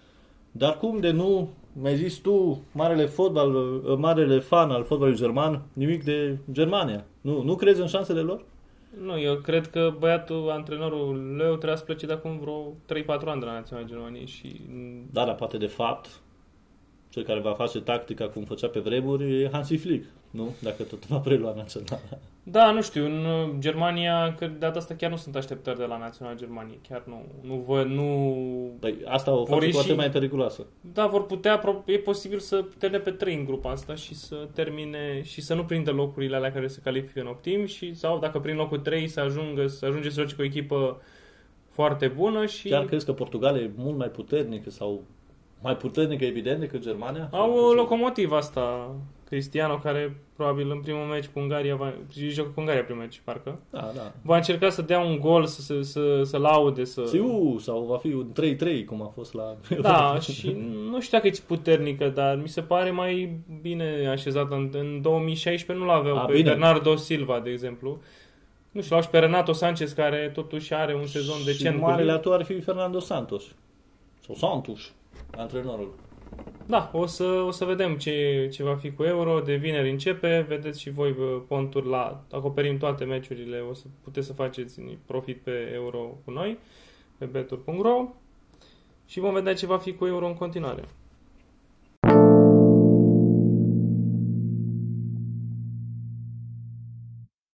Dar 0.53 0.76
cum 0.76 1.01
de 1.01 1.11
nu, 1.11 1.49
mi-ai 1.72 1.97
zis 1.97 2.16
tu, 2.16 2.62
marele, 2.72 3.07
fotbal, 3.07 3.51
marele 3.99 4.39
fan 4.39 4.70
al 4.70 4.85
fotbalului 4.85 5.18
german, 5.18 5.62
nimic 5.72 6.05
de 6.05 6.39
Germania. 6.53 7.05
Nu, 7.20 7.43
nu 7.43 7.55
crezi 7.55 7.80
în 7.80 7.87
șansele 7.87 8.20
lor? 8.20 8.45
Nu, 9.01 9.20
eu 9.20 9.35
cred 9.37 9.66
că 9.66 9.95
băiatul, 9.99 10.51
antrenorul 10.51 11.37
Leu, 11.37 11.55
trebuia 11.55 11.76
să 11.76 11.85
plece 11.85 12.07
de 12.07 12.12
acum 12.12 12.39
vreo 12.39 12.72
3-4 13.03 13.07
ani 13.24 13.41
de 13.41 13.47
la 13.47 13.53
Naționala 13.53 13.87
Germaniei 13.87 14.26
și 14.26 14.61
Da, 15.12 15.24
dar 15.24 15.35
poate 15.35 15.57
de 15.57 15.66
fapt, 15.66 16.20
cel 17.09 17.22
care 17.22 17.41
va 17.41 17.53
face 17.53 17.80
tactica 17.80 18.28
cum 18.28 18.45
făcea 18.45 18.68
pe 18.68 18.80
vremuri 18.80 19.43
e 19.43 19.49
Hansi 19.53 19.76
Flick, 19.76 20.07
nu? 20.35 20.55
Dacă 20.62 20.82
tot 20.82 21.07
va 21.07 21.16
prelua 21.18 21.55
naționala. 21.57 22.01
Da, 22.43 22.70
nu 22.70 22.82
știu, 22.82 23.05
în 23.05 23.24
uh, 23.24 23.51
Germania, 23.59 24.35
că 24.39 24.47
de 24.47 24.53
data 24.59 24.78
asta 24.78 24.95
chiar 24.95 25.11
nu 25.11 25.16
sunt 25.16 25.37
așteptări 25.37 25.78
de 25.78 25.85
la 25.85 25.99
Naționala 25.99 26.37
Germaniei, 26.37 26.80
chiar 26.89 27.03
nu, 27.07 27.22
nu 27.41 27.55
văd, 27.66 27.87
nu... 27.87 28.37
Păi 28.80 28.95
asta 29.05 29.30
o 29.32 29.37
Vor 29.37 29.47
face 29.49 29.64
ieși- 29.64 29.74
foarte 29.76 29.93
mai 29.93 30.11
periculoasă. 30.11 30.66
Da, 30.93 31.07
vor 31.07 31.26
putea, 31.26 31.59
pro- 31.59 31.82
e 31.87 31.99
posibil 31.99 32.39
să 32.39 32.64
termine 32.78 33.01
pe 33.03 33.11
trei 33.11 33.35
în 33.35 33.45
grupa 33.45 33.70
asta 33.70 33.95
și 33.95 34.14
să 34.14 34.49
termine 34.55 35.22
și 35.22 35.41
să 35.41 35.55
nu 35.55 35.64
prindă 35.64 35.91
locurile 35.91 36.37
alea 36.37 36.53
care 36.53 36.66
se 36.66 36.80
califică 36.85 37.20
în 37.20 37.26
optim 37.26 37.66
și 37.66 37.95
sau 37.95 38.18
dacă 38.18 38.39
prin 38.39 38.57
locul 38.57 38.78
3 38.78 39.09
să 39.09 39.20
ajungă 39.20 39.66
să 39.66 39.87
ajunge 39.87 40.09
să 40.09 40.14
joace 40.20 40.35
cu 40.35 40.41
o 40.41 40.45
echipă 40.45 41.01
foarte 41.70 42.07
bună 42.07 42.47
și 42.47 42.68
Chiar 42.68 42.85
crezi 42.85 43.05
că 43.05 43.12
Portugalia 43.12 43.62
e 43.62 43.70
mult 43.76 43.97
mai 43.97 44.09
puternică 44.09 44.70
sau 44.70 45.03
mai 45.62 45.76
puternică, 45.76 46.24
evident, 46.24 46.61
decât 46.61 46.80
Germania? 46.82 47.28
au 47.32 47.49
Sau 47.55 47.64
o 47.64 47.68
că- 47.68 47.74
locomotivă 47.74 48.37
asta, 48.37 48.95
Cristiano, 49.25 49.79
care 49.79 50.16
probabil 50.37 50.70
în 50.70 50.81
primul 50.81 51.05
meci 51.05 51.27
cu 51.27 51.39
Ungaria 51.39 51.77
va, 51.77 51.93
joacă 52.16 52.51
cu 52.51 52.61
Ungaria 52.61 52.85
primul 52.85 53.03
meci, 53.03 53.20
parcă. 53.25 53.61
Da, 53.70 53.91
da. 53.95 54.12
Va 54.22 54.37
încerca 54.37 54.68
să 54.68 54.83
dea 54.83 55.01
un 55.01 55.18
gol, 55.18 55.47
să, 55.47 55.61
să, 55.61 55.81
să, 55.81 56.22
să 56.22 56.39
laude, 56.39 56.85
să... 56.85 57.05
Siu, 57.07 57.59
sau 57.59 57.83
va 57.83 57.97
fi 57.97 58.12
un 58.12 58.27
3-3, 58.83 58.85
cum 58.87 59.03
a 59.03 59.12
fost 59.14 59.35
la... 59.35 59.57
Da, 59.81 60.18
și 60.35 60.57
nu 60.91 61.01
știu 61.01 61.18
dacă 61.18 61.27
e 61.27 61.41
puternică, 61.47 62.09
dar 62.09 62.37
mi 62.37 62.49
se 62.49 62.61
pare 62.61 62.91
mai 62.91 63.39
bine 63.61 64.09
așezată. 64.11 64.55
În, 64.55 64.70
în 64.72 65.03
2016 65.03 65.85
nu 65.85 65.93
l-aveau 65.93 66.16
A, 66.16 66.25
pe 66.25 66.33
bine. 66.33 66.49
Bernardo 66.49 66.97
Silva, 66.97 67.41
de 67.41 67.51
exemplu. 67.51 68.01
Nu 68.70 68.81
știu, 68.81 68.95
l-au 68.95 69.05
și 69.05 69.11
pe 69.11 69.18
Renato 69.18 69.53
Sanchez, 69.53 69.93
care 69.93 70.31
totuși 70.35 70.75
are 70.75 70.95
un 70.95 71.07
sezon 71.07 71.39
și 71.39 71.45
decent. 71.45 71.75
cu 71.75 71.81
marele 71.81 72.01
Lille. 72.01 72.12
atu 72.12 72.33
ar 72.33 72.45
fi 72.45 72.61
Fernando 72.61 72.99
Santos. 72.99 73.45
Sau 74.20 74.35
Santos, 74.35 74.93
antrenorul. 75.37 75.95
Da, 76.66 76.91
o 76.93 77.07
să, 77.07 77.25
o 77.25 77.51
să 77.51 77.64
vedem 77.64 77.97
ce, 77.97 78.49
ce 78.53 78.62
va 78.62 78.75
fi 78.75 78.93
cu 78.93 79.03
Euro. 79.03 79.41
De 79.41 79.55
vineri 79.55 79.91
începe, 79.91 80.45
vedeți 80.49 80.81
și 80.81 80.91
voi 80.91 81.12
bă, 81.12 81.25
ponturi 81.49 81.89
la... 81.89 82.25
Acoperim 82.31 82.79
toate 82.79 83.05
meciurile, 83.05 83.61
o 83.70 83.75
să 83.75 83.85
puteți 84.03 84.27
să 84.27 84.33
faceți 84.33 84.81
profit 85.07 85.41
pe 85.41 85.70
Euro 85.75 86.18
cu 86.25 86.31
noi, 86.31 86.59
pe 87.18 87.25
betur.ro 87.25 88.09
și 89.07 89.20
vom 89.20 89.33
vedea 89.33 89.55
ce 89.55 89.66
va 89.66 89.79
fi 89.79 89.95
cu 89.95 90.07
Euro 90.07 90.27
în 90.27 90.35
continuare. 90.35 90.85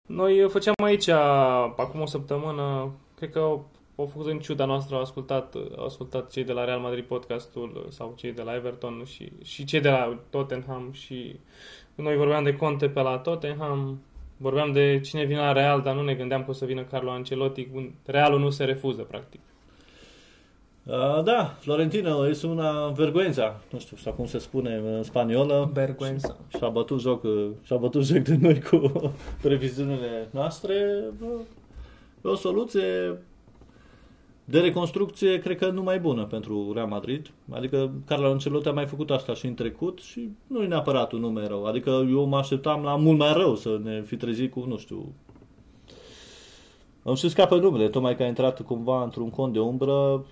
Noi 0.07 0.43
uh, 0.43 0.49
făceam 0.49 0.73
aici, 0.83 1.07
acum 1.07 2.01
o 2.01 2.05
săptămână, 2.05 2.91
cred 3.15 3.31
că 3.31 3.59
au, 3.99 4.05
au 4.05 4.05
făcut 4.05 4.31
în 4.31 4.39
ciuda 4.39 4.65
noastră, 4.65 4.95
au 4.95 5.01
ascultat, 5.01 5.55
au 5.77 5.85
ascultat 5.85 6.31
cei 6.31 6.43
de 6.43 6.51
la 6.51 6.65
Real 6.65 6.79
Madrid 6.79 7.03
podcastul 7.03 7.85
sau 7.89 8.13
cei 8.17 8.31
de 8.31 8.41
la 8.41 8.55
Everton 8.55 9.03
și, 9.05 9.31
și 9.43 9.65
cei 9.65 9.81
de 9.81 9.89
la 9.89 10.19
Tottenham 10.29 10.89
și 10.91 11.35
noi 11.95 12.15
vorbeam 12.15 12.43
de 12.43 12.55
Conte 12.55 12.89
pe 12.89 13.01
la 13.01 13.17
Tottenham, 13.17 14.01
vorbeam 14.37 14.71
de 14.71 14.99
cine 15.03 15.23
vine 15.23 15.39
la 15.39 15.51
Real, 15.51 15.81
dar 15.81 15.95
nu 15.95 16.03
ne 16.03 16.13
gândeam 16.13 16.43
că 16.43 16.49
o 16.49 16.53
să 16.53 16.65
vină 16.65 16.83
Carlo 16.83 17.11
Ancelotti. 17.11 17.67
Realul 18.05 18.39
nu 18.39 18.49
se 18.49 18.63
refuză, 18.63 19.01
practic. 19.01 19.39
Uh, 20.83 21.23
da, 21.23 21.55
Florentino 21.59 22.27
este 22.27 22.47
una 22.47 22.87
vergoența, 22.87 23.59
nu 23.71 23.79
știu 23.79 23.97
sau 23.97 24.13
cum 24.13 24.25
se 24.25 24.37
spune 24.37 24.75
în 24.75 25.03
spaniolă. 25.03 25.69
Vergoența. 25.73 26.35
Și-a 26.57 26.67
bătut 26.67 26.99
joc, 26.99 27.23
uh, 27.23 27.49
și-a 27.63 27.75
bătut 27.75 28.03
joc 28.05 28.17
de 28.17 28.37
noi 28.41 28.61
cu 28.61 28.91
previziunile 29.41 30.27
noastre. 30.31 31.03
Bă, 31.19 31.27
E 32.25 32.29
o 32.29 32.35
soluție 32.35 33.17
de 34.49 34.59
reconstrucție, 34.59 35.39
cred 35.39 35.57
că 35.57 35.69
nu 35.69 35.83
mai 35.83 35.99
bună 35.99 36.25
pentru 36.25 36.71
Real 36.73 36.87
Madrid. 36.87 37.31
Adică 37.51 37.91
Carlo 38.05 38.29
Ancelotti 38.29 38.67
a 38.67 38.71
mai 38.71 38.85
făcut 38.85 39.09
asta 39.09 39.33
și 39.33 39.45
în 39.45 39.53
trecut 39.53 39.99
și 39.99 40.29
nu 40.47 40.63
e 40.63 40.67
neapărat 40.67 41.11
un 41.11 41.19
nume 41.19 41.47
rău. 41.47 41.65
Adică 41.65 41.89
eu 42.09 42.25
mă 42.25 42.37
așteptam 42.37 42.83
la 42.83 42.95
mult 42.95 43.17
mai 43.17 43.33
rău 43.33 43.55
să 43.55 43.79
ne 43.83 44.01
fi 44.01 44.15
trezit 44.15 44.51
cu, 44.51 44.65
nu 44.67 44.77
știu... 44.77 45.13
Îmi 47.03 47.17
și 47.17 47.29
scapă 47.29 47.55
numele, 47.55 47.89
tocmai 47.89 48.15
că 48.15 48.23
a 48.23 48.27
intrat 48.27 48.61
cumva 48.61 49.03
într-un 49.03 49.29
cont 49.29 49.53
de 49.53 49.59
umbră. 49.59 50.25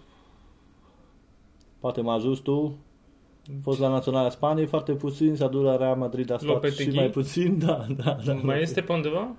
Poate 1.80 2.02
mă 2.02 2.12
ajuți 2.12 2.42
tu. 2.42 2.78
A 3.50 3.60
fost 3.62 3.80
la 3.80 3.90
Naționala 3.90 4.30
Spaniei 4.30 4.66
foarte 4.66 4.92
puțin, 4.92 5.36
s-a 5.36 5.48
dus 5.48 5.64
la 5.64 5.78
Real 5.78 5.96
Madrid, 5.96 6.32
a 6.32 6.38
stat 6.38 6.50
Lopetegui? 6.50 6.92
și 6.92 6.98
mai 6.98 7.10
puțin, 7.10 7.58
da, 7.66 7.86
da, 8.04 8.18
da. 8.26 8.34
Mai 8.34 8.62
este 8.62 8.82
pe 8.82 8.94
undeva? 8.94 9.36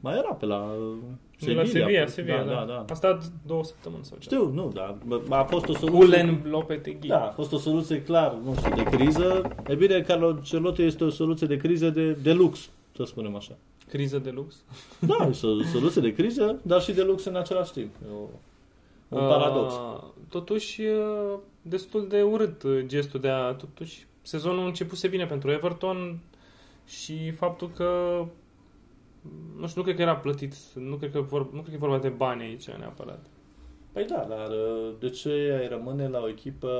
Mai 0.00 0.16
era 0.16 0.34
pe 0.34 0.46
la 0.46 0.56
uh, 0.56 0.96
De 1.30 1.31
Sevilla. 1.44 1.62
la 1.62 1.68
Sevilla, 1.68 2.00
a 2.00 2.02
fost. 2.02 2.14
Sevilla, 2.14 2.42
da, 2.42 2.52
da, 2.52 2.64
da. 2.64 2.84
A 2.88 2.94
stat 2.94 3.32
două 3.46 3.64
săptămâni 3.64 4.04
sau 4.04 4.18
ce. 4.18 4.24
Știu, 4.28 4.50
nu, 4.52 4.72
da. 4.74 4.98
A 5.28 5.42
fost 5.42 5.68
o 5.68 5.74
soluție... 5.74 5.98
Ulen 5.98 6.42
Lopetegui. 6.50 7.08
Da, 7.08 7.24
a 7.24 7.30
fost 7.30 7.52
o 7.52 7.58
soluție 7.58 8.02
clar, 8.02 8.36
nu 8.44 8.54
știu, 8.54 8.74
de 8.74 8.82
criză. 8.82 9.42
E 9.68 9.74
bine, 9.74 10.00
Carlo 10.00 10.26
Ancelotti 10.26 10.82
este 10.82 11.04
o 11.04 11.10
soluție 11.10 11.46
de 11.46 11.56
criză 11.56 11.90
de, 11.90 12.12
de 12.12 12.32
lux, 12.32 12.70
să 12.96 13.04
spunem 13.04 13.36
așa. 13.36 13.56
Criză 13.88 14.18
de 14.18 14.30
lux. 14.30 14.54
Da, 14.98 15.26
este 15.30 15.46
o 15.46 15.62
soluție 15.62 16.00
de 16.00 16.14
criză, 16.14 16.58
dar 16.62 16.82
și 16.82 16.92
de 16.92 17.02
lux 17.02 17.24
în 17.24 17.36
același 17.36 17.72
timp. 17.72 17.94
E 18.04 18.12
o, 18.14 19.18
un 19.18 19.28
paradox. 19.28 19.74
Uh, 19.74 20.02
totuși, 20.28 20.80
uh, 20.80 21.38
destul 21.62 22.06
de 22.08 22.22
urât 22.22 22.62
uh, 22.62 22.82
gestul 22.86 23.20
de 23.20 23.28
a... 23.28 23.52
Totuși, 23.52 24.06
sezonul 24.22 24.66
începuse 24.66 25.08
bine 25.08 25.26
pentru 25.26 25.50
Everton 25.50 26.18
și 26.86 27.30
faptul 27.30 27.70
că 27.76 27.90
nu 29.58 29.66
știu, 29.66 29.80
nu 29.80 29.86
cred 29.86 29.96
că 29.96 30.02
era 30.02 30.16
plătit, 30.16 30.54
nu 30.74 30.96
cred 30.96 31.10
că, 31.10 31.20
vor, 31.20 31.52
nu 31.52 31.60
cred 31.60 31.68
că 31.68 31.74
e 31.74 31.88
vorba 31.88 31.98
de 31.98 32.08
bani 32.08 32.42
aici 32.42 32.70
neapărat. 32.70 33.26
Păi 33.92 34.04
da, 34.04 34.26
dar 34.28 34.48
uh, 34.48 34.92
de 34.98 35.08
ce 35.08 35.58
ai 35.60 35.68
rămâne 35.68 36.08
la 36.08 36.20
o 36.20 36.28
echipă 36.28 36.70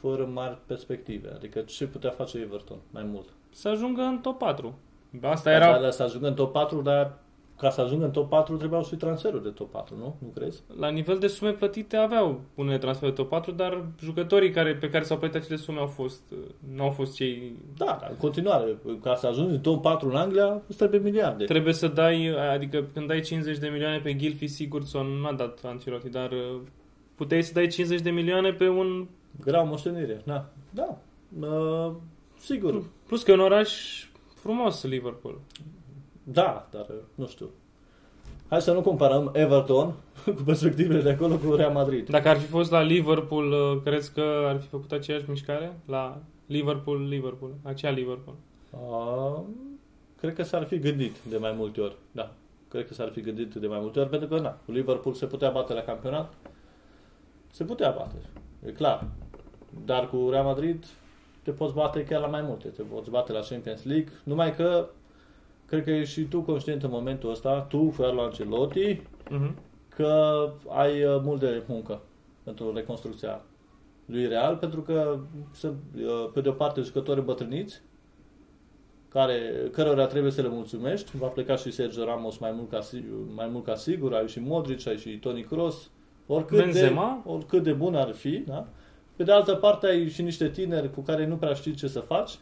fără 0.00 0.24
mari 0.24 0.58
perspective? 0.66 1.30
Adică 1.34 1.60
ce 1.60 1.86
putea 1.86 2.10
face 2.10 2.38
Everton 2.38 2.78
mai 2.90 3.02
mult? 3.02 3.28
Să 3.50 3.68
ajungă 3.68 4.02
în 4.02 4.18
top 4.18 4.38
4. 4.38 4.78
Asta 5.22 5.52
Era... 5.52 5.68
era 5.68 5.80
Da, 5.80 5.90
să 5.90 6.02
ajungă 6.02 6.26
în 6.26 6.34
top 6.34 6.52
4, 6.52 6.80
dar 6.80 7.18
ca 7.58 7.70
să 7.70 7.80
ajungă 7.80 8.04
în 8.04 8.10
top 8.10 8.28
4 8.28 8.56
trebuiau 8.56 8.84
și 8.84 8.94
transferuri 8.94 9.42
de 9.42 9.48
top 9.48 9.70
4, 9.70 9.96
nu? 9.96 10.16
Nu 10.18 10.28
crezi? 10.34 10.62
la 10.78 10.88
nivel 10.88 11.18
de 11.18 11.26
sume 11.26 11.50
plătite 11.50 11.96
aveau 11.96 12.40
unele 12.54 12.78
transferuri 12.78 13.16
de 13.16 13.22
top 13.22 13.30
4, 13.30 13.52
dar 13.52 13.84
jucătorii 14.00 14.50
care, 14.50 14.74
pe 14.74 14.90
care 14.90 15.04
s-au 15.04 15.18
plătit 15.18 15.36
acele 15.36 15.56
sume 15.56 15.78
au 15.78 15.86
fost, 15.86 16.22
uh, 16.32 16.38
nu 16.74 16.82
au 16.82 16.90
fost 16.90 17.14
cei 17.14 17.52
Da, 17.76 17.98
dar 18.00 18.08
în 18.10 18.16
continuare, 18.16 18.78
ca 19.02 19.14
să 19.14 19.26
ajungi 19.26 19.54
în 19.54 19.60
top 19.60 19.82
4 19.82 20.08
în 20.08 20.16
Anglia, 20.16 20.62
îți 20.66 20.76
trebuie 20.76 21.00
miliarde. 21.00 21.44
Trebuie 21.44 21.72
să 21.72 21.88
dai, 21.88 22.28
adică 22.52 22.84
când 22.92 23.06
dai 23.06 23.20
50 23.20 23.58
de 23.58 23.68
milioane 23.68 23.98
pe 23.98 24.16
Gilfi 24.16 24.46
Sigurdsson, 24.46 25.06
nu 25.06 25.26
a 25.26 25.32
dat 25.32 25.60
Ancelotti, 25.64 26.08
dar 26.08 26.30
uh, 26.30 26.60
puteai 27.14 27.42
să 27.42 27.52
dai 27.52 27.66
50 27.66 28.00
de 28.00 28.10
milioane 28.10 28.52
pe 28.52 28.68
un... 28.68 29.06
Era 29.46 29.62
o 29.62 29.66
moștenire, 29.66 30.22
da. 30.24 30.50
Da, 30.70 30.98
uh, 31.40 31.92
sigur. 32.38 32.82
Plus 33.06 33.22
că 33.22 33.30
e 33.30 33.34
un 33.34 33.40
oraș 33.40 33.70
frumos, 34.34 34.84
Liverpool. 34.84 35.40
Da, 36.32 36.68
dar 36.70 36.86
uh, 36.88 36.96
nu 37.14 37.26
știu. 37.26 37.50
Hai 38.48 38.62
să 38.62 38.72
nu 38.72 38.82
comparăm 38.82 39.30
Everton 39.32 39.94
cu 40.36 40.42
perspectivele 40.44 41.02
de 41.02 41.10
acolo 41.10 41.36
cu 41.36 41.54
Real 41.54 41.72
Madrid. 41.72 42.08
Dacă 42.08 42.28
ar 42.28 42.36
fi 42.36 42.46
fost 42.46 42.70
la 42.70 42.80
Liverpool, 42.80 43.52
uh, 43.52 43.82
crezi 43.84 44.12
că 44.12 44.44
ar 44.46 44.60
fi 44.60 44.66
făcut 44.66 44.92
aceeași 44.92 45.30
mișcare? 45.30 45.78
La 45.84 46.18
Liverpool, 46.46 47.08
Liverpool, 47.08 47.50
acea 47.62 47.90
Liverpool. 47.90 48.36
Uh, 48.70 49.42
cred 50.20 50.34
că 50.34 50.42
s-ar 50.42 50.64
fi 50.64 50.78
gândit 50.78 51.16
de 51.28 51.36
mai 51.36 51.54
multe 51.56 51.80
ori. 51.80 51.96
Da, 52.12 52.32
cred 52.68 52.86
că 52.86 52.94
s-ar 52.94 53.10
fi 53.10 53.20
gândit 53.20 53.54
de 53.54 53.66
mai 53.66 53.78
multe 53.80 54.00
ori, 54.00 54.08
pentru 54.08 54.28
că 54.28 54.38
na, 54.38 54.58
cu 54.64 54.72
Liverpool 54.72 55.14
se 55.14 55.26
putea 55.26 55.50
bate 55.50 55.72
la 55.72 55.80
campionat. 55.80 56.34
se 57.50 57.64
putea 57.64 57.90
bate, 57.90 58.16
e 58.66 58.70
clar. 58.70 59.06
Dar 59.84 60.08
cu 60.08 60.28
Real 60.30 60.44
Madrid 60.44 60.84
te 61.42 61.50
poți 61.50 61.74
bate 61.74 62.04
chiar 62.04 62.20
la 62.20 62.26
mai 62.26 62.42
multe, 62.42 62.68
te 62.68 62.82
poți 62.82 63.10
bate 63.10 63.32
la 63.32 63.40
Champions 63.40 63.84
League, 63.84 64.12
numai 64.24 64.54
că 64.54 64.88
cred 65.66 65.84
că 65.84 65.90
ești 65.90 66.12
și 66.20 66.22
tu 66.26 66.40
conștient 66.40 66.82
în 66.82 66.90
momentul 66.90 67.30
ăsta, 67.30 67.60
tu, 67.60 67.94
Carlo 67.98 68.20
Ancelotti, 68.22 69.02
Mhm. 69.30 69.54
că 69.88 70.48
ai 70.68 71.04
uh, 71.04 71.20
mult 71.22 71.40
de 71.40 71.62
muncă 71.68 72.00
pentru 72.44 72.72
reconstrucția 72.74 73.40
lui 74.06 74.26
Real, 74.26 74.56
pentru 74.56 74.80
că 74.80 75.18
sunt, 75.54 75.74
uh, 75.96 76.30
pe 76.32 76.40
de 76.40 76.48
o 76.48 76.52
parte, 76.52 76.80
jucători 76.80 77.24
bătrâniți, 77.24 77.80
care, 79.08 79.52
cărora 79.72 80.06
trebuie 80.06 80.32
să 80.32 80.42
le 80.42 80.48
mulțumești. 80.48 81.16
Va 81.18 81.26
pleca 81.26 81.56
și 81.56 81.70
Sergio 81.70 82.04
Ramos 82.04 82.38
mai 82.38 82.52
mult 82.52 82.70
ca, 82.70 82.80
si- 82.80 83.04
mai 83.34 83.48
mult 83.52 83.64
ca 83.64 83.74
sigur, 83.74 84.14
ai 84.14 84.28
și 84.28 84.40
Modric, 84.40 84.86
ai 84.86 84.96
și 84.96 85.18
Toni 85.18 85.42
Kroos. 85.42 85.90
Oricât 86.26 86.58
Benzema? 86.58 87.20
de, 87.24 87.30
oricât 87.30 87.62
de 87.62 87.72
bun 87.72 87.94
ar 87.94 88.12
fi, 88.12 88.30
da? 88.46 88.66
Pe 89.16 89.22
de 89.22 89.32
altă 89.32 89.54
parte, 89.54 89.86
ai 89.86 90.08
și 90.08 90.22
niște 90.22 90.48
tineri 90.48 90.90
cu 90.94 91.00
care 91.00 91.26
nu 91.26 91.36
prea 91.36 91.52
știi 91.54 91.74
ce 91.74 91.86
să 91.88 92.00
faci. 92.00 92.38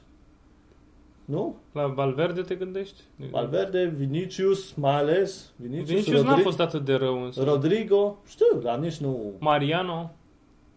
Nu? 1.24 1.56
La 1.72 1.86
Valverde 1.86 2.40
te 2.40 2.54
gândești? 2.54 3.00
Valverde, 3.30 3.92
Vinicius, 3.96 4.72
mai 4.74 4.94
ales. 4.96 5.52
Vinicius, 5.56 5.88
Vinicius 5.88 6.22
n-a 6.22 6.30
Rodri- 6.34 6.42
fost 6.42 6.60
atât 6.60 6.84
de 6.84 6.94
rău 6.94 7.24
însă. 7.24 7.42
Rodrigo, 7.44 8.16
știu, 8.26 8.60
dar 8.62 8.78
nici 8.78 8.96
nu... 8.96 9.32
Mariano, 9.38 10.10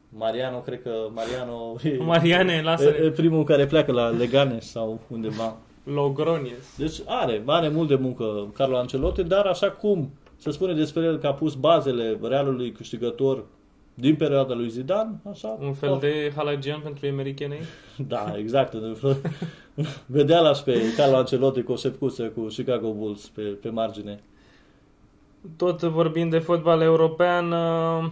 Mariano, 0.09 0.57
cred 0.57 0.81
că 0.81 0.91
Mariano 1.13 1.75
e, 1.83 1.97
Mariane, 2.03 2.53
e, 2.53 2.61
lasă 2.61 2.87
e 2.89 3.09
primul 3.11 3.43
care 3.43 3.65
pleacă 3.65 3.91
la 3.91 4.09
Leganes 4.09 4.69
sau 4.69 4.99
undeva. 5.07 5.57
Logrones. 5.83 6.77
Deci 6.77 7.01
are, 7.05 7.43
are 7.45 7.69
mult 7.69 7.87
de 7.87 7.95
muncă 7.95 8.51
Carlo 8.53 8.77
Ancelotti, 8.77 9.23
dar 9.23 9.45
așa 9.45 9.71
cum 9.71 10.09
se 10.37 10.51
spune 10.51 10.73
despre 10.73 11.03
el 11.03 11.17
că 11.17 11.27
a 11.27 11.33
pus 11.33 11.53
bazele 11.55 12.19
realului 12.21 12.71
câștigător 12.71 13.45
din 13.99 14.15
perioada 14.15 14.53
lui 14.53 14.69
Zidane, 14.69 15.19
așa... 15.29 15.57
Un 15.59 15.73
fel 15.73 15.97
de 15.99 16.31
halagian 16.35 16.79
pentru 16.79 17.07
americanei. 17.07 17.59
Da, 18.07 18.33
exact. 18.37 18.73
Vedea 20.05 20.39
la 20.39 20.51
pe 20.65 20.93
Carlo 20.95 21.15
Ancelotti 21.15 21.63
cu 21.63 21.71
o 21.71 21.75
șepcuță 21.75 22.23
cu 22.23 22.45
Chicago 22.45 22.91
Bulls 22.93 23.27
pe, 23.27 23.41
pe 23.41 23.69
margine. 23.69 24.19
Tot 25.57 25.81
vorbind 25.81 26.31
de 26.31 26.39
fotbal 26.39 26.81
european, 26.81 27.51
uh, 27.51 28.09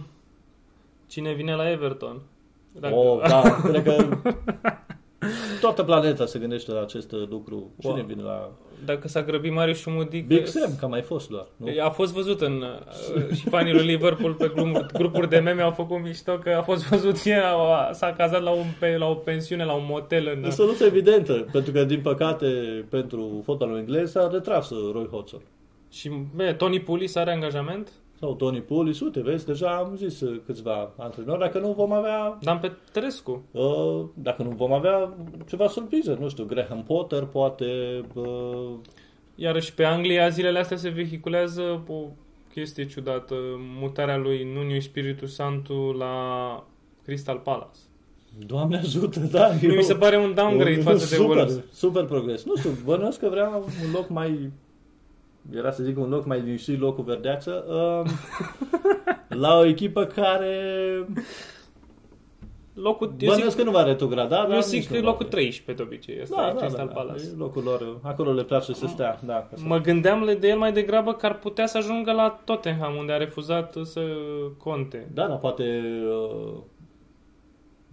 cine 1.06 1.32
vine 1.32 1.54
la 1.54 1.70
Everton? 1.70 2.20
Oh, 2.80 3.28
da, 3.28 3.42
cred 3.62 3.82
că 3.82 4.06
toată 5.60 5.82
planeta 5.82 6.26
se 6.26 6.38
gândește 6.38 6.72
la 6.72 6.80
acest 6.80 7.12
lucru. 7.28 7.74
Cine 7.80 7.92
Wow. 7.92 8.04
vine 8.06 8.22
la 8.22 8.50
Dacă 8.84 9.08
s-a 9.08 9.22
grăbit 9.22 9.52
Marius 9.52 9.78
Șumudic, 9.78 10.26
Big 10.26 10.46
Sam, 10.46 10.70
că 10.78 10.84
a 10.84 10.88
mai 10.88 11.02
fost 11.02 11.28
doar. 11.28 11.46
Nu? 11.56 11.66
a 11.84 11.90
fost 11.90 12.12
văzut 12.12 12.40
în 12.40 12.62
uh, 13.16 13.34
și 13.36 13.48
fanii 13.48 13.72
lui 13.72 13.84
Liverpool 13.86 14.34
pe 14.34 14.48
glum- 14.54 14.86
grupuri 14.92 15.28
de 15.28 15.38
meme 15.38 15.62
au 15.62 15.70
făcut 15.70 16.02
mișto 16.02 16.32
că 16.38 16.50
a 16.58 16.62
fost 16.62 16.88
văzut 16.88 17.16
el, 17.24 17.42
a- 17.42 17.90
s-a 17.92 18.12
cazat 18.12 18.42
la, 18.42 18.50
un, 18.50 18.64
pe, 18.78 18.96
la 18.96 19.06
o 19.06 19.14
pensiune, 19.14 19.64
la 19.64 19.72
un 19.74 19.84
motel 19.88 20.32
în... 20.36 20.44
E 20.44 20.46
o 20.46 20.50
soluție 20.50 20.86
evidentă, 20.86 21.46
pentru 21.52 21.72
că, 21.72 21.84
din 21.84 22.00
păcate, 22.00 22.46
pentru 22.90 23.42
fotbalul 23.44 23.78
englez 23.78 24.10
s-a 24.10 24.28
retras 24.32 24.70
uh, 24.70 24.92
Roy 24.92 25.08
Hodgson. 25.10 25.40
Și 25.90 26.10
bine, 26.36 26.54
Tony 26.54 26.80
Pulis 26.80 27.14
are 27.14 27.32
angajament? 27.32 27.90
Sau 28.20 28.34
Tony 28.34 28.60
Pulis, 28.60 29.00
uite, 29.00 29.20
vezi, 29.20 29.46
deja 29.46 29.76
am 29.76 29.96
zis 29.96 30.20
uh, 30.20 30.40
câțiva 30.46 30.92
antrenori, 30.96 31.38
dacă 31.38 31.58
nu 31.58 31.72
vom 31.72 31.92
avea, 31.92 32.38
Dan 32.42 32.58
Petrescu. 32.58 33.44
uh, 33.50 34.04
dacă 34.14 34.42
nu 34.42 34.50
vom 34.50 34.72
avea 34.72 35.14
ceva 35.48 35.68
surprize, 35.68 36.16
nu 36.20 36.28
știu, 36.28 36.44
Graham 36.44 36.82
Potter, 36.86 37.22
poate, 37.24 38.00
uh, 38.14 38.74
Iarăși 39.38 39.74
pe 39.74 39.84
Anglia 39.84 40.28
zilele 40.28 40.58
astea 40.58 40.76
se 40.76 40.88
vehiculează 40.88 41.82
o 41.88 41.94
chestie 42.52 42.86
ciudată, 42.86 43.34
mutarea 43.80 44.16
lui 44.16 44.48
Nuno 44.54 44.80
Spiritu 44.80 45.26
Santu 45.26 45.94
la 45.98 46.14
Crystal 47.04 47.36
Palace. 47.36 47.78
Doamne 48.46 48.76
ajută, 48.76 49.20
da, 49.20 49.50
Nu 49.62 49.74
mi 49.74 49.82
se 49.82 49.94
pare 49.94 50.18
un 50.18 50.34
downgrade 50.34 50.80
față 50.80 51.06
de 51.08 51.14
super, 51.14 51.36
Wolves. 51.36 51.62
Super 51.72 52.04
progres. 52.04 52.44
Nu 52.44 52.56
știu, 52.56 52.70
bănuiesc 52.84 53.18
că 53.18 53.28
vrea 53.28 53.48
un 53.56 53.92
loc 53.92 54.08
mai... 54.08 54.50
Era 55.54 55.70
să 55.70 55.82
zic 55.82 55.98
un 55.98 56.08
loc 56.08 56.26
mai 56.26 56.40
liniștit, 56.40 56.80
locul 56.80 57.04
verdeață. 57.04 57.64
Um, 57.68 58.10
la 59.42 59.58
o 59.58 59.64
echipă 59.64 60.04
care... 60.04 60.54
Locul, 62.74 63.06
eu 63.18 63.28
Bănuiesc 63.28 63.48
zic, 63.50 63.58
că 63.58 63.64
nu 63.64 63.70
va 63.70 63.82
retrograda, 63.82 64.36
dar 64.36 64.48
eu 64.50 64.54
nici 64.56 64.64
zic 64.64 64.86
că 64.86 64.92
nu 64.92 64.98
e 64.98 65.00
va 65.02 65.06
locul 65.08 65.24
fi. 65.24 65.30
13 65.30 65.84
de 65.84 65.90
obicei, 65.90 66.18
ăsta 66.22 66.36
Da, 66.36 66.48
e 66.48 66.52
da, 66.52 66.58
Crystal 66.58 66.86
da, 66.86 66.92
Palace. 66.92 67.24
E 67.24 67.36
locul 67.36 67.62
lor, 67.62 67.98
acolo 68.02 68.32
le 68.32 68.42
place 68.44 68.72
să 68.72 68.86
stea. 68.86 69.20
Da, 69.24 69.32
ca 69.34 69.48
să- 69.56 69.62
Mă 69.66 69.78
gândeam 69.78 70.24
de 70.40 70.48
el 70.48 70.58
mai 70.58 70.72
degrabă 70.72 71.12
că 71.14 71.26
ar 71.26 71.38
putea 71.38 71.66
să 71.66 71.76
ajungă 71.78 72.12
la 72.12 72.40
Tottenham, 72.44 72.96
unde 72.96 73.12
a 73.12 73.16
refuzat 73.16 73.76
să 73.82 74.00
conte. 74.58 75.10
Da, 75.14 75.26
dar 75.26 75.38
poate 75.38 75.82
uh, 76.08 76.58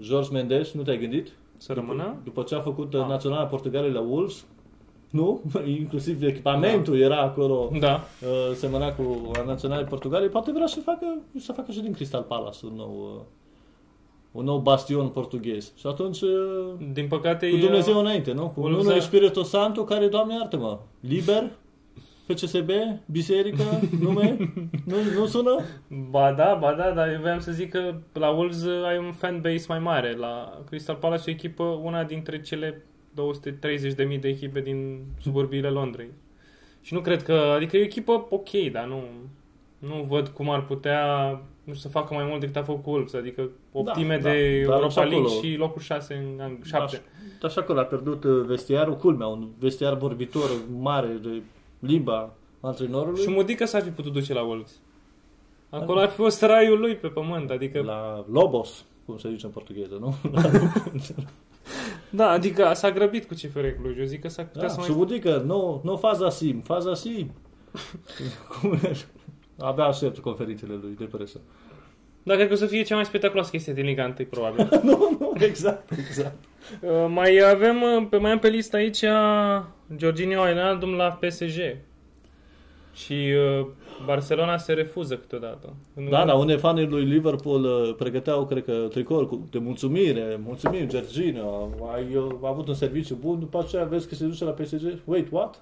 George 0.01 0.29
Mendes, 0.31 0.71
nu 0.73 0.81
te-ai 0.81 0.97
gândit? 0.99 1.27
Să 1.57 1.73
rămână? 1.73 2.03
După, 2.03 2.19
după 2.23 2.43
ce 2.43 2.55
a 2.55 2.59
făcut 2.59 2.93
Ah. 2.93 2.99
ah. 3.01 3.07
naționala 3.07 3.45
Portugaliei 3.45 3.91
la 3.93 3.99
Wolves, 4.01 4.45
nu? 5.13 5.41
Inclusiv 5.65 6.23
echipamentul 6.23 6.99
era 6.99 7.17
acolo, 7.21 7.71
Da. 7.79 8.03
uh, 8.21 8.55
semăna 8.55 8.91
cu 8.93 9.31
a 9.39 9.43
naționalei 9.43 9.85
Portugaliei, 9.85 10.29
poate 10.29 10.51
vrea 10.51 10.67
să 10.67 10.79
facă, 10.79 11.17
să 11.37 11.51
facă 11.51 11.71
și 11.71 11.79
din 11.81 11.93
Crystal 11.93 12.21
Palace 12.21 12.65
un 12.65 12.73
nou, 12.75 13.15
uh, 13.15 13.21
un 14.31 14.43
nou 14.43 14.57
bastion 14.59 15.07
portughez. 15.07 15.73
Și 15.77 15.87
atunci, 15.87 16.21
uh, 16.21 16.29
Din 16.93 17.07
păcate 17.07 17.49
cu 17.49 17.55
e- 17.55 17.59
Dumnezeu 17.59 17.99
înainte, 17.99 18.31
nu? 18.31 18.47
Cu 18.49 18.59
Wolves 18.61 18.85
unul 18.85 18.97
a- 18.97 18.99
Spiritul 18.99 19.43
Santo, 19.43 19.83
care, 19.83 20.07
Doamne 20.07 20.33
iartă-mă, 20.33 20.79
liber, 20.99 21.51
PCSB, 22.27 22.69
biserică, 23.05 23.63
nume, 24.03 24.37
nu, 24.85 24.95
nu 25.19 25.25
sună? 25.25 25.59
Ba 26.09 26.33
da, 26.37 26.57
ba 26.61 26.73
da, 26.73 26.91
dar 26.91 27.07
eu 27.13 27.19
voiam 27.21 27.39
să 27.39 27.51
zic 27.51 27.69
că 27.69 27.93
la 28.13 28.29
Wolves 28.29 28.63
uh, 28.63 28.85
ai 28.85 28.97
un 28.97 29.11
fanbase 29.11 29.65
mai 29.67 29.79
mare. 29.79 30.15
La 30.15 30.59
Crystal 30.69 30.95
Palace 30.95 31.23
e 31.29 31.31
o 31.31 31.35
echipă, 31.35 31.63
una 31.63 32.03
dintre 32.03 32.41
cele 32.41 32.85
230.000 33.13 34.19
de 34.19 34.27
echipe 34.27 34.61
din 34.61 35.05
suburbiile 35.21 35.69
Londrei. 35.69 36.09
Și 36.81 36.93
nu 36.93 37.01
cred 37.01 37.23
că, 37.23 37.33
adică 37.33 37.77
e 37.77 37.81
o 37.81 37.83
echipă 37.83 38.25
ok, 38.29 38.49
dar 38.71 38.85
nu, 38.85 39.03
nu 39.77 40.05
văd 40.09 40.27
cum 40.27 40.49
ar 40.49 40.65
putea 40.65 41.29
nu 41.63 41.73
știu, 41.73 41.89
să 41.89 41.97
facă 41.97 42.13
mai 42.13 42.25
mult 42.25 42.39
decât 42.39 42.55
a 42.55 42.63
făcut 42.63 42.85
Wolves, 42.85 43.13
adică 43.13 43.49
optime 43.71 44.17
da, 44.17 44.29
de 44.29 44.63
dar 44.67 44.75
Europa 44.75 44.89
și 44.89 44.97
League 44.97 45.17
acolo- 45.17 45.41
și 45.41 45.55
locul 45.55 45.81
6 45.81 46.13
în 46.13 46.41
Ang- 46.49 46.65
7. 46.65 47.01
Dar 47.39 47.51
și 47.51 47.59
acolo 47.59 47.79
a 47.79 47.83
pierdut 47.83 48.23
uh, 48.23 48.43
vestiarul, 48.45 48.95
culmea, 48.95 49.27
un 49.27 49.47
vestiar 49.59 49.97
vorbitor 49.97 50.49
mare 50.79 51.07
de 51.07 51.41
limba 51.79 52.33
antrenorului. 52.59 53.21
Și 53.21 53.29
Mudică 53.29 53.65
s-ar 53.65 53.81
fi 53.81 53.89
putut 53.89 54.13
duce 54.13 54.33
la 54.33 54.41
Wolves. 54.41 54.79
Acolo 55.69 55.99
ar 55.99 56.09
fi 56.09 56.15
fost 56.15 56.41
raiul 56.41 56.79
lui 56.79 56.95
pe 56.95 57.07
pământ, 57.07 57.49
adică... 57.49 57.81
La 57.81 58.25
Lobos, 58.31 58.85
cum 59.05 59.17
se 59.17 59.29
zice 59.29 59.45
în 59.45 59.51
portugheză, 59.51 59.97
nu? 59.99 60.15
Da, 62.15 62.29
adică 62.29 62.71
s-a 62.73 62.91
grăbit 62.91 63.25
cu 63.25 63.33
CFR 63.33 63.67
Cluj. 63.81 63.97
Eu 63.97 64.05
zic 64.05 64.21
că 64.21 64.27
s-ar 64.27 64.45
putea 64.45 64.67
Da, 64.67 64.73
să 64.73 64.81
și 64.81 64.89
mai... 64.89 64.97
budică, 64.97 65.43
nu, 65.45 65.81
nu 65.83 65.95
faza 65.95 66.29
sim, 66.29 66.59
faza 66.59 66.93
sim. 66.93 67.31
Cum 68.59 68.71
e? 68.71 68.95
Abia 69.57 69.83
aștept 69.83 70.19
conferințele 70.19 70.73
lui 70.81 70.95
de 70.97 71.03
presă. 71.03 71.39
Da, 72.23 72.33
cred 72.33 72.47
că 72.47 72.53
o 72.53 72.55
să 72.55 72.65
fie 72.65 72.81
cea 72.83 72.95
mai 72.95 73.05
spectaculoasă 73.05 73.49
chestie 73.49 73.73
din 73.73 73.85
Liga 73.85 74.13
1, 74.17 74.27
probabil. 74.29 74.69
nu, 74.89 75.17
nu, 75.19 75.33
exact, 75.39 75.91
exact. 75.91 76.35
Uh, 76.81 77.05
mai 77.07 77.39
avem, 77.51 77.81
uh, 77.81 78.07
pe 78.09 78.17
mai 78.17 78.31
am 78.31 78.39
pe 78.39 78.47
listă 78.47 78.75
aici 78.75 79.01
uh, 79.01 79.63
Jorginho 79.97 80.41
Wijnaldum 80.41 80.93
la 80.93 81.11
PSG. 81.21 81.77
Și 82.93 83.13
uh, 83.59 83.65
Barcelona 84.05 84.57
se 84.57 84.73
refuză 84.73 85.17
câteodată. 85.17 85.73
Nu- 85.93 86.09
Da, 86.09 86.25
da, 86.25 86.33
unde 86.33 86.55
fanii 86.55 86.87
lui 86.87 87.03
Liverpool 87.03 87.63
uh, 87.63 87.95
pregăteau, 87.97 88.45
cred 88.45 88.63
că, 88.65 88.71
tricouri 88.89 89.27
cu, 89.27 89.47
de 89.51 89.57
mulțumire. 89.59 90.39
Mulțumim, 90.45 90.87
Gerginho, 90.87 91.69
ai 91.95 92.15
uh, 92.15 92.31
avut 92.43 92.67
un 92.67 92.73
serviciu 92.73 93.15
bun, 93.21 93.39
după 93.39 93.59
aceea 93.59 93.83
vezi 93.83 94.07
că 94.07 94.15
se 94.15 94.25
duce 94.25 94.43
la 94.43 94.51
PSG. 94.51 94.81
Wait, 95.05 95.27
what? 95.31 95.61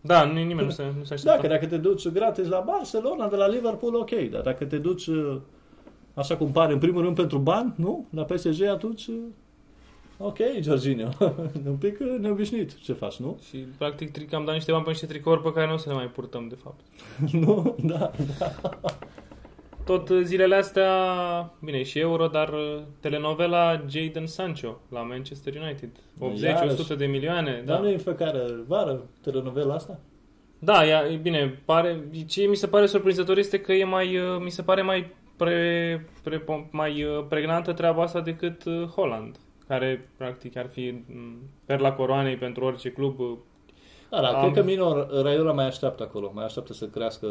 Da, 0.00 0.24
nu, 0.24 0.32
nimeni 0.32 0.66
nu 0.66 0.70
se, 0.70 0.82
nu 0.98 1.04
se 1.04 1.08
Da, 1.08 1.14
aștepta. 1.14 1.38
că 1.40 1.46
dacă 1.46 1.66
te 1.66 1.76
duci 1.76 2.08
gratis 2.08 2.48
la 2.48 2.62
Barcelona, 2.66 3.28
de 3.28 3.36
la 3.36 3.48
Liverpool, 3.48 3.94
ok, 3.94 4.10
dar 4.30 4.40
dacă 4.40 4.64
te 4.64 4.78
duci 4.78 5.06
uh, 5.06 5.36
așa 6.14 6.36
cum 6.36 6.50
pare, 6.52 6.72
în 6.72 6.78
primul 6.78 7.02
rând 7.02 7.16
pentru 7.16 7.38
bani, 7.38 7.72
nu? 7.76 8.06
La 8.10 8.22
PSG 8.22 8.62
atunci, 8.62 9.06
uh, 9.06 9.14
ok, 10.18 10.36
Jorginho, 10.60 11.08
un 11.66 11.76
pic 11.76 12.00
uh, 12.00 12.16
neobișnuit 12.20 12.80
ce 12.80 12.92
faci, 12.92 13.16
nu? 13.16 13.38
Și 13.48 13.56
practic 13.56 14.12
tri- 14.12 14.34
am 14.34 14.44
dat 14.44 14.54
niște 14.54 14.72
bani 14.72 14.84
pe 14.84 14.90
niște 14.90 15.06
tricouri 15.06 15.42
pe 15.42 15.52
care 15.52 15.66
nu 15.66 15.72
o 15.72 15.76
să 15.76 15.88
le 15.88 15.94
mai 15.94 16.06
purtăm, 16.06 16.48
de 16.48 16.54
fapt. 16.62 16.80
nu? 17.44 17.76
Da. 17.82 18.10
Tot 19.84 20.08
uh, 20.08 20.20
zilele 20.24 20.54
astea, 20.54 20.90
bine, 21.64 21.82
și 21.82 21.98
Euro, 21.98 22.26
dar 22.26 22.48
uh, 22.52 22.82
telenovela 23.00 23.84
Jadon 23.88 24.26
Sancho 24.26 24.80
la 24.90 25.00
Manchester 25.00 25.54
United. 25.62 25.90
80-100 26.94 26.96
de 26.96 27.06
milioane. 27.06 27.62
Dar 27.64 27.76
Da. 27.76 27.82
nu 27.82 27.88
e 27.88 27.92
în 27.92 27.98
fiecare 27.98 28.42
vară 28.66 29.02
telenovela 29.22 29.74
asta? 29.74 29.98
Da, 30.58 30.86
ea, 30.86 31.06
e 31.08 31.16
bine, 31.16 31.60
pare, 31.64 32.08
ce 32.26 32.42
mi 32.46 32.54
se 32.56 32.66
pare 32.66 32.86
surprinzător 32.86 33.38
este 33.38 33.60
că 33.60 33.72
e 33.72 33.84
mai, 33.84 34.16
uh, 34.16 34.40
mi 34.42 34.50
se 34.50 34.62
pare 34.62 34.82
mai, 34.82 35.12
pre, 35.36 36.06
pre, 36.22 36.44
mai 36.70 37.02
uh, 37.04 37.24
pregnantă 37.28 37.72
treaba 37.72 38.02
asta 38.02 38.20
decât 38.20 38.64
uh, 38.64 38.82
Holland, 38.86 39.36
care 39.66 40.08
practic 40.16 40.56
ar 40.56 40.68
fi 40.68 41.02
m, 41.06 41.38
perla 41.64 41.92
coroanei 41.92 42.36
pentru 42.36 42.64
orice 42.64 42.90
club. 42.92 43.18
uh. 43.18 43.36
Da, 44.10 44.20
da, 44.20 44.28
Am- 44.28 44.40
cred 44.40 44.64
că 44.64 44.70
Mino 44.70 45.06
Raiola 45.22 45.52
mai 45.52 45.66
așteaptă 45.66 46.02
acolo, 46.02 46.30
mai 46.34 46.44
așteaptă 46.44 46.72
să 46.72 46.86
crească 46.86 47.26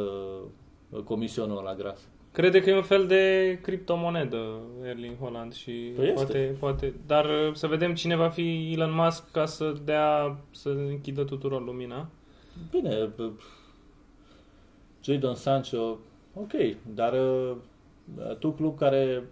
uh, 0.89 0.99
comisionul 1.03 1.63
la 1.63 1.73
gras. 1.75 1.99
Crede 2.31 2.61
că 2.61 2.69
e 2.69 2.75
un 2.75 2.81
fel 2.81 3.07
de 3.07 3.59
criptomonedă 3.61 4.59
Erling 4.83 5.17
Holland 5.19 5.53
și 5.53 5.71
Păi 5.71 6.05
este. 6.07 6.13
poate, 6.23 6.55
poate, 6.59 6.93
dar 7.07 7.25
uh, 7.25 7.53
să 7.53 7.67
vedem 7.67 7.93
cine 7.93 8.15
va 8.15 8.29
fi 8.29 8.71
Elon 8.73 8.93
Musk 8.93 9.31
ca 9.31 9.45
să 9.45 9.75
dea, 9.85 10.37
să 10.51 10.69
închidă 10.69 11.23
tuturor 11.23 11.63
lumina. 11.65 12.07
Bine, 12.71 13.07
b- 13.07 13.41
Jadon 15.03 15.35
Sancho, 15.35 15.97
ok, 16.33 16.51
dar 16.93 17.13
uh, 17.13 17.55
tu 18.39 18.51
club 18.51 18.77
care 18.77 19.23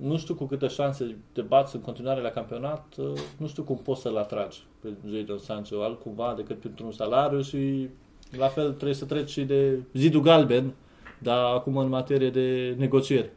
nu 0.00 0.18
știu 0.18 0.34
cu 0.34 0.44
câte 0.44 0.66
șanse 0.66 1.16
te 1.32 1.40
bați 1.40 1.74
în 1.74 1.80
continuare 1.80 2.20
la 2.20 2.28
campionat, 2.28 2.94
uh, 2.96 3.12
nu 3.36 3.46
știu 3.46 3.62
cum 3.62 3.76
poți 3.76 4.00
să-l 4.00 4.16
atragi 4.16 4.62
pe 4.80 4.88
Jadon 5.08 5.38
Sancho 5.38 5.82
altcumva 5.82 6.34
decât 6.36 6.60
pentru 6.60 6.84
un 6.84 6.92
salariu 6.92 7.40
și 7.40 7.88
la 8.36 8.48
fel 8.48 8.72
trebuie 8.72 8.94
să 8.94 9.04
treci 9.04 9.30
și 9.30 9.44
de 9.44 9.78
zidul 9.92 10.20
galben, 10.20 10.74
dar 11.18 11.54
acum 11.54 11.76
în 11.76 11.88
materie 11.88 12.30
de 12.30 12.74
negocieri. 12.78 13.30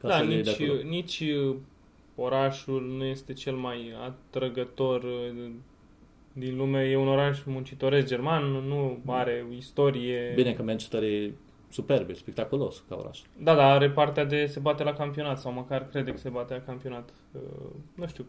Ca 0.00 0.08
da, 0.08 0.16
să 0.16 0.22
le 0.22 0.32
iei 0.32 0.42
de 0.42 0.50
nici, 0.50 0.62
acolo. 0.62 0.88
nici 0.88 1.20
uh, 1.20 1.56
orașul 2.14 2.94
nu 2.96 3.04
este 3.04 3.32
cel 3.32 3.54
mai 3.54 3.92
atrăgător 4.06 5.02
uh, 5.02 5.50
din 6.32 6.56
lume. 6.56 6.82
E 6.82 6.96
un 6.96 7.08
oraș 7.08 7.38
muncitoresc 7.44 8.06
german, 8.06 8.44
nu 8.44 9.02
are 9.06 9.46
istorie. 9.56 10.32
Bine 10.34 10.52
că 10.52 10.62
Manchester 10.62 11.02
e 11.02 11.32
superb, 11.68 12.10
e 12.10 12.12
spectaculos 12.12 12.84
ca 12.88 12.96
oraș. 12.96 13.20
Da, 13.38 13.54
da, 13.54 13.72
are 13.72 13.90
partea 13.90 14.24
de 14.24 14.46
se 14.46 14.60
bate 14.60 14.82
la 14.82 14.92
campionat 14.92 15.38
sau 15.38 15.52
măcar 15.52 15.86
crede 15.86 16.10
că 16.10 16.16
se 16.16 16.28
bate 16.28 16.54
la 16.54 16.60
campionat. 16.60 17.10
Uh, 17.32 17.40
Nu 17.94 18.06
știu. 18.06 18.26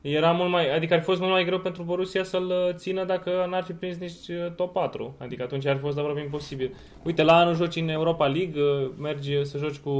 Era 0.00 0.32
mult 0.32 0.50
mai, 0.50 0.74
adică 0.74 0.94
ar 0.94 0.98
fi 0.98 1.04
fost 1.04 1.20
mult 1.20 1.32
mai 1.32 1.44
greu 1.44 1.60
pentru 1.60 1.82
Borussia 1.82 2.24
să-l 2.24 2.46
uh, 2.46 2.74
țină 2.74 3.04
dacă 3.04 3.46
n-ar 3.48 3.62
fi 3.62 3.72
prins 3.72 3.96
nici 3.96 4.28
uh, 4.28 4.52
top 4.56 4.72
4. 4.72 5.14
Adică 5.18 5.42
atunci 5.42 5.66
ar 5.66 5.76
fi 5.76 5.82
fost 5.82 5.98
aproape 5.98 6.20
imposibil. 6.20 6.74
Uite, 7.02 7.22
la 7.22 7.36
anul 7.36 7.54
joci 7.54 7.76
în 7.76 7.88
Europa 7.88 8.26
League, 8.26 8.62
uh, 8.62 8.90
mergi 8.98 9.44
să 9.44 9.58
joci 9.58 9.78
cu 9.78 9.92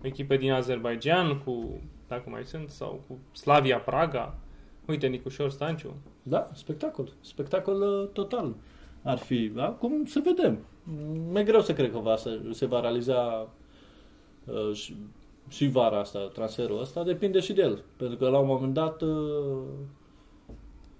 echipe 0.00 0.36
din 0.36 0.52
Azerbaijan, 0.52 1.38
cu, 1.38 1.80
dacă 2.08 2.22
mai 2.26 2.44
sunt, 2.44 2.68
sau 2.68 3.04
cu 3.08 3.18
Slavia 3.32 3.78
Praga. 3.78 4.38
Uite, 4.86 5.06
Nicușor 5.06 5.50
Stanciu. 5.50 5.96
Da, 6.22 6.46
spectacol. 6.52 7.12
Spectacol 7.20 7.80
uh, 7.80 8.08
total 8.12 8.54
ar 9.02 9.18
fi. 9.18 9.52
Acum 9.56 10.04
să 10.04 10.20
vedem. 10.24 10.58
Mi-e 11.32 11.42
greu 11.42 11.60
să 11.60 11.72
cred 11.72 11.92
că 11.92 11.98
va, 11.98 12.16
să, 12.16 12.40
se 12.50 12.66
va 12.66 12.80
realiza 12.80 13.48
uh, 14.44 14.74
și, 14.74 14.96
și 15.48 15.68
vara 15.68 15.98
asta, 15.98 16.18
transferul 16.18 16.80
ăsta. 16.80 17.02
Depinde 17.02 17.40
și 17.40 17.52
de 17.52 17.62
el. 17.62 17.82
Pentru 17.96 18.16
că 18.16 18.28
la 18.28 18.38
un 18.38 18.46
moment 18.46 18.74
dat 18.74 19.02
uh, 19.02 19.58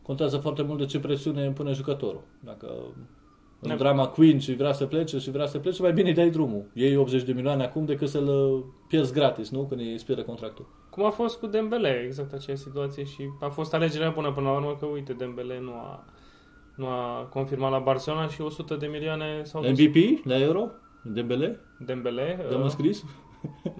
contează 0.02 0.36
foarte 0.36 0.62
mult 0.62 0.78
de 0.78 0.84
ce 0.84 1.00
presiune 1.00 1.44
impune 1.44 1.72
jucătorul. 1.72 2.22
Dacă 2.44 2.66
în 3.60 3.68
Da. 3.68 3.74
drama 3.74 4.08
Queen 4.08 4.38
și 4.38 4.54
vrea 4.54 4.72
să 4.72 4.86
plece 4.86 5.18
și 5.18 5.30
vrea 5.30 5.46
să 5.46 5.58
plece, 5.58 5.82
mai 5.82 5.92
bine 5.92 6.08
îi 6.08 6.14
dai 6.14 6.30
drumul. 6.30 6.64
Iei 6.72 6.96
80 6.96 7.22
de 7.22 7.32
milioane 7.32 7.64
acum 7.64 7.84
decât 7.84 8.08
să-l 8.08 8.26
uh, 8.28 8.64
pierzi 8.88 9.12
gratis, 9.12 9.50
nu? 9.50 9.66
Când 9.66 9.80
îi 9.80 9.92
expiră 9.92 10.22
contractul. 10.22 10.66
Cum 10.90 11.04
a 11.04 11.10
fost 11.10 11.38
cu 11.38 11.46
Dembele, 11.46 12.02
exact 12.04 12.32
aceeași 12.32 12.62
situație 12.62 13.04
și 13.04 13.22
a 13.40 13.48
fost 13.48 13.74
alegerea 13.74 14.10
bună 14.10 14.32
până 14.32 14.46
la 14.46 14.54
urmă 14.54 14.76
că, 14.80 14.86
uite, 14.86 15.12
Dembele 15.12 15.60
nu 15.60 15.72
a, 15.72 16.04
nu 16.80 16.86
a 16.86 17.26
confirmat 17.30 17.70
la 17.70 17.78
Barcelona 17.78 18.26
și 18.26 18.40
100 18.40 18.74
de 18.74 18.86
milioane 18.86 19.42
s-au 19.44 19.62
dus. 19.62 19.70
MVP 19.70 20.24
la 20.24 20.38
Euro? 20.38 20.70
Dembele? 21.04 21.60
Dembele? 21.78 22.46
Dăm 22.50 22.62
uh, 22.62 22.68
scris? 22.68 23.04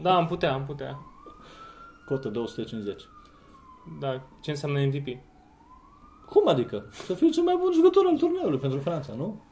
Da, 0.03 0.17
am 0.17 0.27
putea, 0.27 0.53
am 0.53 0.65
putea. 0.65 0.99
Cotă 2.07 2.29
250. 2.29 3.03
Da, 4.01 4.23
ce 4.43 4.51
înseamnă 4.51 4.81
MVP? 4.81 5.07
Cum 6.27 6.49
adică? 6.49 6.87
Să 6.91 7.15
fie 7.15 7.29
cel 7.29 7.43
mai 7.43 7.57
bun 7.59 7.73
jucător 7.73 8.07
al 8.07 8.17
turneului 8.17 8.59
pentru 8.59 8.79
Franța, 8.79 9.13
nu? 9.17 9.43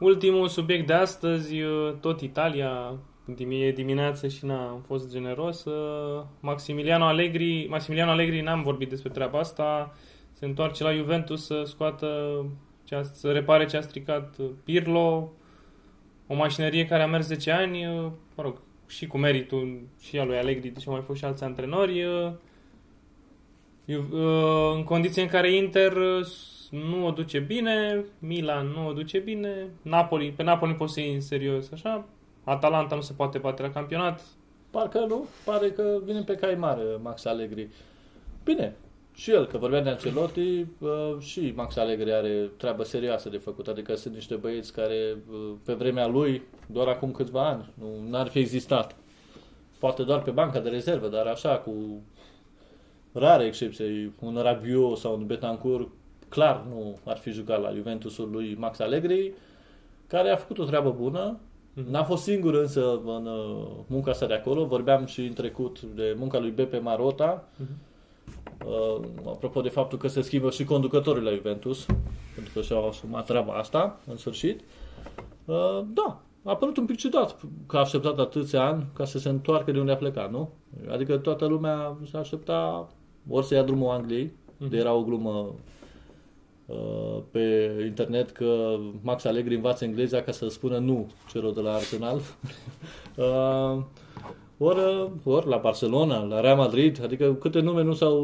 Ultimul 0.00 0.48
subiect 0.48 0.86
de 0.86 0.92
astăzi, 0.92 1.60
uh, 1.60 1.94
tot 2.00 2.20
Italia, 2.20 2.92
Dim- 2.92 2.98
e 2.98 3.15
dimineață 3.74 4.28
și 4.28 4.44
n-am 4.44 4.82
fost 4.86 5.10
generos. 5.10 5.64
uh, 5.64 6.24
Maximiliano 6.40 7.04
Allegri, 7.04 7.66
Maximiliano 7.68 8.10
Allegri 8.10 8.40
n-am 8.40 8.62
vorbit 8.62 8.88
despre 8.88 9.10
treaba 9.10 9.38
asta, 9.38 9.94
se 10.32 10.44
întoarce 10.44 10.82
la 10.82 10.92
Juventus 10.92 11.46
să 11.46 11.62
scoată, 11.64 12.06
ce 12.84 12.94
a, 12.94 13.02
să 13.02 13.32
repare 13.32 13.66
ce 13.66 13.76
a 13.76 13.80
stricat 13.80 14.36
uh, 14.38 14.46
Pirlo, 14.64 15.32
o 16.26 16.34
mașinărie 16.34 16.86
care 16.86 17.02
a 17.02 17.06
mers 17.06 17.26
10 17.26 17.50
ani, 17.50 17.86
uh, 17.86 18.10
mă 18.34 18.42
rog, 18.42 18.60
și 18.86 19.06
cu 19.06 19.18
meritul 19.18 19.80
și 20.00 20.18
al 20.18 20.26
lui 20.26 20.38
Allegri, 20.38 20.68
deși 20.68 20.88
au 20.88 20.94
mai 20.94 21.02
fost 21.02 21.18
și 21.18 21.24
alți 21.24 21.44
antrenori, 21.44 22.04
uh, 22.04 22.32
Ju- 23.88 24.08
uh, 24.12 24.74
în 24.74 24.84
condiții 24.84 25.22
în 25.22 25.28
care 25.28 25.52
Inter 25.52 25.92
uh, 25.92 26.26
nu 26.70 27.06
o 27.06 27.10
duce 27.10 27.38
bine, 27.38 28.04
Milan 28.18 28.66
nu 28.66 28.86
o 28.86 28.92
duce 28.92 29.18
bine, 29.18 29.68
Napoli, 29.82 30.32
pe 30.32 30.42
Napoli 30.42 30.70
nu 30.70 30.76
poți 30.76 30.92
să 30.92 31.00
iei 31.00 31.14
în 31.14 31.20
serios, 31.20 31.72
așa, 31.72 32.04
Atalanta 32.46 32.94
nu 32.94 33.00
se 33.00 33.12
poate 33.12 33.38
bate 33.38 33.62
la 33.62 33.70
campionat, 33.70 34.20
Parcă 34.70 34.98
nu, 34.98 35.26
pare 35.44 35.70
că 35.70 35.98
vine 36.04 36.20
pe 36.20 36.34
cai 36.34 36.54
mare 36.54 36.82
Max 37.02 37.24
Allegri. 37.24 37.68
Bine, 38.44 38.76
și 39.14 39.30
el, 39.30 39.46
că 39.46 39.58
vorbea 39.58 39.82
de 39.82 39.88
Ancelotti, 39.88 40.66
uh, 40.78 41.16
și 41.18 41.52
Max 41.56 41.76
Allegri 41.76 42.12
are 42.12 42.50
treabă 42.56 42.82
serioasă 42.82 43.28
de 43.28 43.36
făcut. 43.36 43.68
Adică 43.68 43.94
sunt 43.94 44.14
niște 44.14 44.34
băieți 44.34 44.72
care, 44.72 45.16
uh, 45.30 45.52
pe 45.64 45.72
vremea 45.72 46.06
lui, 46.06 46.42
doar 46.66 46.88
acum 46.88 47.10
câțiva 47.10 47.48
ani, 47.48 47.70
nu 47.74 48.08
n-ar 48.08 48.28
fi 48.28 48.38
existat. 48.38 48.96
Poate 49.78 50.02
doar 50.02 50.22
pe 50.22 50.30
banca 50.30 50.60
de 50.60 50.68
rezervă, 50.68 51.08
dar 51.08 51.26
așa, 51.26 51.56
cu 51.56 52.02
rare 53.12 53.44
excepții, 53.44 54.14
un 54.20 54.36
Rabiot 54.42 54.98
sau 54.98 55.14
un 55.14 55.26
Betancourt, 55.26 55.88
clar 56.28 56.64
nu 56.68 56.98
ar 57.04 57.16
fi 57.16 57.30
jucat 57.30 57.62
la 57.62 57.72
Juventusul 57.72 58.30
lui 58.30 58.54
Max 58.58 58.78
Allegri, 58.78 59.32
care 60.06 60.30
a 60.30 60.36
făcut 60.36 60.58
o 60.58 60.64
treabă 60.64 60.90
bună. 60.90 61.40
N-a 61.84 62.04
fost 62.04 62.22
singur 62.22 62.54
însă 62.54 63.00
în 63.04 63.26
uh, 63.26 63.66
munca 63.86 64.12
sa 64.12 64.26
de 64.26 64.34
acolo. 64.34 64.64
Vorbeam 64.64 65.06
și 65.06 65.20
în 65.20 65.32
trecut 65.32 65.80
de 65.80 66.14
munca 66.18 66.38
lui 66.38 66.50
Beppe 66.50 66.78
Marota. 66.78 67.48
Uh, 68.66 69.06
apropo 69.26 69.60
de 69.60 69.68
faptul 69.68 69.98
că 69.98 70.08
se 70.08 70.20
schimbă 70.20 70.50
și 70.50 70.64
conducătorii 70.64 71.22
la 71.22 71.30
Juventus, 71.30 71.86
pentru 72.34 72.52
că 72.54 72.60
și-au 72.60 72.88
asumat 72.88 73.26
treaba 73.26 73.52
asta, 73.52 74.00
în 74.06 74.16
sfârșit. 74.16 74.60
Uh, 75.44 75.82
da, 75.94 76.20
a 76.44 76.56
părut 76.56 76.76
un 76.76 76.86
pic 76.86 76.96
ciudat 76.96 77.36
că 77.66 77.76
a 77.76 77.80
așteptat 77.80 78.18
atâția 78.18 78.66
ani 78.66 78.86
ca 78.92 79.04
să 79.04 79.18
se 79.18 79.28
întoarcă 79.28 79.72
de 79.72 79.78
unde 79.78 79.92
a 79.92 79.96
plecat, 79.96 80.30
nu? 80.30 80.50
Adică 80.90 81.16
toată 81.16 81.46
lumea 81.46 81.96
se 82.10 82.16
aștepta 82.16 82.88
ori 83.28 83.46
să 83.46 83.54
ia 83.54 83.62
drumul 83.62 83.90
Angliei, 83.90 84.32
de 84.68 84.76
era 84.76 84.92
o 84.92 85.02
glumă 85.02 85.30
uh, 85.30 85.48
pe 87.30 87.74
internet 87.86 88.30
că 88.30 88.76
Max 89.02 89.24
Allegri 89.24 89.54
învață 89.54 89.84
engleza 89.84 90.22
ca 90.22 90.32
să 90.32 90.48
spună 90.48 90.78
nu 90.78 91.10
celor 91.30 91.52
de 91.52 91.60
la 91.60 91.74
Arsenal. 91.74 92.20
uh, 93.16 93.82
ori, 94.58 95.10
ori 95.24 95.48
la 95.48 95.56
Barcelona, 95.56 96.22
la 96.22 96.40
Real 96.40 96.56
Madrid, 96.56 97.02
adică 97.04 97.34
câte 97.34 97.60
nume 97.60 97.82
nu, 97.82 97.92
s-au, 97.92 98.20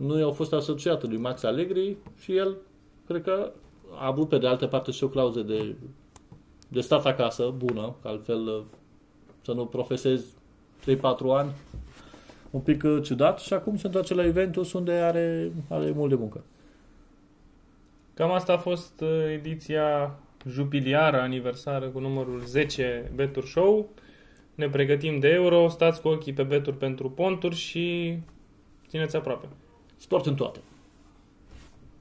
nu 0.00 0.18
i-au 0.18 0.32
fost 0.32 0.52
asociate 0.52 1.06
lui 1.06 1.16
Max 1.16 1.42
Allegri 1.42 1.96
și 2.18 2.36
el, 2.36 2.56
cred 3.06 3.22
că 3.22 3.52
a 3.94 4.06
avut 4.06 4.28
pe 4.28 4.38
de 4.38 4.46
altă 4.46 4.66
parte 4.66 4.90
și 4.90 5.04
o 5.04 5.08
clauză 5.08 5.40
de, 5.40 5.74
de 6.68 6.80
stat 6.80 7.06
acasă, 7.06 7.54
bună, 7.56 7.94
că 8.02 8.08
altfel 8.08 8.46
uh, 8.46 8.62
să 9.42 9.52
nu 9.52 9.66
profesezi 9.66 10.26
3-4 10.90 10.98
ani, 11.36 11.50
un 12.50 12.60
pic 12.60 12.82
uh, 12.84 13.02
ciudat 13.02 13.38
și 13.38 13.52
acum 13.52 13.76
se 13.76 13.86
întoarce 13.86 14.14
la 14.14 14.22
Juventus 14.22 14.72
unde 14.72 14.92
are, 14.92 15.52
are 15.68 15.92
mult 15.96 16.10
de 16.10 16.16
muncă. 16.16 16.44
Cam 18.16 18.30
asta 18.32 18.52
a 18.52 18.58
fost 18.58 19.00
uh, 19.00 19.08
ediția 19.32 20.18
jubiliară, 20.48 21.20
aniversară 21.20 21.88
cu 21.88 21.98
numărul 21.98 22.40
10 22.40 23.10
Beturi 23.14 23.46
Show. 23.46 23.88
Ne 24.54 24.68
pregătim 24.68 25.18
de 25.18 25.28
euro, 25.28 25.68
stați 25.68 26.00
cu 26.00 26.08
ochii 26.08 26.32
pe 26.32 26.42
beturi 26.42 26.76
pentru 26.76 27.10
ponturi 27.10 27.54
și 27.54 28.18
țineți 28.88 29.16
aproape. 29.16 29.46
Sport 29.96 30.26
în 30.26 30.34
toate. 30.34 30.60